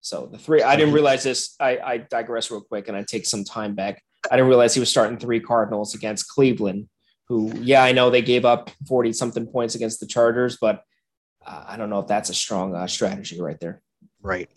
So 0.00 0.26
the 0.26 0.38
three, 0.38 0.62
I 0.62 0.76
didn't 0.76 0.94
realize 0.94 1.24
this. 1.24 1.54
I, 1.60 1.78
I 1.78 1.96
digress 1.98 2.50
real 2.50 2.60
quick 2.60 2.88
and 2.88 2.96
I 2.96 3.02
take 3.02 3.26
some 3.26 3.44
time 3.44 3.74
back. 3.74 4.02
I 4.30 4.36
didn't 4.36 4.48
realize 4.48 4.74
he 4.74 4.80
was 4.80 4.90
starting 4.90 5.18
three 5.18 5.40
Cardinals 5.40 5.94
against 5.94 6.28
Cleveland, 6.28 6.88
who, 7.28 7.52
yeah, 7.60 7.82
I 7.82 7.92
know 7.92 8.10
they 8.10 8.22
gave 8.22 8.44
up 8.44 8.70
40 8.86 9.12
something 9.12 9.46
points 9.46 9.74
against 9.74 10.00
the 10.00 10.06
Chargers, 10.06 10.58
but 10.60 10.82
uh, 11.46 11.64
I 11.66 11.76
don't 11.76 11.90
know 11.90 12.00
if 12.00 12.06
that's 12.06 12.30
a 12.30 12.34
strong 12.34 12.74
uh, 12.74 12.86
strategy 12.86 13.40
right 13.40 13.58
there. 13.60 13.82
Right. 14.22 14.48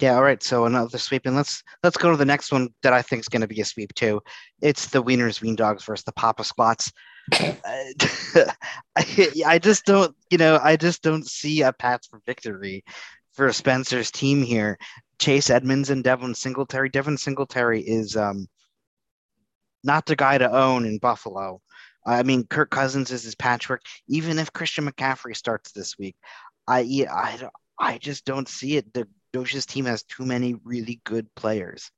Yeah. 0.00 0.16
All 0.16 0.22
right. 0.22 0.42
So 0.42 0.66
another 0.66 0.98
sweep, 0.98 1.26
and 1.26 1.36
let's 1.36 1.62
let's 1.82 1.96
go 1.96 2.10
to 2.10 2.16
the 2.16 2.24
next 2.24 2.52
one 2.52 2.68
that 2.82 2.92
I 2.92 3.00
think 3.00 3.20
is 3.20 3.28
going 3.28 3.40
to 3.40 3.48
be 3.48 3.60
a 3.60 3.64
sweep 3.64 3.94
too. 3.94 4.20
It's 4.60 4.88
the 4.88 5.02
Wieners 5.02 5.40
Wien 5.40 5.56
Dogs 5.56 5.84
versus 5.84 6.04
the 6.04 6.12
Papa 6.12 6.44
Squats. 6.44 6.92
I, 7.32 7.92
I 9.46 9.58
just 9.58 9.84
don't, 9.84 10.14
you 10.30 10.38
know, 10.38 10.58
I 10.62 10.76
just 10.76 11.02
don't 11.02 11.26
see 11.26 11.62
a 11.62 11.72
path 11.72 12.02
for 12.08 12.20
victory 12.26 12.84
for 13.32 13.52
Spencer's 13.52 14.10
team 14.10 14.42
here. 14.42 14.78
Chase 15.18 15.50
Edmonds 15.50 15.90
and 15.90 16.04
Devin 16.04 16.34
Singletary. 16.34 16.88
Devin 16.90 17.16
Singletary 17.16 17.80
is 17.80 18.16
um, 18.16 18.46
not 19.82 20.06
the 20.06 20.16
guy 20.16 20.38
to 20.38 20.50
own 20.50 20.84
in 20.84 20.98
Buffalo. 20.98 21.60
I 22.06 22.22
mean, 22.22 22.46
Kirk 22.46 22.70
Cousins 22.70 23.10
is 23.10 23.24
his 23.24 23.34
patchwork. 23.34 23.82
Even 24.08 24.38
if 24.38 24.52
Christian 24.52 24.86
McCaffrey 24.88 25.36
starts 25.36 25.72
this 25.72 25.98
week, 25.98 26.16
I 26.68 27.06
I, 27.10 27.48
I 27.78 27.98
just 27.98 28.24
don't 28.24 28.48
see 28.48 28.76
it. 28.76 28.92
The 28.92 29.08
Doge's 29.32 29.66
team 29.66 29.86
has 29.86 30.02
too 30.04 30.24
many 30.24 30.54
really 30.64 31.00
good 31.04 31.34
players. 31.34 31.90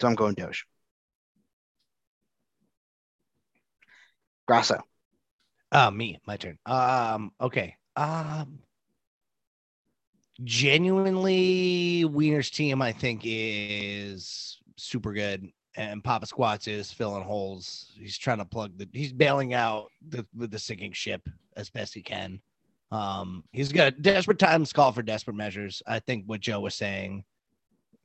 So 0.00 0.08
I'm 0.08 0.14
going 0.14 0.34
Doge. 0.34 0.66
Grasso. 4.48 4.80
Uh 5.70 5.90
me, 5.90 6.18
my 6.26 6.36
turn. 6.36 6.58
Um, 6.64 7.32
okay. 7.40 7.76
Um 7.94 8.60
genuinely 10.42 12.04
Wiener's 12.04 12.50
team, 12.50 12.80
I 12.80 12.92
think, 12.92 13.22
is 13.24 14.58
super 14.76 15.12
good. 15.12 15.50
And 15.76 16.02
Papa 16.02 16.26
Squats 16.26 16.66
is 16.66 16.90
filling 16.90 17.22
holes. 17.22 17.92
He's 17.98 18.16
trying 18.16 18.38
to 18.38 18.44
plug 18.44 18.76
the 18.78 18.88
he's 18.92 19.12
bailing 19.12 19.52
out 19.52 19.88
the 20.08 20.26
the 20.34 20.58
sinking 20.58 20.92
ship 20.92 21.28
as 21.56 21.68
best 21.68 21.94
he 21.94 22.02
can. 22.02 22.40
Um, 22.90 23.44
he's 23.52 23.70
got 23.70 24.00
desperate 24.00 24.38
times 24.38 24.72
call 24.72 24.92
for 24.92 25.02
desperate 25.02 25.36
measures. 25.36 25.82
I 25.86 25.98
think 25.98 26.24
what 26.24 26.40
Joe 26.40 26.60
was 26.60 26.74
saying, 26.74 27.24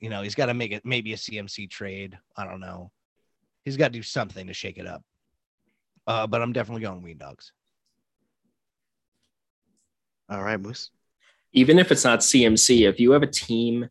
you 0.01 0.09
know, 0.09 0.21
he's 0.21 0.35
got 0.35 0.47
to 0.47 0.53
make 0.53 0.73
it 0.73 0.85
maybe 0.85 1.13
a 1.13 1.17
CMC 1.17 1.69
trade. 1.69 2.17
I 2.35 2.45
don't 2.45 2.59
know. 2.59 2.91
He's 3.63 3.77
got 3.77 3.87
to 3.87 3.97
do 3.97 4.03
something 4.03 4.45
to 4.47 4.53
shake 4.53 4.77
it 4.77 4.85
up. 4.85 5.03
Uh, 6.05 6.27
but 6.27 6.41
I'm 6.41 6.53
definitely 6.53 6.81
going 6.81 7.01
Wien 7.01 7.17
Dogs. 7.17 7.51
All 10.29 10.43
right, 10.43 10.59
Moose. 10.59 10.89
Even 11.53 11.79
if 11.79 11.91
it's 11.91 12.03
not 12.03 12.19
CMC, 12.19 12.87
if 12.87 12.99
you 12.99 13.11
have 13.11 13.23
a 13.23 13.27
team 13.27 13.87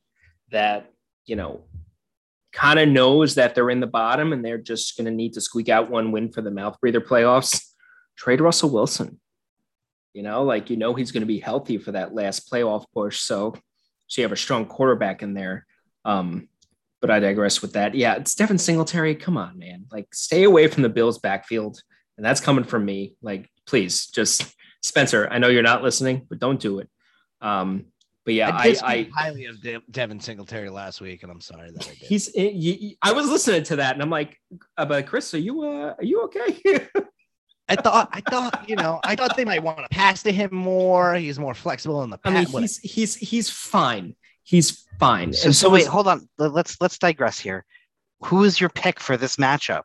that, 0.51 0.91
you 1.25 1.37
know, 1.37 1.63
kind 2.53 2.79
of 2.79 2.89
knows 2.89 3.37
that 3.37 3.55
they're 3.55 3.71
in 3.71 3.81
the 3.81 3.87
bottom 3.87 4.33
and 4.33 4.45
they're 4.45 4.59
just 4.59 4.97
going 4.97 5.07
to 5.07 5.11
need 5.11 5.33
to 5.35 5.41
squeak 5.41 5.69
out 5.69 5.91
one 5.91 6.13
win 6.13 6.31
for 6.31 6.43
the 6.43 6.51
mouth 6.51 6.79
breather 6.81 7.01
playoffs, 7.01 7.65
trade 8.17 8.41
Russell 8.41 8.71
Wilson. 8.71 9.21
You 10.13 10.23
know, 10.23 10.43
like 10.43 10.69
you 10.69 10.77
know 10.77 10.93
he's 10.93 11.11
going 11.11 11.23
to 11.23 11.27
be 11.27 11.41
healthy 11.41 11.79
for 11.79 11.93
that 11.93 12.15
last 12.15 12.51
playoff 12.51 12.85
push. 12.93 13.21
So, 13.21 13.55
so 14.07 14.21
you 14.21 14.25
have 14.25 14.33
a 14.33 14.37
strong 14.37 14.67
quarterback 14.67 15.23
in 15.23 15.33
there. 15.33 15.67
Um, 16.05 16.49
but 17.01 17.11
I 17.11 17.19
digress 17.19 17.63
with 17.63 17.73
that. 17.73 17.95
Yeah, 17.95 18.15
it's 18.15 18.35
Devin 18.35 18.59
Singletary. 18.59 19.15
Come 19.15 19.37
on, 19.37 19.59
man. 19.59 19.87
Like, 19.91 20.15
stay 20.15 20.45
away 20.45 20.69
from 20.69 20.83
the 20.83 20.89
Bills' 20.89 21.19
backfield, 21.19 21.83
and 22.23 22.29
that's 22.29 22.41
coming 22.41 22.63
from 22.63 22.85
me. 22.85 23.17
Like, 23.21 23.51
please, 23.67 24.07
just 24.07 24.55
Spencer. 24.81 25.27
I 25.29 25.39
know 25.39 25.49
you're 25.49 25.65
not 25.65 25.83
listening, 25.83 26.25
but 26.29 26.39
don't 26.39 26.61
do 26.61 26.79
it. 26.79 26.89
Um, 27.41 27.87
but 28.25 28.35
yeah, 28.35 28.51
I, 28.51 28.69
I, 28.69 28.77
I, 28.85 29.09
highly 29.13 29.47
of 29.47 29.61
De- 29.61 29.83
Devin 29.91 30.21
Singletary 30.21 30.71
last 30.71 31.01
week, 31.01 31.25
and 31.25 31.33
I'm 31.33 31.41
sorry 31.41 31.73
that 31.73 31.85
I 31.85 31.89
did. 31.89 31.99
he's. 31.99 32.29
He, 32.29 32.97
I 33.03 33.11
was 33.11 33.29
listening 33.29 33.65
to 33.65 33.77
that, 33.77 33.95
and 33.95 34.03
I'm 34.03 34.11
like, 34.11 34.39
uh, 34.77 34.85
but 34.85 35.05
Chris, 35.09 35.35
are 35.35 35.39
you, 35.39 35.63
uh, 35.63 35.95
are 35.99 36.05
you 36.05 36.23
okay? 36.27 36.87
I 37.69 37.75
thought, 37.75 38.11
I 38.13 38.21
thought, 38.21 38.69
you 38.69 38.77
know, 38.77 39.01
I 39.03 39.17
thought 39.17 39.37
they 39.37 39.45
might 39.45 39.65
want 39.65 39.79
to 39.79 39.89
pass 39.89 40.23
to 40.23 40.31
him 40.31 40.55
more. 40.55 41.15
He's 41.17 41.41
more 41.41 41.55
flexible 41.55 42.05
in 42.05 42.11
the 42.11 42.21
I 42.25 42.31
mean, 42.31 42.47
he's 42.47 42.79
he's 42.79 43.17
he's 43.17 43.51
fine. 43.51 44.15
He's 44.45 44.87
fine. 45.01 45.33
So, 45.33 45.47
and 45.47 45.57
so 45.57 45.71
wait, 45.71 45.83
is- 45.83 45.87
hold 45.89 46.07
on. 46.07 46.29
Let's 46.39 46.81
let's 46.81 46.99
digress 46.99 47.41
here. 47.41 47.65
Who 48.27 48.45
is 48.45 48.61
your 48.61 48.71
pick 48.71 49.01
for 49.01 49.17
this 49.17 49.35
matchup? 49.35 49.83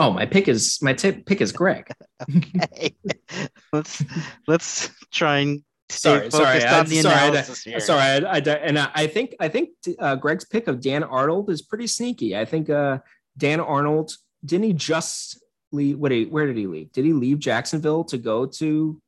Oh, 0.00 0.10
my 0.12 0.26
pick 0.26 0.48
is 0.48 0.78
my 0.82 0.92
tip 0.92 1.26
pick 1.26 1.40
is 1.40 1.52
Greg. 1.52 1.90
Hey, 2.74 2.94
let's 3.72 4.04
let's 4.46 4.90
try 5.12 5.38
and 5.38 5.62
Sorry, 5.90 6.30
stay 6.30 6.38
sorry, 6.38 6.60
focused 6.60 6.66
I- 6.66 6.78
on 6.78 6.86
the 6.86 7.00
sorry, 7.00 7.14
I- 7.14 7.26
analysis 7.28 7.62
here. 7.62 7.80
Sorry, 7.80 8.00
I, 8.00 8.36
I, 8.36 8.38
and 8.38 8.78
I, 8.78 8.90
I 8.94 9.06
think 9.06 9.34
I 9.40 9.48
think 9.48 9.70
uh, 9.98 10.16
Greg's 10.16 10.44
pick 10.44 10.68
of 10.68 10.80
Dan 10.80 11.02
Arnold 11.02 11.50
is 11.50 11.62
pretty 11.62 11.86
sneaky. 11.86 12.36
I 12.36 12.44
think 12.44 12.70
uh, 12.70 12.98
Dan 13.36 13.60
Arnold 13.60 14.12
didn't 14.44 14.64
he 14.66 14.72
just 14.72 15.42
leave? 15.72 15.98
What? 15.98 16.10
Did 16.10 16.14
he, 16.18 16.24
where 16.26 16.46
did 16.46 16.56
he 16.56 16.66
leave? 16.66 16.92
Did 16.92 17.04
he 17.04 17.12
leave 17.12 17.38
Jacksonville 17.38 18.04
to 18.04 18.18
go 18.18 18.46
to? 18.46 19.00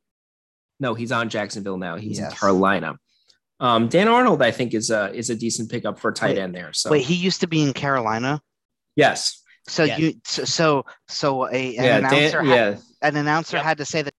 No, 0.80 0.95
he's 0.95 1.12
on 1.12 1.28
Jacksonville 1.28 1.78
now. 1.78 1.97
He's 1.97 2.18
in 2.18 2.30
Carolina. 2.32 2.99
Um, 3.61 3.86
Dan 3.88 4.09
Arnold, 4.09 4.43
I 4.43 4.51
think, 4.51 4.74
is 4.74 4.90
a 4.90 5.12
is 5.14 5.30
a 5.30 5.36
decent 5.36 5.70
pickup 5.70 6.01
for 6.01 6.11
tight 6.11 6.30
Wait, 6.36 6.38
end 6.38 6.55
there. 6.55 6.72
So 6.72 6.90
Wait, 6.90 7.05
he 7.05 7.14
used 7.14 7.40
to 7.43 7.47
be 7.47 7.62
in 7.62 7.72
Carolina. 7.72 8.40
yes, 8.97 9.40
So 9.69 9.85
Yes. 9.85 9.99
you 9.99 10.15
so 10.25 10.45
so, 10.45 10.85
so 11.09 11.47
a 11.49 11.77
an 11.77 11.85
yeah, 11.85 11.97
announcer 11.99 12.39
Dan, 12.39 12.47
had, 12.47 12.55
yeah. 12.75 12.77
an 13.09 13.17
announcer 13.17 13.57
Yep. 13.59 13.65
had 13.65 13.79
to 13.79 13.85
say 13.85 14.03
that 14.03 14.15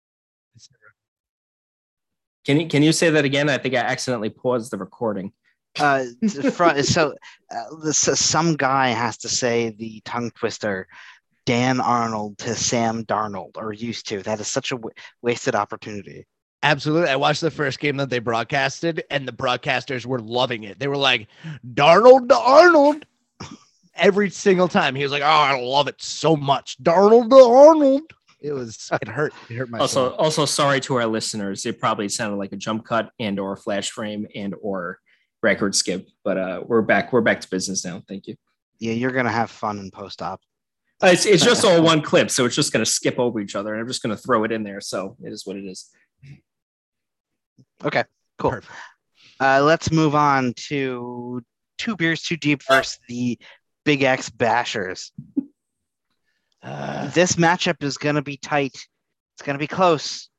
Can 2.46 2.60
you 2.60 2.68
can 2.68 2.84
you 2.84 2.92
say 2.92 3.10
that 3.10 3.26
again? 3.26 3.50
I 3.50 3.58
think 3.58 3.74
I 3.76 3.80
accidentally 3.80 4.30
paused 4.30 4.72
the 4.72 4.78
recording. 4.78 5.32
uh 5.80 6.06
fr- 6.54 6.82
so 6.84 7.14
uh, 7.54 7.64
this, 7.84 7.98
some 7.98 8.56
guy 8.56 8.90
has 8.90 9.18
to 9.20 9.30
say 9.30 9.70
the 9.78 10.02
tongue 10.06 10.32
twister 10.32 10.88
Dan 11.46 11.80
Arnold 11.82 12.38
to 12.40 12.56
Sam 12.56 13.04
Darnold 13.06 13.58
or 13.58 13.74
used 13.74 14.08
to. 14.10 14.22
That 14.24 14.40
is 14.40 14.48
such 14.48 14.72
a 14.72 14.76
w- 14.76 14.94
wasted 15.22 15.56
opportunity. 15.56 16.26
Absolutely. 16.62 17.10
I 17.10 17.18
watched 17.18 17.42
the 17.42 17.52
first 17.52 17.80
game 17.80 17.98
that 17.98 18.10
they 18.10 18.20
broadcasted, 18.20 19.04
and 19.10 19.28
the 19.28 19.34
broadcasters 19.34 20.06
were 20.06 20.20
loving 20.20 20.64
it. 20.64 20.80
They 20.80 20.88
were 20.88 20.96
like, 20.96 21.28
Darnold 21.74 22.30
to 22.30 22.38
Arnold. 22.38 23.06
Every 23.96 24.30
single 24.30 24.68
time. 24.68 24.96
He 24.96 25.04
was 25.04 25.12
like, 25.12 25.22
Oh, 25.22 25.26
I 25.26 25.60
love 25.60 25.88
it 25.88 26.02
so 26.02 26.36
much. 26.36 26.78
Darnold 26.82 27.30
to 27.30 27.36
Arnold. 27.36 28.02
It 28.42 28.52
was, 28.52 28.90
it 29.02 29.08
hurt. 29.08 29.34
It 29.50 29.56
hurt 29.56 29.70
my 29.70 29.78
also 29.80 30.10
soul. 30.10 30.18
also 30.18 30.46
sorry 30.46 30.82
to 30.82 30.96
our 30.96 31.06
listeners 31.06 31.66
it 31.66 31.80
probably 31.80 32.10
sounded 32.10 32.36
like 32.36 32.52
a 32.52 32.58
jump 32.58 32.86
cut 32.86 33.10
and 33.18 33.40
or 33.40 33.56
flash 33.56 33.90
frame 33.92 34.28
and 34.36 34.54
or 34.62 35.00
record 35.42 35.74
skip 35.76 36.08
but 36.26 36.38
uh 36.38 36.62
we're 36.66 36.82
back 36.82 37.14
we're 37.14 37.22
back 37.22 37.40
to 37.40 37.50
business 37.50 37.86
now 37.86 38.02
thank 38.10 38.28
you 38.28 38.36
Yeah, 38.80 38.92
you're 38.94 39.12
gonna 39.12 39.32
have 39.32 39.50
fun 39.50 39.80
in 39.80 39.92
post 39.92 40.22
op. 40.22 40.42
Uh, 41.02 41.08
it's, 41.08 41.26
it's 41.26 41.44
just 41.44 41.64
all 41.64 41.82
one 41.82 42.02
clip 42.02 42.30
so 42.30 42.46
it's 42.46 42.56
just 42.56 42.72
going 42.74 42.84
to 42.84 42.90
skip 42.90 43.18
over 43.20 43.40
each 43.42 43.56
other 43.56 43.74
and 43.74 43.82
i'm 43.82 43.88
just 43.88 44.02
going 44.04 44.16
to 44.16 44.22
throw 44.22 44.44
it 44.46 44.52
in 44.54 44.64
there 44.64 44.80
so 44.82 45.16
it 45.24 45.32
is 45.34 45.46
what 45.46 45.56
it 45.58 45.64
is 45.66 45.90
Okay, 47.84 48.04
cool. 48.38 48.60
Uh, 49.40 49.62
let's 49.64 49.92
move 49.92 50.16
on 50.16 50.54
to 50.56 51.42
two 51.78 51.96
beers 51.98 52.22
too 52.22 52.38
deep 52.38 52.62
versus 52.68 53.00
the 53.10 53.38
Big 53.84 54.04
X 54.04 54.30
Bashers. 54.30 55.12
Uh, 56.62 57.08
this 57.10 57.34
matchup 57.34 57.84
is 57.84 57.98
going 57.98 58.16
to 58.16 58.22
be 58.22 58.38
tight. 58.38 58.76
It's 59.36 59.44
going 59.44 59.56
to 59.56 59.60
be 59.60 59.68
close. 59.68 60.30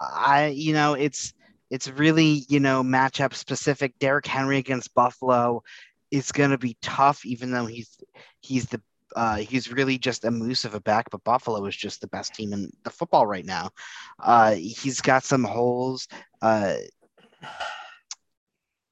I, 0.00 0.48
you 0.48 0.72
know, 0.72 0.94
it's 0.94 1.32
it's 1.70 1.88
really 1.88 2.44
you 2.48 2.60
know 2.60 2.82
matchup 2.82 3.34
specific. 3.34 3.98
Derrick 3.98 4.26
Henry 4.26 4.58
against 4.58 4.94
Buffalo 4.94 5.62
is 6.10 6.32
going 6.32 6.50
to 6.50 6.58
be 6.58 6.76
tough, 6.82 7.24
even 7.24 7.50
though 7.50 7.66
he's 7.66 7.98
he's 8.40 8.66
the 8.66 8.82
uh, 9.16 9.36
he's 9.36 9.72
really 9.72 9.98
just 9.98 10.24
a 10.24 10.30
moose 10.30 10.64
of 10.64 10.74
a 10.74 10.80
back. 10.80 11.10
But 11.10 11.24
Buffalo 11.24 11.64
is 11.66 11.76
just 11.76 12.00
the 12.00 12.08
best 12.08 12.34
team 12.34 12.52
in 12.52 12.70
the 12.84 12.90
football 12.90 13.26
right 13.26 13.44
now. 13.44 13.70
Uh, 14.18 14.52
he's 14.52 15.00
got 15.00 15.24
some 15.24 15.44
holes. 15.44 16.08
Uh, 16.42 16.76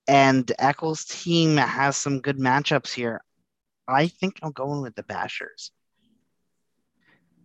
and 0.07 0.51
Eccles' 0.59 1.05
team 1.05 1.57
has 1.57 1.97
some 1.97 2.21
good 2.21 2.39
matchups 2.39 2.93
here. 2.93 3.21
I 3.89 4.09
think 4.09 4.39
I'm 4.43 4.53
going 4.53 4.83
with 4.83 4.95
the 4.95 5.03
Bashers. 5.03 5.71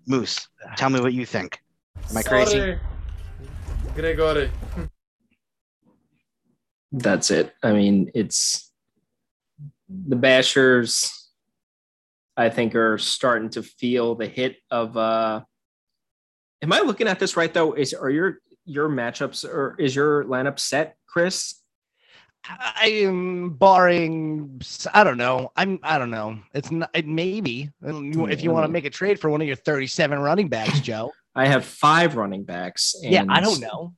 Moose, 0.05 0.47
tell 0.75 0.89
me 0.89 0.99
what 0.99 1.13
you 1.13 1.25
think. 1.25 1.59
Am 2.09 2.17
I 2.17 2.23
crazy? 2.23 2.57
Sorry. 2.57 2.79
Gregory. 3.95 4.49
that's 6.93 7.31
it 7.31 7.53
i 7.63 7.71
mean 7.73 8.11
it's 8.13 8.71
the 9.89 10.15
bashers 10.15 11.11
i 12.37 12.49
think 12.49 12.75
are 12.75 12.97
starting 12.99 13.49
to 13.49 13.63
feel 13.63 14.13
the 14.13 14.27
hit 14.27 14.57
of 14.69 14.95
uh 14.95 15.41
am 16.61 16.71
i 16.71 16.79
looking 16.81 17.07
at 17.07 17.19
this 17.19 17.35
right 17.35 17.53
though 17.53 17.73
is 17.73 17.93
are 17.95 18.11
your 18.11 18.37
your 18.65 18.87
matchups 18.89 19.43
or 19.43 19.75
is 19.79 19.95
your 19.95 20.23
lineup 20.25 20.59
set 20.59 20.95
chris 21.07 21.62
I 22.45 22.87
am 23.03 23.51
barring. 23.51 24.61
I 24.93 25.03
don't 25.03 25.17
know. 25.17 25.51
I'm. 25.55 25.79
I 25.81 25.97
don't 25.97 26.11
know. 26.11 26.39
It's 26.53 26.71
not. 26.71 26.89
It 26.93 27.07
maybe 27.07 27.69
if 27.81 28.43
you 28.43 28.51
want 28.51 28.65
to 28.65 28.71
make 28.71 28.85
a 28.85 28.89
trade 28.89 29.19
for 29.19 29.29
one 29.29 29.41
of 29.41 29.47
your 29.47 29.55
37 29.55 30.19
running 30.19 30.49
backs, 30.49 30.81
Joe. 30.81 31.11
i 31.35 31.47
have 31.47 31.63
five 31.63 32.15
running 32.15 32.43
backs 32.43 32.95
yeah, 33.01 33.25
I 33.29 33.39
don't 33.39 33.59
know. 33.59 33.93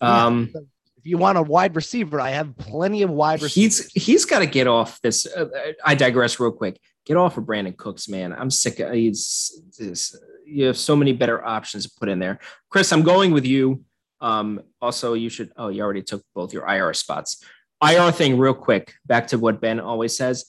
um 0.00 0.52
If 0.96 1.06
you 1.06 1.18
want 1.18 1.38
a 1.38 1.42
wide 1.42 1.76
receiver, 1.76 2.20
I 2.20 2.30
have 2.30 2.56
plenty 2.56 3.02
of 3.02 3.10
wide 3.10 3.42
receivers. 3.42 3.92
he's 3.92 4.04
he's 4.04 4.24
got 4.24 4.40
to 4.40 4.46
get 4.46 4.66
off 4.66 5.00
this. 5.00 5.26
Uh, 5.26 5.46
I 5.84 5.94
digress 5.94 6.40
real 6.40 6.52
quick. 6.52 6.80
Get 7.06 7.16
off 7.16 7.36
of 7.36 7.44
Brandin 7.44 7.76
Cooks, 7.76 8.08
man. 8.08 8.32
I'm 8.32 8.50
sick. 8.50 8.80
Of, 8.80 8.92
he's 8.92 9.62
this. 9.78 10.18
You 10.46 10.66
have 10.66 10.76
so 10.76 10.96
many 10.96 11.12
better 11.12 11.44
options 11.44 11.84
to 11.84 11.90
put 11.98 12.08
in 12.08 12.18
there. 12.18 12.40
Chris, 12.70 12.92
I'm 12.92 13.02
going 13.02 13.30
with 13.32 13.46
you. 13.46 13.84
Um, 14.20 14.62
also, 14.80 15.12
you 15.14 15.28
should. 15.28 15.52
Oh, 15.56 15.68
you 15.68 15.82
already 15.82 16.02
took 16.02 16.22
both 16.34 16.52
your 16.52 16.66
IR 16.66 16.94
spots. 16.94 17.44
IR 17.90 18.12
thing, 18.12 18.38
real 18.38 18.54
quick. 18.54 18.94
Back 19.06 19.28
to 19.28 19.38
what 19.38 19.60
Ben 19.60 19.80
always 19.80 20.16
says. 20.16 20.46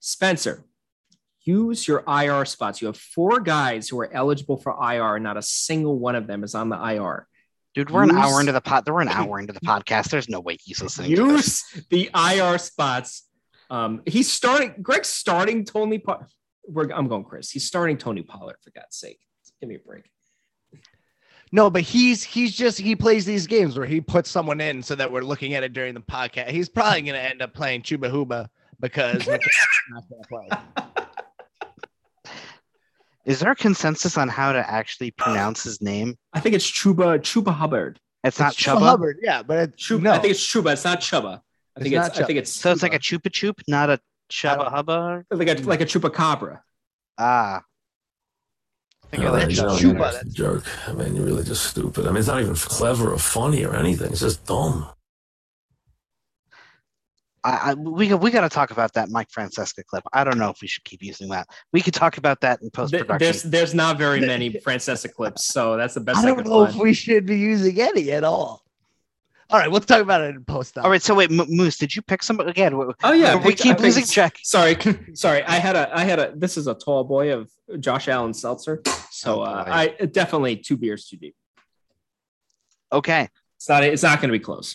Spencer, 0.00 0.64
use 1.42 1.86
your 1.86 2.02
IR 2.08 2.44
spots. 2.44 2.80
You 2.80 2.86
have 2.88 2.96
four 2.96 3.40
guys 3.40 3.88
who 3.88 3.98
are 4.00 4.12
eligible 4.12 4.56
for 4.56 4.72
IR, 4.72 5.16
and 5.16 5.24
not 5.24 5.36
a 5.36 5.42
single 5.42 5.98
one 5.98 6.14
of 6.14 6.26
them 6.26 6.44
is 6.44 6.54
on 6.54 6.68
the 6.68 6.76
IR. 6.76 7.26
Dude, 7.74 7.90
we're 7.90 8.04
an 8.04 8.10
Use- 8.10 8.18
hour 8.18 8.40
into 8.40 8.52
the 8.52 8.60
pod. 8.60 8.88
We're 8.88 9.00
an 9.00 9.08
hour 9.08 9.38
into 9.40 9.52
the 9.52 9.60
podcast. 9.60 10.10
There's 10.10 10.28
no 10.28 10.40
way 10.40 10.56
he's 10.62 10.80
listening. 10.82 11.10
use 11.10 11.64
the 11.90 12.08
IR 12.14 12.58
spots. 12.58 13.28
Um, 13.70 14.02
he's 14.06 14.32
starting. 14.32 14.74
Greg's 14.80 15.08
starting 15.08 15.64
Tony. 15.64 15.98
Po- 15.98 16.24
we're, 16.68 16.90
I'm 16.92 17.08
going 17.08 17.24
Chris. 17.24 17.50
He's 17.50 17.66
starting 17.66 17.98
Tony 17.98 18.22
Pollard 18.22 18.56
for 18.62 18.70
God's 18.70 18.96
sake. 18.96 19.18
Give 19.60 19.68
me 19.68 19.76
a 19.76 19.78
break. 19.78 20.04
No, 21.54 21.70
but 21.70 21.82
he's 21.82 22.24
he's 22.24 22.52
just 22.52 22.80
he 22.80 22.96
plays 22.96 23.24
these 23.24 23.46
games 23.46 23.78
where 23.78 23.86
he 23.86 24.00
puts 24.00 24.28
someone 24.28 24.60
in 24.60 24.82
so 24.82 24.96
that 24.96 25.12
we're 25.12 25.22
looking 25.22 25.54
at 25.54 25.62
it 25.62 25.72
during 25.72 25.94
the 25.94 26.00
podcast. 26.00 26.48
He's 26.50 26.68
probably 26.68 27.02
going 27.02 27.14
to 27.14 27.22
end 27.22 27.42
up 27.42 27.54
playing 27.54 27.82
Chuba 27.82 28.10
Huba 28.10 28.48
because 28.80 29.24
not 29.28 29.40
play. 30.28 30.48
Is 33.24 33.38
there 33.38 33.52
a 33.52 33.54
consensus 33.54 34.18
on 34.18 34.28
how 34.28 34.50
to 34.50 34.68
actually 34.68 35.12
pronounce 35.12 35.62
his 35.62 35.80
name? 35.80 36.16
I 36.32 36.40
think 36.40 36.56
it's 36.56 36.68
Chuba 36.68 37.20
Chuba 37.20 37.54
Hubbard. 37.54 38.00
It's 38.24 38.40
not 38.40 38.54
Chuba. 38.54 38.80
Hubbard, 38.80 39.18
yeah, 39.22 39.44
but 39.44 39.58
it's 39.58 39.88
Chuba. 39.88 40.02
no. 40.02 40.10
I 40.10 40.18
think 40.18 40.32
it's 40.32 40.44
Chuba. 40.44 40.72
It's 40.72 40.82
not 40.82 41.02
Chuba. 41.02 41.40
I 41.76 41.80
think 41.80 41.94
It's 41.94 42.08
it's. 42.08 42.18
I 42.18 42.24
think 42.24 42.38
it's. 42.40 42.50
So 42.50 42.72
it's 42.72 42.82
like 42.82 42.94
a 42.94 42.98
Chuba. 42.98 43.20
chupa 43.20 43.32
chup, 43.32 43.60
not 43.68 43.90
a 43.90 44.00
Chuba 44.28 44.68
hubba. 44.72 45.24
like 45.30 45.48
a 45.56 45.62
like 45.62 45.80
a 45.82 45.86
chupacabra. 45.86 46.62
Ah. 47.16 47.62
Figure 49.14 49.30
that 49.32 49.48
you 49.50 49.56
shit 49.56 49.64
know, 49.64 49.70
out. 49.72 49.78
Chuba, 49.78 49.82
you're 49.82 49.94
that's- 49.98 50.22
a 50.22 50.28
jerk. 50.30 50.64
I 50.88 50.92
mean, 50.92 51.14
you're 51.16 51.24
really 51.26 51.44
just 51.44 51.64
stupid. 51.66 52.06
I 52.06 52.08
mean, 52.10 52.18
it's 52.18 52.28
not 52.28 52.40
even 52.40 52.54
clever 52.54 53.12
or 53.12 53.18
funny 53.18 53.64
or 53.64 53.74
anything. 53.74 54.10
It's 54.12 54.20
just 54.20 54.44
dumb. 54.46 54.88
I, 57.46 57.72
I, 57.72 57.74
we 57.74 58.12
we 58.14 58.30
got 58.30 58.40
to 58.40 58.48
talk 58.48 58.70
about 58.70 58.94
that 58.94 59.10
Mike 59.10 59.28
Francesa 59.30 59.84
clip. 59.84 60.02
I 60.14 60.24
don't 60.24 60.38
know 60.38 60.48
if 60.48 60.62
we 60.62 60.68
should 60.68 60.84
keep 60.84 61.02
using 61.02 61.28
that. 61.28 61.46
We 61.74 61.82
could 61.82 61.92
talk 61.92 62.16
about 62.16 62.40
that 62.40 62.62
in 62.62 62.70
post 62.70 62.92
production. 62.94 63.18
There's 63.18 63.42
there's 63.42 63.74
not 63.74 63.98
very 63.98 64.20
many 64.32 64.50
Francesa 64.50 65.12
clips, 65.12 65.44
so 65.44 65.76
that's 65.76 65.92
the 65.92 66.00
best 66.00 66.20
I 66.20 66.22
I, 66.22 66.26
don't 66.26 66.36
could 66.36 66.46
know 66.46 66.64
find. 66.64 66.74
if 66.76 66.82
we 66.82 66.94
should 66.94 67.26
be 67.26 67.38
using 67.38 67.78
any 67.78 68.10
at 68.12 68.24
all. 68.24 68.63
All 69.54 69.60
right, 69.60 69.70
we'll 69.70 69.78
talk 69.80 70.00
about 70.00 70.20
it 70.20 70.34
in 70.34 70.44
post. 70.44 70.76
All 70.78 70.90
right, 70.90 71.00
so 71.00 71.14
wait, 71.14 71.30
M- 71.30 71.46
Moose, 71.48 71.78
did 71.78 71.94
you 71.94 72.02
pick 72.02 72.24
somebody 72.24 72.50
again? 72.50 72.74
Oh 73.04 73.12
yeah, 73.12 73.36
we 73.36 73.50
picked- 73.50 73.60
keep 73.62 73.78
I 73.78 73.82
losing 73.82 74.02
picked- 74.02 74.12
track. 74.12 74.36
Sorry, 74.42 74.76
sorry. 75.14 75.44
I 75.44 75.60
had 75.60 75.76
a, 75.76 75.96
I 75.96 76.02
had 76.02 76.18
a. 76.18 76.32
This 76.34 76.56
is 76.56 76.66
a 76.66 76.74
tall 76.74 77.04
boy 77.04 77.32
of 77.32 77.48
Josh 77.78 78.08
Allen 78.08 78.34
Seltzer. 78.34 78.82
So 79.12 79.38
Oh, 79.38 79.42
uh. 79.42 79.64
I 79.64 80.06
definitely 80.06 80.56
two 80.56 80.76
beers 80.76 81.06
too 81.06 81.18
deep. 81.18 81.36
Okay. 82.92 83.28
It's 83.58 83.68
not. 83.68 83.84
It's 83.84 84.02
not 84.02 84.20
going 84.20 84.32
to 84.32 84.36
be 84.36 84.42
close. 84.42 84.74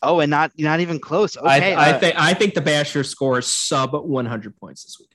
Oh, 0.00 0.20
and 0.20 0.30
not 0.30 0.52
not 0.58 0.78
even 0.78 1.00
close. 1.00 1.36
Okay. 1.36 1.74
I, 1.74 1.88
I 1.88 1.90
uh, 1.94 1.98
think. 1.98 2.14
I 2.16 2.34
think 2.34 2.54
the 2.54 2.60
Basher 2.60 3.02
scores 3.02 3.48
sub 3.48 3.94
100 3.94 4.56
points 4.58 4.84
this 4.84 4.96
week. 5.00 5.10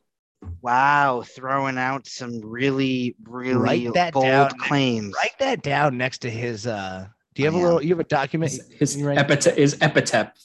wow, 0.62 1.24
throwing 1.26 1.78
out 1.78 2.06
some 2.06 2.42
really, 2.44 3.16
really 3.24 3.56
Write 3.56 3.94
that 3.94 4.12
bold 4.14 4.26
down. 4.26 4.50
claims. 4.60 5.16
Write 5.16 5.40
that 5.40 5.62
down 5.62 5.98
next 5.98 6.18
to 6.24 6.30
his. 6.30 6.68
uh 6.68 7.08
Do 7.40 7.44
you 7.46 7.52
have 7.52 7.56
I 7.56 7.58
a 7.58 7.62
am. 7.62 7.66
little? 7.68 7.84
You 7.84 7.90
have 7.92 8.00
a 8.02 8.04
document. 8.04 8.52
His, 8.52 8.70
his 8.70 8.98
you 8.98 9.08
write- 9.08 9.18
epithet 9.18 9.58
is 9.58 9.78
epithet. 9.80 10.38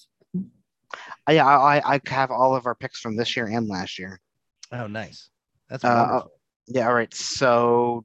I, 1.27 1.39
I 1.41 1.95
I 1.95 2.01
have 2.07 2.31
all 2.31 2.55
of 2.55 2.67
our 2.67 2.75
picks 2.77 3.01
from 3.01 3.17
this 3.17 3.35
year 3.37 3.47
and 3.47 3.67
last 3.69 3.99
year. 3.99 4.21
Oh, 4.71 4.87
nice. 4.87 5.29
That's 5.69 5.85
Uh. 5.85 6.21
Yeah. 6.69 6.87
All 6.87 6.95
right. 6.95 7.13
So, 7.13 8.05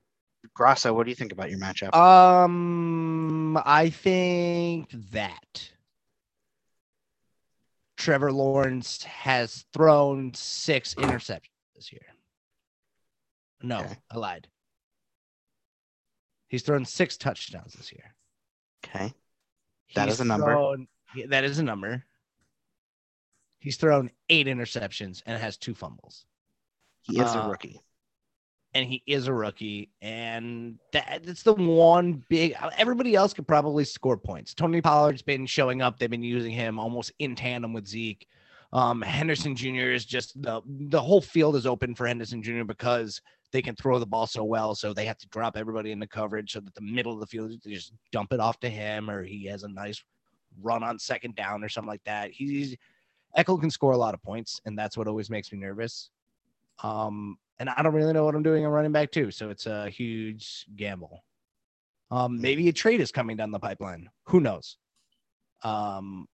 Grasso, 0.56 0.92
what 0.92 1.04
do 1.04 1.12
you 1.12 1.16
think 1.16 1.32
about 1.32 1.52
your 1.52 1.60
matchup? 1.60 1.94
Um, 1.96 3.58
I 3.64 3.90
think 3.92 4.90
that 5.12 5.70
Trevor 7.98 8.32
Lawrence 8.32 9.04
has 9.04 9.66
thrown 9.74 10.34
six 10.34 10.96
interceptions 10.96 11.52
this 11.76 11.92
year. 11.92 12.02
No, 13.62 13.82
Okay. 13.82 13.98
I 14.10 14.18
lied. 14.18 14.48
He's 16.48 16.64
thrown 16.64 16.86
six 16.86 17.18
touchdowns 17.18 17.74
this 17.74 17.92
year. 17.92 18.16
Okay. 18.86 19.14
That 19.96 20.06
He's 20.06 20.16
is 20.16 20.22
a 20.22 20.26
number. 20.26 20.46
thrown- 20.54 20.88
that 21.28 21.44
is 21.44 21.60
a 21.60 21.64
number. 21.64 22.04
He's 23.60 23.78
thrown 23.78 24.12
eight 24.30 24.48
interceptions 24.48 25.22
and 25.26 25.42
has 25.42 25.58
two 25.58 25.74
fumbles. 25.76 26.26
He 27.02 27.20
is 27.20 27.34
a 27.36 27.44
uh, 27.44 27.50
rookie. 27.50 27.82
and 28.74 28.86
he 28.88 29.02
is 29.08 29.28
a 29.28 29.34
rookie, 29.34 29.90
and 30.02 30.78
that, 30.94 31.24
that's 31.24 31.44
the 31.44 31.54
one 31.54 32.24
big. 32.30 32.56
Everybody 32.78 33.16
else 33.16 33.34
could 33.34 33.48
probably 33.48 33.84
score 33.84 34.16
points. 34.18 34.54
Tony 34.54 34.80
Pollard's 34.82 35.24
been 35.24 35.46
showing 35.46 35.82
up. 35.82 35.98
They've 35.98 36.10
been 36.10 36.24
using 36.24 36.52
him 36.52 36.80
almost 36.80 37.12
in 37.20 37.36
tandem 37.36 37.74
with 37.74 37.88
Zeke. 37.88 38.28
Um, 38.72 39.02
Henderson 39.02 39.56
Jr. 39.56 39.90
is 39.92 40.06
just 40.06 40.40
the 40.42 40.62
the 40.66 41.02
whole 41.02 41.22
field 41.22 41.56
is 41.56 41.66
open 41.66 41.96
for 41.96 42.06
Henderson 42.06 42.44
Jr. 42.44 42.64
because 42.64 43.20
they 43.52 43.62
can 43.62 43.76
throw 43.76 44.00
the 44.00 44.06
ball 44.06 44.28
so 44.28 44.44
well. 44.44 44.76
So 44.76 44.94
they 44.94 45.06
have 45.06 45.18
to 45.20 45.28
drop 45.28 45.58
everybody 45.58 45.92
into 45.92 46.08
coverage 46.08 46.54
so 46.54 46.60
that 46.60 46.76
the 46.76 46.82
middle 46.82 47.14
of 47.14 47.20
the 47.20 47.28
field 47.28 47.52
they 47.64 47.72
just 47.72 47.94
dump 48.12 48.34
it 48.34 48.40
off 48.40 48.60
to 48.62 48.70
him, 48.70 49.10
or 49.10 49.24
he 49.24 49.46
has 49.46 49.64
a 49.64 49.70
nice 49.70 50.04
run 50.62 50.84
on 50.84 51.00
second 51.00 51.36
down 51.36 51.64
or 51.64 51.70
something 51.70 51.90
like 51.90 52.04
that. 52.06 52.32
He's 52.32 52.76
Ekeler 53.38 53.60
can 53.60 53.70
score 53.70 53.92
a 53.92 53.98
lot 53.98 54.14
of 54.14 54.22
points, 54.22 54.60
and 54.66 54.78
that's 54.78 54.98
what 54.98 55.08
always 55.08 55.30
makes 55.30 55.52
me 55.52 55.60
nervous. 55.60 56.10
Um, 56.82 57.38
and 57.60 57.70
I 57.70 57.82
don't 57.82 57.94
really 57.94 58.14
know 58.14 58.26
what 58.26 58.36
I'm 58.36 58.44
doing 58.44 58.66
on 58.66 58.72
running 58.72 58.92
back 58.92 59.12
too, 59.12 59.32
so 59.32 59.50
it's 59.50 59.66
a 59.66 59.90
huge 59.90 60.66
gamble. 60.76 61.24
Um, 62.12 62.42
maybe 62.42 62.68
a 62.70 62.74
trade 62.74 63.02
is 63.02 63.12
coming 63.12 63.38
down 63.38 63.52
the 63.52 63.60
pipeline. 63.60 64.10
Who 64.26 64.40
knows? 64.40 64.78
Um, 65.64 66.28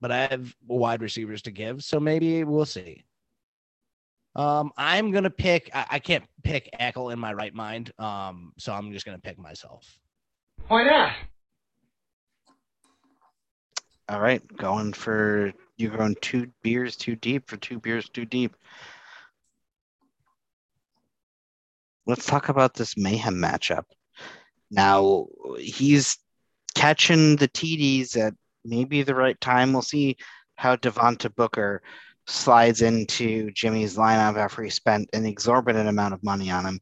but 0.00 0.10
I 0.10 0.26
have 0.26 0.54
wide 0.66 1.02
receivers 1.02 1.42
to 1.42 1.50
give, 1.50 1.84
so 1.84 2.00
maybe 2.00 2.42
we'll 2.42 2.64
see. 2.64 3.04
Um, 4.36 4.70
I'm 4.76 5.10
gonna 5.10 5.30
pick. 5.30 5.70
I, 5.74 5.86
I 5.92 5.98
can't 5.98 6.24
pick 6.44 6.70
Ekeler 6.80 7.12
in 7.12 7.18
my 7.18 7.32
right 7.32 7.54
mind. 7.54 7.92
Um, 7.98 8.52
so 8.58 8.72
I'm 8.72 8.92
just 8.92 9.04
gonna 9.04 9.18
pick 9.18 9.38
myself. 9.38 9.86
Why 10.68 10.84
not? 10.84 11.12
All 14.08 14.20
right, 14.20 14.42
going 14.56 14.92
for 14.92 15.52
you're 15.76 15.96
going 15.96 16.16
two 16.20 16.50
beers 16.62 16.96
too 16.96 17.16
deep 17.16 17.48
for 17.48 17.56
two 17.56 17.78
beers 17.78 18.08
too 18.08 18.24
deep. 18.24 18.54
Let's 22.06 22.26
talk 22.26 22.48
about 22.48 22.74
this 22.74 22.96
mayhem 22.96 23.36
matchup. 23.36 23.84
Now 24.70 25.26
he's 25.58 26.18
catching 26.74 27.36
the 27.36 27.48
TDs 27.48 28.16
at 28.16 28.34
maybe 28.64 29.02
the 29.02 29.14
right 29.14 29.40
time. 29.40 29.72
We'll 29.72 29.82
see 29.82 30.16
how 30.56 30.76
Devontae 30.76 31.34
Booker 31.34 31.82
slides 32.30 32.82
into 32.82 33.50
Jimmy's 33.52 33.96
lineup 33.96 34.36
after 34.36 34.62
he 34.62 34.70
spent 34.70 35.10
an 35.12 35.26
exorbitant 35.26 35.88
amount 35.88 36.14
of 36.14 36.22
money 36.22 36.50
on 36.50 36.64
him. 36.64 36.80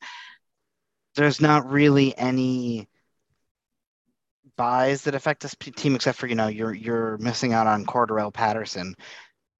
There's 1.16 1.40
not 1.40 1.68
really 1.68 2.16
any 2.16 2.88
byes 4.56 5.02
that 5.02 5.14
affect 5.14 5.42
this 5.42 5.54
team, 5.76 5.94
except 5.94 6.18
for 6.18 6.26
you 6.26 6.34
know 6.34 6.48
you're 6.48 6.74
you're 6.74 7.18
missing 7.18 7.52
out 7.52 7.66
on 7.66 7.86
Cordarrelle 7.86 8.32
Patterson 8.32 8.94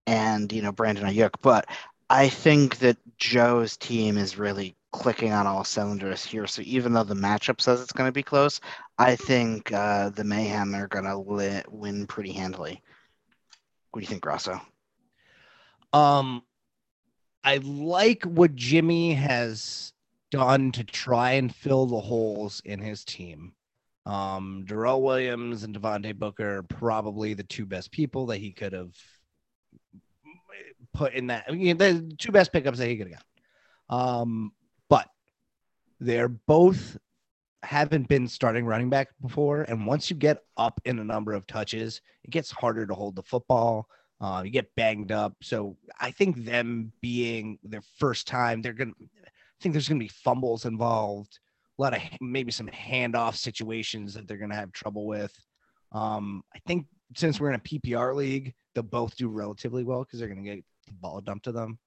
and 0.06 0.52
you 0.52 0.62
know 0.62 0.72
Brandon 0.72 1.06
Aiyuk. 1.06 1.34
But 1.42 1.66
I 2.10 2.28
think 2.28 2.78
that 2.78 2.96
Joe's 3.16 3.76
team 3.76 4.18
is 4.18 4.38
really 4.38 4.76
clicking 4.92 5.32
on 5.32 5.46
all 5.46 5.64
cylinders 5.64 6.24
here. 6.24 6.46
So 6.46 6.62
even 6.64 6.92
though 6.92 7.04
the 7.04 7.14
matchup 7.14 7.60
says 7.60 7.80
it's 7.80 7.92
going 7.92 8.08
to 8.08 8.12
be 8.12 8.22
close, 8.22 8.60
I 8.98 9.16
think 9.16 9.72
uh, 9.72 10.10
the 10.10 10.24
Mayhem 10.24 10.74
are 10.74 10.88
going 10.88 11.04
to 11.04 11.64
win 11.68 12.06
pretty 12.06 12.32
handily. 12.32 12.82
What 13.90 14.00
do 14.00 14.04
you 14.04 14.08
think, 14.08 14.22
Grasso? 14.22 14.60
Um, 15.92 16.42
I 17.44 17.58
like 17.58 18.24
what 18.24 18.54
Jimmy 18.54 19.14
has 19.14 19.92
done 20.30 20.72
to 20.72 20.84
try 20.84 21.32
and 21.32 21.54
fill 21.54 21.86
the 21.86 22.00
holes 22.00 22.60
in 22.64 22.80
his 22.80 23.04
team. 23.04 23.52
Um, 24.06 24.64
Darrel 24.66 25.02
Williams 25.02 25.64
and 25.64 25.74
Devontae 25.74 26.14
Booker 26.14 26.58
are 26.58 26.62
probably 26.62 27.34
the 27.34 27.42
two 27.42 27.66
best 27.66 27.90
people 27.90 28.26
that 28.26 28.38
he 28.38 28.52
could 28.52 28.72
have 28.72 28.94
put 30.94 31.12
in 31.12 31.28
that. 31.28 31.44
I 31.48 31.52
mean, 31.52 31.76
the 31.76 32.14
two 32.18 32.32
best 32.32 32.52
pickups 32.52 32.78
that 32.78 32.88
he 32.88 32.96
could 32.96 33.08
have 33.08 33.20
got. 33.88 34.20
Um, 34.20 34.52
but 34.88 35.08
they're 36.00 36.28
both 36.28 36.96
haven't 37.62 38.08
been 38.08 38.28
starting 38.28 38.64
running 38.64 38.88
back 38.88 39.08
before, 39.20 39.62
and 39.62 39.86
once 39.86 40.10
you 40.10 40.16
get 40.16 40.44
up 40.56 40.80
in 40.84 40.98
a 40.98 41.04
number 41.04 41.32
of 41.32 41.46
touches, 41.46 42.00
it 42.24 42.30
gets 42.30 42.50
harder 42.50 42.86
to 42.86 42.94
hold 42.94 43.16
the 43.16 43.22
football. 43.22 43.88
Uh, 44.20 44.42
you 44.44 44.50
get 44.50 44.74
banged 44.74 45.12
up. 45.12 45.34
So 45.42 45.76
I 46.00 46.10
think 46.10 46.44
them 46.44 46.92
being 47.00 47.58
their 47.62 47.82
first 47.98 48.26
time, 48.26 48.62
they're 48.62 48.72
gonna. 48.72 48.92
I 49.00 49.60
think 49.60 49.72
there's 49.72 49.88
gonna 49.88 49.98
be 49.98 50.08
fumbles 50.08 50.64
involved, 50.64 51.38
a 51.78 51.82
lot 51.82 51.96
of 51.96 52.02
maybe 52.20 52.52
some 52.52 52.68
handoff 52.68 53.36
situations 53.36 54.14
that 54.14 54.26
they're 54.26 54.36
gonna 54.36 54.54
have 54.54 54.72
trouble 54.72 55.06
with. 55.06 55.34
Um, 55.92 56.42
I 56.54 56.58
think 56.66 56.86
since 57.16 57.40
we're 57.40 57.50
in 57.50 57.56
a 57.56 57.60
PPR 57.60 58.14
league, 58.14 58.54
they'll 58.74 58.82
both 58.84 59.16
do 59.16 59.28
relatively 59.28 59.84
well 59.84 60.04
because 60.04 60.18
they're 60.18 60.28
gonna 60.28 60.42
get 60.42 60.64
the 60.86 60.94
ball 60.94 61.20
dumped 61.20 61.44
to 61.44 61.52
them. 61.52 61.78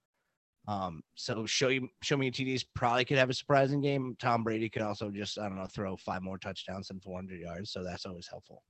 Um, 0.68 1.02
so 1.16 1.46
show 1.46 1.70
you 1.70 1.90
show 2.04 2.18
me 2.18 2.32
TDs 2.32 2.66
probably 2.76 3.04
could 3.04 3.18
have 3.18 3.30
a 3.30 3.34
surprising 3.34 3.82
game. 3.82 4.16
Tom 4.20 4.44
Brady 4.44 4.70
could 4.70 4.84
also 4.84 5.10
just 5.10 5.40
I 5.40 5.50
don't 5.50 5.58
know 5.58 5.66
throw 5.66 5.98
five 5.98 6.22
more 6.22 6.38
touchdowns 6.38 6.92
and 6.92 7.02
400 7.02 7.40
yards, 7.40 7.72
so 7.72 7.84
that's 7.84 8.06
always 8.06 8.28
helpful. 8.28 8.64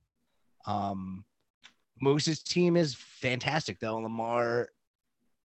Um, 0.66 1.24
Moose's 2.00 2.42
team 2.42 2.76
is 2.76 2.94
fantastic 2.94 3.78
though. 3.78 3.98
Lamar 3.98 4.68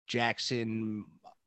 Jackson 0.08 1.06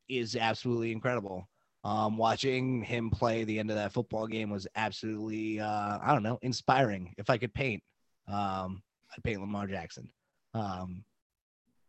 is 0.09 0.37
absolutely 0.37 0.93
incredible. 0.93 1.49
Um, 1.85 2.17
watching 2.19 2.83
him 2.83 3.09
play 3.09 3.45
the 3.45 3.59
end 3.59 3.71
of 3.71 3.77
that 3.77 3.93
football 3.93 4.27
game 4.27 4.51
was 4.51 4.67
absolutely 4.75 5.61
uh, 5.61 5.99
I 6.03 6.13
don't 6.13 6.23
know 6.23 6.39
inspiring. 6.43 7.15
If 7.17 7.31
I 7.31 7.39
could 7.39 7.55
paint, 7.55 7.83
um, 8.27 8.83
I'd 9.17 9.23
paint 9.25 9.41
Lamar 9.41 9.67
Jackson. 9.67 10.11
Um, 10.55 11.05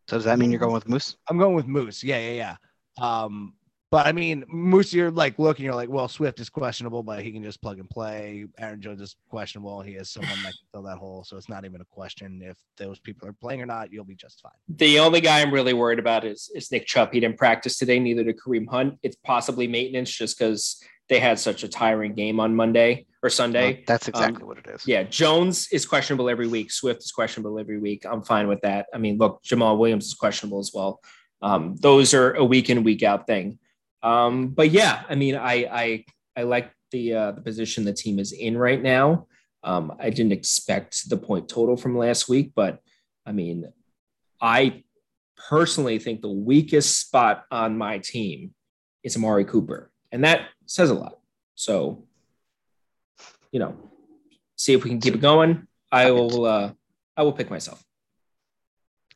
So 0.08 0.16
does 0.16 0.24
that 0.24 0.38
mean 0.38 0.50
you're 0.50 0.60
going 0.60 0.72
with 0.72 0.88
Moose? 0.88 1.16
I'm 1.28 1.38
going 1.38 1.54
with 1.54 1.66
Moose. 1.66 2.02
Yeah, 2.04 2.18
yeah, 2.18 2.56
yeah. 2.98 3.24
Um, 3.24 3.54
but 3.90 4.06
I 4.06 4.12
mean, 4.12 4.44
Moose, 4.48 4.92
you're 4.92 5.10
like 5.10 5.38
looking, 5.38 5.64
you're 5.64 5.74
like, 5.74 5.88
well, 5.88 6.06
Swift 6.06 6.38
is 6.38 6.48
questionable, 6.48 7.02
but 7.02 7.22
he 7.22 7.32
can 7.32 7.42
just 7.42 7.60
plug 7.60 7.78
and 7.80 7.90
play. 7.90 8.46
Aaron 8.58 8.80
Jones 8.80 9.00
is 9.00 9.16
questionable. 9.28 9.82
He 9.82 9.94
has 9.94 10.10
someone 10.10 10.30
that 10.44 10.52
can 10.52 10.66
fill 10.72 10.82
that 10.84 10.98
hole. 10.98 11.24
So 11.24 11.36
it's 11.36 11.48
not 11.48 11.64
even 11.64 11.80
a 11.80 11.84
question 11.86 12.40
if 12.44 12.56
those 12.76 13.00
people 13.00 13.26
are 13.26 13.32
playing 13.32 13.60
or 13.62 13.66
not. 13.66 13.92
You'll 13.92 14.04
be 14.04 14.14
just 14.14 14.40
fine. 14.40 14.52
The 14.68 15.00
only 15.00 15.20
guy 15.20 15.40
I'm 15.40 15.52
really 15.52 15.72
worried 15.72 15.98
about 15.98 16.24
is, 16.24 16.50
is 16.54 16.70
Nick 16.70 16.86
Chubb. 16.86 17.12
He 17.12 17.18
didn't 17.18 17.36
practice 17.36 17.78
today, 17.78 17.98
neither 17.98 18.22
did 18.22 18.38
Kareem 18.38 18.68
Hunt. 18.68 18.98
It's 19.02 19.16
possibly 19.24 19.66
maintenance 19.66 20.10
just 20.10 20.38
because 20.38 20.80
they 21.08 21.18
had 21.18 21.40
such 21.40 21.64
a 21.64 21.68
tiring 21.68 22.14
game 22.14 22.38
on 22.38 22.54
Monday 22.54 23.06
or 23.24 23.28
Sunday. 23.28 23.72
Well, 23.72 23.82
that's 23.88 24.06
exactly 24.06 24.44
what 24.44 24.58
it 24.58 24.68
is. 24.68 24.86
Yeah, 24.86 25.02
Jones 25.02 25.66
is 25.72 25.84
questionable 25.84 26.30
every 26.30 26.46
week. 26.46 26.70
Swift 26.70 27.02
is 27.02 27.10
questionable 27.10 27.58
every 27.58 27.78
week. 27.78 28.06
I'm 28.08 28.22
fine 28.22 28.46
with 28.46 28.60
that. 28.60 28.86
I 28.94 28.98
mean, 28.98 29.18
look, 29.18 29.42
Jamaal 29.42 29.76
Williams 29.78 30.06
is 30.06 30.14
questionable 30.14 30.60
as 30.60 30.70
well. 30.72 31.00
Um, 31.42 31.74
those 31.80 32.14
are 32.14 32.34
a 32.34 32.44
week 32.44 32.70
in, 32.70 32.84
week 32.84 33.02
out 33.02 33.26
thing. 33.26 33.58
Um, 34.02 34.48
but 34.48 34.70
yeah, 34.70 35.02
I 35.08 35.14
mean, 35.14 35.36
I 35.36 35.54
I 35.70 36.04
I 36.36 36.42
like 36.42 36.72
the 36.90 37.14
uh, 37.14 37.32
the 37.32 37.40
position 37.40 37.84
the 37.84 37.92
team 37.92 38.18
is 38.18 38.32
in 38.32 38.56
right 38.56 38.82
now. 38.82 39.26
Um, 39.62 39.92
I 39.98 40.10
didn't 40.10 40.32
expect 40.32 41.08
the 41.08 41.16
point 41.16 41.48
total 41.48 41.76
from 41.76 41.96
last 41.96 42.28
week, 42.28 42.52
but 42.54 42.80
I 43.26 43.32
mean, 43.32 43.70
I 44.40 44.84
personally 45.48 45.98
think 45.98 46.22
the 46.22 46.30
weakest 46.30 46.98
spot 46.98 47.44
on 47.50 47.76
my 47.76 47.98
team 47.98 48.54
is 49.02 49.16
Amari 49.16 49.44
Cooper, 49.44 49.90
and 50.10 50.24
that 50.24 50.48
says 50.66 50.90
a 50.90 50.94
lot. 50.94 51.18
So, 51.54 52.06
you 53.52 53.60
know, 53.60 53.76
see 54.56 54.72
if 54.72 54.82
we 54.82 54.90
can 54.90 55.00
keep 55.00 55.14
it 55.14 55.20
going. 55.20 55.66
I 55.92 56.10
will. 56.10 56.46
Uh, 56.46 56.72
I 57.16 57.22
will 57.22 57.32
pick 57.32 57.50
myself. 57.50 57.84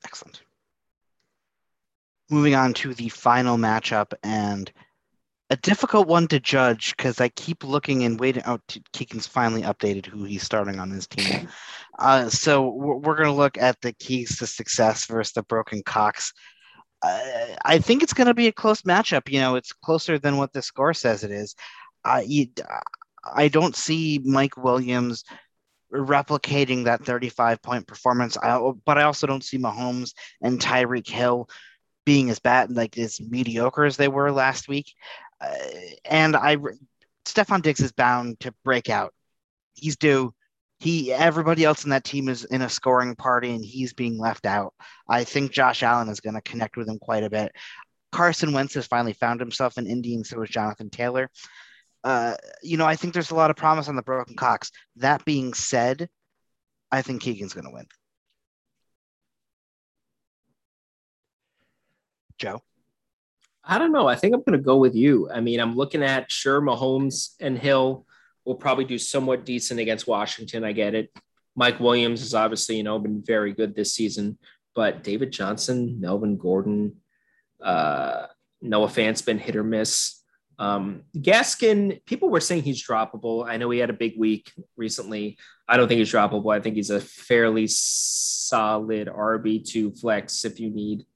Excellent. 0.05 0.44
Moving 2.35 2.57
on 2.57 2.75
to 2.75 2.95
the 2.95 3.11
final 3.11 3.57
matchup 3.57 4.13
and 4.25 4.73
a 5.51 5.57
difficult 5.57 6.09
one 6.09 6.27
to 6.29 6.41
judge 6.41 6.97
because 6.97 7.21
I 7.21 7.29
keep 7.29 7.63
looking 7.63 8.03
and 8.03 8.19
waiting. 8.19 8.43
Oh, 8.45 8.59
Keegan's 8.93 9.29
finally 9.29 9.63
updated 9.63 10.07
who 10.07 10.25
he's 10.25 10.43
starting 10.43 10.81
on 10.81 10.91
his 10.91 11.07
team. 11.07 11.47
Uh, 11.97 12.29
so 12.29 12.71
we're, 12.71 12.97
we're 12.97 13.15
going 13.15 13.29
to 13.29 13.33
look 13.33 13.57
at 13.57 13.81
the 13.83 13.93
keys 13.93 14.37
to 14.39 14.49
success 14.49 15.07
versus 15.07 15.33
the 15.33 15.45
broken 15.45 15.85
cocks. 15.85 16.33
Uh, 17.03 17.55
I 17.65 17.79
think 17.79 18.03
it's 18.03 18.15
going 18.15 18.27
to 18.27 18.35
be 18.35 18.49
a 18.49 18.53
close 18.53 18.83
matchup. 18.83 19.31
You 19.31 19.39
know, 19.39 19.55
it's 19.55 19.73
closer 19.73 20.19
than 20.19 20.37
what 20.37 20.53
the 20.53 20.61
score 20.61 20.93
says 20.93 21.23
it 21.23 21.31
is. 21.31 21.55
I 22.05 23.49
don't 23.49 23.77
see 23.77 24.21
Mike 24.25 24.57
Williams 24.57 25.23
replicating 25.93 26.87
that 26.87 27.05
35 27.05 27.63
point 27.63 27.87
performance. 27.87 28.37
I, 28.37 28.59
but 28.85 28.99
I 28.99 29.05
also 29.05 29.29
don't 29.29 29.45
see 29.45 29.59
Mahomes 29.59 30.15
and 30.43 30.59
Tyreek 30.59 31.09
Hill 31.09 31.49
being 32.05 32.31
as 32.31 32.39
bad, 32.39 32.71
like 32.71 32.99
as 32.99 33.21
mediocre 33.21 33.85
as 33.85 33.97
they 33.97 34.09
were 34.09 34.31
last 34.31 34.69
week. 34.69 34.93
Uh, 35.41 35.55
and 36.05 36.37
I, 36.37 36.57
Stefon 37.25 37.63
Diggs 37.63 37.81
is 37.81 37.93
bound 37.93 38.41
to 38.41 38.55
break 38.65 38.91
out. 38.91 39.13
He's 39.75 39.97
due. 39.97 40.35
He, 40.79 41.13
everybody 41.13 41.65
else 41.65 41.85
in 41.85 41.91
that 41.91 42.05
team 42.05 42.29
is 42.29 42.45
in 42.45 42.63
a 42.63 42.69
scoring 42.69 43.17
party, 43.17 43.55
and 43.55 43.65
he's 43.65 43.93
being 43.93 44.19
left 44.19 44.45
out. 44.45 44.75
I 45.09 45.25
think 45.25 45.53
Josh 45.53 45.83
Allen 45.83 46.09
is 46.09 46.21
going 46.21 46.35
to 46.35 46.43
connect 46.43 46.77
with 46.77 46.89
him 46.89 46.99
quite 46.99 47.25
a 47.25 47.31
bit. 47.31 47.53
Carson 48.13 48.53
Wentz 48.53 48.75
has 48.75 48.87
finally 48.87 49.15
found 49.15 49.41
himself 49.41 49.79
in 49.79 49.87
Indy, 49.87 50.15
and 50.15 50.27
so 50.27 50.43
is 50.43 50.51
Jonathan 50.51 50.91
Taylor. 50.91 51.31
Uh, 52.05 52.35
you 52.63 52.77
know, 52.77 52.85
I 52.85 52.97
think 52.97 53.15
there's 53.15 53.31
a 53.31 53.35
lot 53.35 53.51
of 53.51 53.57
promise 53.57 53.89
on 53.89 53.97
the 53.97 54.03
broken 54.03 54.37
cocks. 54.37 54.71
That 54.97 55.25
being 55.25 55.55
said, 55.55 56.09
I 56.93 57.03
think 57.03 57.23
Keegan's 57.23 57.55
going 57.55 57.65
to 57.65 57.73
win. 57.73 57.87
Joe? 62.39 62.63
I 63.67 63.79
don't 63.79 63.93
know. 63.93 64.07
I 64.07 64.15
think 64.15 64.35
I'm 64.35 64.43
going 64.43 64.59
to 64.59 64.65
go 64.65 64.77
with 64.77 64.95
you. 64.95 65.31
I 65.31 65.41
mean, 65.41 65.59
I'm 65.59 65.75
looking 65.75 66.03
at 66.03 66.31
sure 66.31 66.61
Mahomes 66.61 67.35
and 67.41 67.59
Hill 67.59 68.07
will 68.45 68.57
probably 68.57 68.85
do 68.85 68.99
somewhat 68.99 69.47
decent 69.47 69.81
against 69.81 70.07
Washington. 70.07 70.65
I 70.65 70.73
get 70.73 70.95
it. 70.95 71.11
Mike 71.57 71.81
Williams 71.81 72.21
has 72.21 72.35
obviously, 72.35 72.77
you 72.77 72.83
know, 72.83 72.99
been 72.99 73.23
very 73.23 73.53
good 73.53 73.75
this 73.75 73.95
season, 73.95 74.39
but 74.75 75.03
David 75.03 75.33
Johnson, 75.33 76.01
Melvin 76.01 76.37
Gordon, 76.37 76.97
uh, 77.63 78.27
Noah 78.61 78.89
Fant's 78.89 79.23
been 79.23 79.39
hit 79.39 79.57
or 79.57 79.65
miss. 79.65 80.21
Um, 80.59 81.03
Gaskin, 81.17 82.05
people 82.05 82.29
were 82.29 82.41
saying 82.41 82.63
he's 82.63 82.87
droppable. 82.87 83.49
I 83.49 83.57
know 83.57 83.71
he 83.71 83.79
had 83.79 83.91
a 83.91 83.95
big 83.95 84.19
week 84.19 84.53
recently. 84.77 85.39
I 85.67 85.77
don't 85.77 85.89
think 85.89 85.99
he's 85.99 86.13
droppable. 86.13 86.55
I 86.55 86.61
think 86.61 86.77
he's 86.77 86.91
a 86.91 87.01
fairly 87.01 87.67
solid 87.67 89.09
RB2 89.09 89.99
flex 89.99 90.45
if 90.45 90.61
you 90.61 90.71
need 90.71 91.07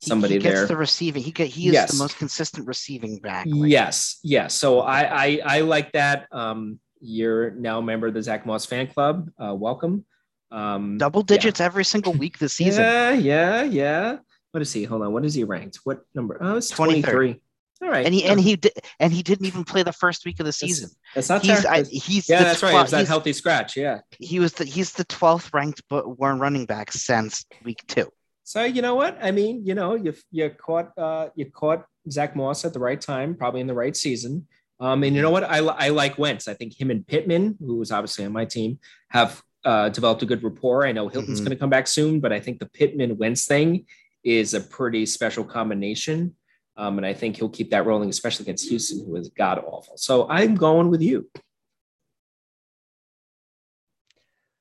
somebody 0.00 0.34
he, 0.34 0.38
he 0.38 0.42
gets 0.42 0.56
there. 0.60 0.66
the 0.66 0.76
receiving. 0.76 1.22
He 1.22 1.30
get, 1.32 1.48
he 1.48 1.68
is 1.68 1.72
Yes. 1.74 1.92
the 1.92 1.98
most 1.98 2.16
consistent 2.18 2.66
receiving 2.66 3.18
back. 3.18 3.46
Like, 3.48 3.70
Yes, 3.70 4.18
yes. 4.22 4.54
So 4.54 4.80
I, 4.80 5.24
I 5.26 5.40
I 5.44 5.60
like 5.60 5.92
that. 5.92 6.26
Um, 6.32 6.78
you're 7.00 7.50
now 7.52 7.78
a 7.78 7.82
member 7.82 8.08
of 8.08 8.14
the 8.14 8.22
Zach 8.22 8.44
Moss 8.46 8.66
fan 8.66 8.86
club. 8.88 9.30
Uh, 9.38 9.54
welcome. 9.54 10.04
Um, 10.50 10.96
double 10.98 11.22
digits 11.22 11.60
every 11.60 11.84
single 11.84 12.12
week 12.12 12.38
this 12.38 12.52
season. 12.54 12.82
Yeah, 12.84 13.10
yeah, 13.12 13.62
yeah. 13.62 14.16
What 14.52 14.62
is 14.62 14.72
he? 14.72 14.84
Hold 14.84 15.02
on. 15.02 15.12
What 15.12 15.24
is 15.24 15.34
he 15.34 15.44
ranked? 15.44 15.80
What 15.84 16.00
number? 16.14 16.38
Oh, 16.40 16.56
it's 16.56 16.70
23. 16.70 17.40
All 17.80 17.88
right. 17.88 18.04
And 18.04 18.12
he 18.12 18.24
and 18.24 18.40
he 18.40 18.56
did 18.56 18.72
and 18.98 19.12
he 19.12 19.22
didn't 19.22 19.46
even 19.46 19.62
play 19.62 19.84
the 19.84 19.92
first 19.92 20.24
week 20.24 20.40
of 20.40 20.46
the 20.46 20.52
season. 20.52 20.90
That's 21.14 21.28
not 21.28 21.42
He's. 21.44 21.64
I, 21.64 21.84
he's 21.84 22.28
yeah, 22.28 22.42
that's 22.42 22.60
right. 22.62 22.74
It 22.74 22.88
twe- 22.88 22.90
that 22.90 23.06
healthy 23.06 23.32
scratch. 23.32 23.76
Yeah. 23.76 24.00
he 24.18 24.40
was 24.40 24.54
the 24.54 24.64
he's 24.64 24.92
the 24.94 25.04
twelfth 25.04 25.54
ranked 25.54 25.82
but 25.88 26.18
one 26.18 26.40
running 26.40 26.66
back 26.66 26.90
since 26.90 27.46
week 27.62 27.84
two. 27.86 28.10
So 28.48 28.64
you 28.64 28.80
know 28.80 28.94
what? 28.94 29.18
I 29.20 29.30
mean, 29.30 29.66
you 29.66 29.74
know, 29.74 29.94
you 29.94 30.14
you 30.30 30.48
caught 30.48 30.96
uh 30.96 31.28
you 31.34 31.50
caught 31.50 31.84
Zach 32.10 32.34
Moss 32.34 32.64
at 32.64 32.72
the 32.72 32.78
right 32.80 32.98
time, 32.98 33.34
probably 33.34 33.60
in 33.60 33.66
the 33.66 33.74
right 33.74 33.94
season. 33.94 34.46
Um, 34.80 35.02
and 35.04 35.14
you 35.14 35.20
know 35.20 35.30
what? 35.30 35.44
I, 35.44 35.58
I 35.58 35.88
like 35.90 36.16
Wentz. 36.16 36.48
I 36.48 36.54
think 36.54 36.80
him 36.80 36.90
and 36.90 37.06
Pittman, 37.06 37.58
who 37.60 37.76
was 37.76 37.92
obviously 37.92 38.24
on 38.24 38.32
my 38.32 38.46
team, 38.46 38.78
have 39.10 39.42
uh, 39.66 39.90
developed 39.90 40.22
a 40.22 40.26
good 40.26 40.42
rapport. 40.42 40.86
I 40.86 40.92
know 40.92 41.08
Hilton's 41.08 41.40
Mhm. 41.40 41.44
going 41.44 41.56
to 41.56 41.60
come 41.60 41.68
back 41.68 41.86
soon, 41.88 42.20
but 42.20 42.32
I 42.32 42.40
think 42.40 42.58
the 42.58 42.70
Pittman 42.70 43.18
Wentz 43.18 43.44
thing 43.44 43.84
is 44.24 44.54
a 44.54 44.60
pretty 44.62 45.04
special 45.04 45.44
combination. 45.44 46.34
Um, 46.78 46.96
and 46.96 47.04
I 47.04 47.12
think 47.12 47.36
he'll 47.36 47.50
keep 47.50 47.68
that 47.72 47.84
rolling, 47.84 48.08
especially 48.08 48.44
against 48.44 48.70
Houston, 48.70 49.04
who 49.04 49.16
is 49.16 49.28
god 49.28 49.62
awful. 49.66 49.98
So 49.98 50.26
I'm 50.30 50.54
going 50.54 50.88
with 50.88 51.02
you. 51.02 51.28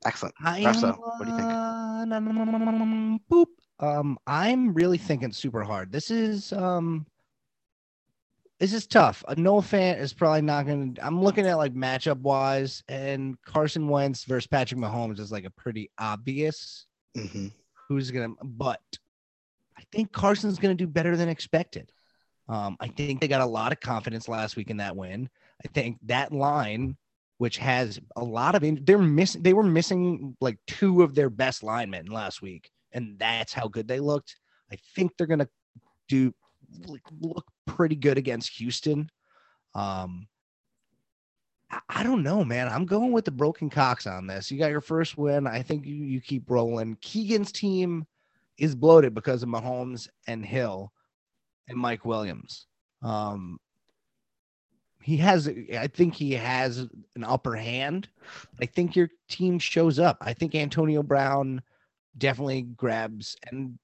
Excellent. 0.06 0.36
I'm, 0.44 0.64
Grasso, 0.64 0.92
what 0.92 1.26
do 1.26 1.32
you 1.32 1.38
think? 1.38 1.52
boop. 3.32 3.48
Um, 3.80 4.18
I'm 4.26 4.74
really 4.74 4.98
thinking 4.98 5.32
super 5.32 5.64
hard. 5.64 5.92
This 5.92 6.10
is 6.10 6.52
um, 6.54 7.06
this 8.60 8.74
is 8.74 8.88
tough. 8.88 9.24
A 9.28 9.36
Noah 9.36 9.62
Fant 9.62 10.00
is 10.00 10.14
probably 10.14 10.42
not 10.42 10.66
going 10.66 10.96
to. 10.96 11.06
I'm 11.06 11.22
looking 11.22 11.46
at 11.46 11.58
like 11.58 11.74
matchup 11.74 12.20
wise, 12.22 12.84
and 12.88 13.40
Carson 13.44 13.88
Wentz 13.88 14.24
versus 14.24 14.48
Patrick 14.48 14.80
Mahomes 14.80 15.20
is 15.20 15.32
like 15.32 15.46
a 15.46 15.52
pretty 15.52 15.92
obvious 16.00 16.86
hmm 17.16 17.48
who's 17.88 18.12
gonna. 18.12 18.34
But 18.44 18.82
I 19.78 19.84
think 19.92 20.12
Carson's 20.12 20.58
gonna 20.60 20.76
do 20.76 20.88
better 20.88 21.16
than 21.16 21.30
expected. 21.30 21.92
Um, 22.50 22.78
I 22.80 22.88
think 22.88 23.20
they 23.22 23.28
got 23.28 23.42
a 23.42 23.46
lot 23.46 23.72
of 23.72 23.80
confidence 23.80 24.28
last 24.28 24.56
week 24.56 24.70
in 24.72 24.78
that 24.78 24.96
win. 24.96 25.30
I 25.64 25.68
think 25.68 25.98
that 26.06 26.32
line, 26.32 26.98
which 27.38 27.58
has 27.58 28.00
a 28.16 28.24
lot 28.24 28.56
of, 28.56 28.64
in- 28.64 28.84
they're 28.84 28.98
missing. 28.98 29.44
They 29.44 29.54
were 29.54 29.64
missing 29.64 30.36
like 30.42 30.58
two 30.66 31.04
of 31.04 31.14
their 31.14 31.30
best 31.30 31.62
linemen 31.62 32.08
last 32.08 32.42
week, 32.42 32.72
and 32.98 33.18
that's 33.20 33.54
how 33.54 33.68
good 33.68 33.88
they 33.88 34.00
looked. 34.00 34.36
I 34.72 34.78
think 34.96 35.16
they're 35.18 35.28
gonna 35.28 35.48
do 36.08 36.34
look 37.22 37.46
pretty 37.66 37.96
good 37.96 38.18
against 38.18 38.58
Houston. 38.58 39.10
Um, 39.76 40.28
I, 41.72 41.80
I 41.88 42.04
don't 42.04 42.24
know, 42.24 42.44
man. 42.44 42.68
I'm 42.68 42.86
going 42.86 43.12
with 43.12 43.26
the 43.26 43.32
broken 43.32 43.70
cocks 43.70 44.08
on 44.08 44.28
this. 44.28 44.52
You 44.52 44.58
got 44.58 44.72
your 44.72 44.82
first 44.82 45.18
win. 45.18 45.48
I 45.48 45.62
think 45.62 45.86
you 45.86 45.96
you 45.96 46.20
keep 46.20 46.50
rolling. 46.50 46.98
Keegan's 47.02 47.52
team 47.52 48.06
is 48.58 48.76
bloated 48.76 49.14
because 49.14 49.44
of 49.44 49.50
Mahomes 49.50 50.10
and 50.28 50.44
Hill 50.44 50.92
and 51.68 51.78
Mike 51.78 52.04
Williams. 52.04 52.66
Um, 53.04 53.60
he 55.04 55.16
has, 55.18 55.48
I 55.48 55.88
think 55.88 56.16
he 56.16 56.34
has 56.34 56.80
an 57.16 57.24
upper 57.24 57.56
hand. 57.56 58.10
I 58.60 58.66
think 58.66 58.96
your 58.96 59.10
team 59.30 59.60
shows 59.60 60.00
up. 60.00 60.18
I 60.20 60.34
think 60.34 60.56
Antonio 60.56 61.04
Brown 61.04 61.62
definitely 62.18 62.64
grabs 62.64 63.36
and 63.50 63.78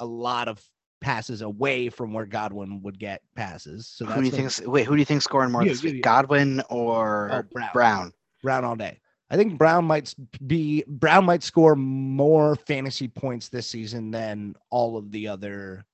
a 0.00 0.06
lot 0.06 0.48
of 0.48 0.62
passes 1.00 1.42
away 1.42 1.88
from 1.90 2.12
where 2.12 2.24
Godwin 2.26 2.82
would 2.82 2.98
get 2.98 3.22
passes. 3.36 3.86
So 3.86 4.06
Who 4.06 4.20
do 4.22 4.26
you 4.26 4.32
think? 4.32 4.68
Wait, 4.68 4.86
who 4.86 4.94
do 4.94 4.98
you 5.00 5.04
think 5.04 5.22
scoring 5.22 5.52
more 5.52 5.62
You, 5.62 5.68
this 5.70 5.84
you, 5.84 5.92
you. 5.92 6.02
Godwin 6.02 6.62
or 6.70 7.28
Oh, 7.30 7.42
Brown. 7.52 7.70
Brown? 7.74 8.12
Brown 8.42 8.64
all 8.64 8.76
day. 8.76 9.00
I 9.30 9.36
think 9.36 9.58
Brown 9.58 9.84
might 9.84 10.14
be 10.46 10.84
Brown 10.86 11.24
might 11.24 11.42
score 11.42 11.76
more 11.76 12.56
fantasy 12.56 13.08
points 13.08 13.48
this 13.48 13.66
season 13.66 14.10
than 14.10 14.54
all 14.70 14.96
of 14.96 15.10
the 15.10 15.28
other. 15.28 15.84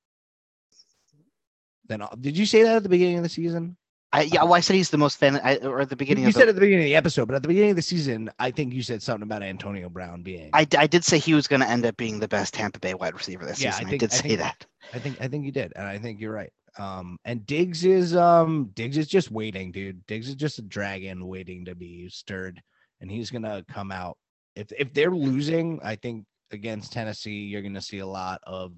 Than 1.87 2.03
all, 2.03 2.15
did 2.21 2.37
you 2.39 2.47
say 2.47 2.63
that 2.63 2.77
at 2.77 2.83
the 2.83 2.89
beginning 2.89 3.17
of 3.17 3.23
the 3.23 3.29
season? 3.29 3.77
I, 4.13 4.23
yeah, 4.23 4.43
well, 4.43 4.55
I 4.55 4.61
said 4.61 4.75
he's 4.75 4.91
the 4.91 4.99
most 4.99 5.19
fan, 5.19 5.41
I, 5.45 5.57
or 5.59 5.81
at 5.81 5.89
the 5.89 5.95
beginning 5.95 6.25
you 6.25 6.33
said 6.33 6.47
the, 6.47 6.49
at 6.49 6.55
the 6.57 6.61
beginning 6.61 6.85
of 6.85 6.89
the 6.89 6.97
episode, 6.97 7.27
but 7.27 7.37
at 7.37 7.43
the 7.43 7.49
beginning 7.49 7.71
of 7.71 7.77
the 7.77 7.83
season, 7.83 8.29
I 8.41 8.51
think 8.51 8.73
you 8.75 8.83
said 8.83 9.01
something 9.03 9.23
about 9.23 9.45
Antonio 9.45 9.89
Brown 9.89 10.23
being. 10.23 10.51
I, 10.53 10.67
I 10.77 10.89
did 10.89 11.05
say 11.05 11.19
he 11.19 11.33
was 11.33 11.47
going 11.47 11.61
to 11.61 11.69
end 11.69 11.87
up 11.87 11.97
being 11.97 12.19
the 12.19 12.27
best 12.27 12.55
Tampa 12.55 12.81
Bay 12.81 12.95
wide 12.95 13.15
receiver 13.15 13.45
this 13.47 13.63
Yeah, 13.63 13.71
season. 13.71 13.87
I, 13.87 13.91
think- 13.91 14.01
did 14.01 14.13
I 14.13 14.17
say 14.17 14.29
think- 14.31 14.41
that. 14.41 14.67
I 14.93 14.99
think 14.99 15.21
I 15.21 15.29
think 15.29 15.45
you 15.45 15.53
did, 15.53 15.73
and 15.77 15.87
I 15.87 15.99
think 15.99 16.21
you're 16.21 16.33
right. 16.33 16.53
Um, 16.79 17.19
and 17.25 17.47
Diggs 17.47 17.85
is 17.85 18.17
um 18.17 18.71
Diggs 18.75 18.97
is 18.97 19.07
just 19.07 19.31
waiting, 19.31 19.71
dude. 19.71 20.05
Diggs 20.07 20.29
is 20.29 20.35
just 20.35 20.59
a 20.59 20.63
dragon 20.63 21.27
waiting 21.29 21.65
to 21.67 21.75
be 21.77 22.09
stirred, 22.09 22.61
and 23.01 23.09
he's 23.11 23.31
gonna 23.31 23.65
come 23.71 23.93
out. 23.93 24.17
If 24.57 24.73
if 24.77 24.93
they're 24.93 25.11
losing, 25.13 25.79
I 25.85 25.95
think 25.97 26.25
against 26.51 26.93
Tennessee, 26.93 27.43
you're 27.45 27.63
gonna 27.63 27.81
see 27.81 27.99
a 27.99 28.07
lot 28.07 28.41
of 28.45 28.73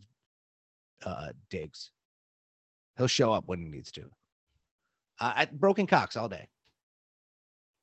uh 1.06 1.28
Diggs. 1.48 1.90
He'll 2.98 3.06
show 3.06 3.32
up 3.32 3.44
when 3.46 3.60
he 3.60 3.64
needs 3.68 3.90
to. 3.92 4.10
Uh, 5.22 5.32
I, 5.36 5.44
broken 5.44 5.86
cocks 5.86 6.16
all 6.16 6.28
day. 6.28 6.48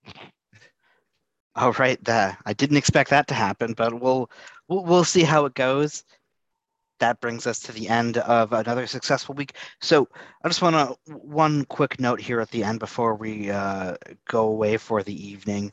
All 1.56 1.72
right, 1.74 2.02
that 2.06 2.38
I 2.46 2.54
didn't 2.54 2.78
expect 2.78 3.10
that 3.10 3.28
to 3.30 3.34
happen, 3.34 3.74
but 3.74 4.00
we'll 4.00 4.30
we'll, 4.68 4.84
we'll 4.86 5.04
see 5.04 5.24
how 5.24 5.46
it 5.46 5.56
goes. 5.56 6.04
That 7.00 7.20
brings 7.22 7.48
us 7.48 7.60
to 7.62 7.72
the 7.72 7.90
end 7.90 8.18
of 8.18 8.54
another 8.54 8.88
successful 8.88 9.36
week. 9.36 9.56
So 9.82 10.08
I 10.44 10.48
just 10.48 10.62
want 10.62 10.76
to 10.76 10.96
one 11.14 11.66
quick 11.66 12.00
note 12.00 12.22
here 12.22 12.40
at 12.40 12.52
the 12.52 12.64
end 12.64 12.80
before 12.80 13.16
we 13.16 13.50
uh, 13.50 13.96
go 14.28 14.48
away 14.48 14.78
for 14.78 15.02
the 15.02 15.28
evening. 15.30 15.72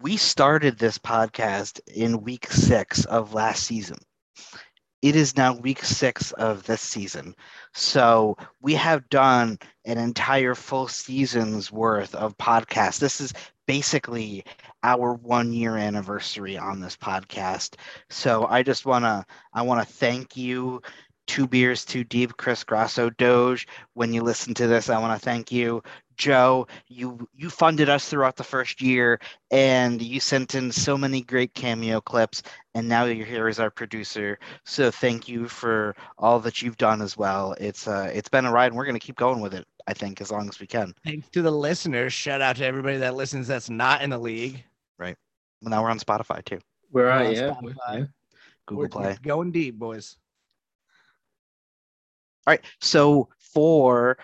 We 0.00 0.16
started 0.16 0.78
this 0.78 0.98
podcast 0.98 1.80
in 1.94 2.22
week 2.22 2.50
six 2.50 3.04
of 3.04 3.32
last 3.32 3.64
season, 3.64 3.98
it 5.02 5.16
is 5.16 5.36
now 5.36 5.54
week 5.54 5.84
six 5.84 6.32
of 6.32 6.62
this 6.64 6.80
season. 6.80 7.34
So 7.74 8.36
we 8.60 8.74
have 8.74 9.08
done 9.10 9.58
an 9.84 9.98
entire 9.98 10.54
full 10.54 10.86
season's 10.88 11.72
worth 11.72 12.14
of 12.14 12.38
podcasts. 12.38 13.00
This 13.00 13.20
is 13.20 13.32
basically 13.66 14.44
our 14.84 15.14
one 15.14 15.52
year 15.52 15.76
anniversary 15.76 16.56
on 16.56 16.80
this 16.80 16.96
podcast. 16.96 17.74
So 18.10 18.46
I 18.46 18.62
just 18.62 18.86
wanna 18.86 19.26
I 19.52 19.62
wanna 19.62 19.84
thank 19.84 20.36
you. 20.36 20.80
Two 21.28 21.46
beers 21.46 21.84
too 21.84 22.04
deep, 22.04 22.36
Chris 22.36 22.64
Grasso 22.64 23.08
Doge. 23.10 23.66
When 23.94 24.12
you 24.12 24.22
listen 24.22 24.54
to 24.54 24.66
this, 24.66 24.90
I 24.90 24.98
want 24.98 25.18
to 25.18 25.24
thank 25.24 25.52
you. 25.52 25.82
Joe, 26.16 26.66
you 26.88 27.28
you 27.34 27.50
funded 27.50 27.88
us 27.88 28.08
throughout 28.08 28.36
the 28.36 28.44
first 28.44 28.80
year 28.80 29.20
and 29.50 30.00
you 30.00 30.20
sent 30.20 30.54
in 30.54 30.72
so 30.72 30.96
many 30.96 31.22
great 31.22 31.54
cameo 31.54 32.00
clips 32.00 32.42
and 32.74 32.88
now 32.88 33.04
you're 33.04 33.26
here 33.26 33.48
as 33.48 33.60
our 33.60 33.70
producer. 33.70 34.38
So 34.64 34.90
thank 34.90 35.28
you 35.28 35.48
for 35.48 35.94
all 36.18 36.40
that 36.40 36.62
you've 36.62 36.76
done 36.76 37.02
as 37.02 37.16
well. 37.16 37.54
It's 37.60 37.86
uh 37.86 38.10
it's 38.14 38.28
been 38.28 38.46
a 38.46 38.52
ride 38.52 38.66
and 38.66 38.76
we're 38.76 38.84
going 38.86 38.98
to 38.98 39.06
keep 39.06 39.16
going 39.16 39.40
with 39.40 39.54
it, 39.54 39.66
I 39.86 39.94
think 39.94 40.20
as 40.20 40.30
long 40.30 40.48
as 40.48 40.60
we 40.60 40.66
can. 40.66 40.94
Thanks 41.04 41.28
to 41.30 41.42
the 41.42 41.50
listeners. 41.50 42.12
Shout 42.12 42.40
out 42.40 42.56
to 42.56 42.64
everybody 42.66 42.98
that 42.98 43.14
listens 43.14 43.48
that's 43.48 43.70
not 43.70 44.02
in 44.02 44.10
the 44.10 44.18
league. 44.18 44.64
Right. 44.98 45.16
Well, 45.60 45.70
now 45.70 45.82
we're 45.82 45.90
on 45.90 45.98
Spotify 45.98 46.44
too. 46.44 46.58
Where 46.90 47.04
We're 47.04 47.10
are 47.10 47.24
on 47.24 47.32
you? 47.32 47.40
Spotify. 47.40 48.08
Google 48.66 48.82
We're 48.82 48.88
Play. 48.88 49.16
going 49.22 49.50
deep, 49.52 49.78
boys. 49.78 50.16
All 52.46 52.52
right. 52.52 52.60
So 52.80 53.28
for 53.38 54.18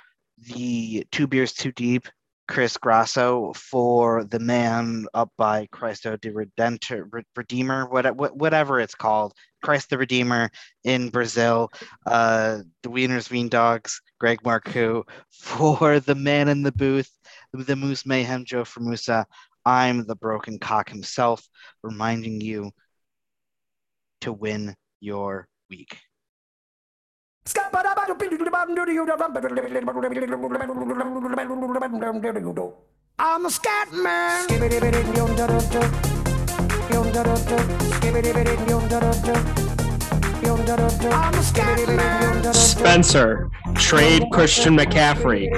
the 0.47 1.07
two 1.11 1.27
beers 1.27 1.53
too 1.53 1.73
deep, 1.73 2.09
Chris 2.49 2.79
Grasso 2.79 3.53
for 3.53 4.25
the 4.25 4.39
man 4.39 5.07
up 5.13 5.31
by 5.37 5.67
Cristo 5.71 6.17
de 6.17 6.31
Redentor, 6.31 7.23
Redeemer, 7.37 7.87
what, 7.87 8.17
what, 8.17 8.37
whatever 8.37 8.81
it's 8.81 8.95
called, 8.95 9.35
Christ 9.63 9.91
the 9.91 9.99
Redeemer 9.99 10.51
in 10.83 11.11
Brazil. 11.11 11.71
Uh, 12.07 12.61
the 12.83 12.89
Wieners 12.89 13.31
Wien 13.31 13.49
Dogs, 13.49 14.01
Greg 14.19 14.43
Marcoux 14.43 15.05
for 15.31 16.01
the 16.01 16.15
man 16.15 16.49
in 16.49 16.63
the 16.63 16.73
booth, 16.73 17.11
the 17.53 17.77
Moose 17.77 18.07
Mayhem 18.07 18.47
Joe 18.47 18.65
Formusa. 18.65 19.27
I'm 19.67 20.07
the 20.07 20.17
broken 20.17 20.59
cock 20.59 20.89
himself, 20.89 21.47
reminding 21.83 22.41
you 22.41 22.71
to 24.23 24.33
win 24.33 24.75
your 25.01 25.49
week. 25.69 25.99
I'm 33.19 33.47
a 33.47 33.51
scat 33.51 33.91
man. 33.93 34.47
I'm 41.11 41.35
a 41.35 41.43
scat 41.43 41.89
man. 41.89 42.55
Spencer, 42.55 43.49
trade 43.77 44.25
Christian 44.31 44.77
McCaffrey. 44.77 45.49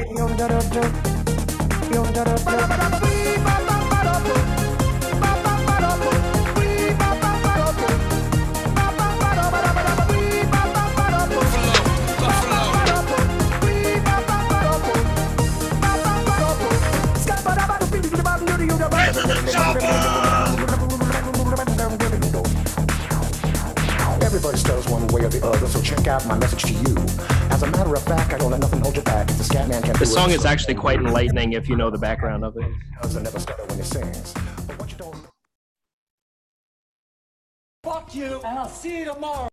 Everybody 24.51 24.69
stutters 24.69 24.93
one 24.93 25.07
way 25.15 25.25
or 25.25 25.29
the 25.29 25.47
other, 25.47 25.65
so 25.69 25.81
check 25.81 26.09
out 26.09 26.27
my 26.27 26.37
message 26.37 26.65
to 26.65 26.73
you. 26.73 26.97
As 27.53 27.63
a 27.63 27.71
matter 27.71 27.95
of 27.95 28.03
fact, 28.03 28.33
I 28.33 28.39
don't 28.39 28.51
let 28.51 28.59
nothing 28.59 28.81
hold 28.81 28.97
you 28.97 29.03
back. 29.03 29.31
If 29.31 29.39
the 29.39 29.45
scat 29.45 29.69
man 29.69 29.81
can 29.81 29.93
The 29.93 30.05
song 30.05 30.33
is 30.33 30.45
actually 30.45 30.75
quite 30.75 30.99
enlightening 30.99 31.53
if 31.53 31.69
you 31.69 31.77
know 31.77 31.89
the 31.89 31.99
background 31.99 32.45
of 32.45 32.57
it. 32.57 32.69
does 33.01 33.15
and 33.15 33.23
never 33.23 33.39
stutter 33.39 33.65
when 33.67 33.79
he 33.79 33.85
sings. 33.85 34.35
But 34.67 34.77
what 34.77 34.91
you 34.91 34.99
don't 34.99 35.15
Fuck 37.85 38.13
you, 38.13 38.41
and 38.45 38.59
I'll 38.59 38.69
see 38.69 38.99
you 38.99 39.05
tomorrow. 39.05 39.50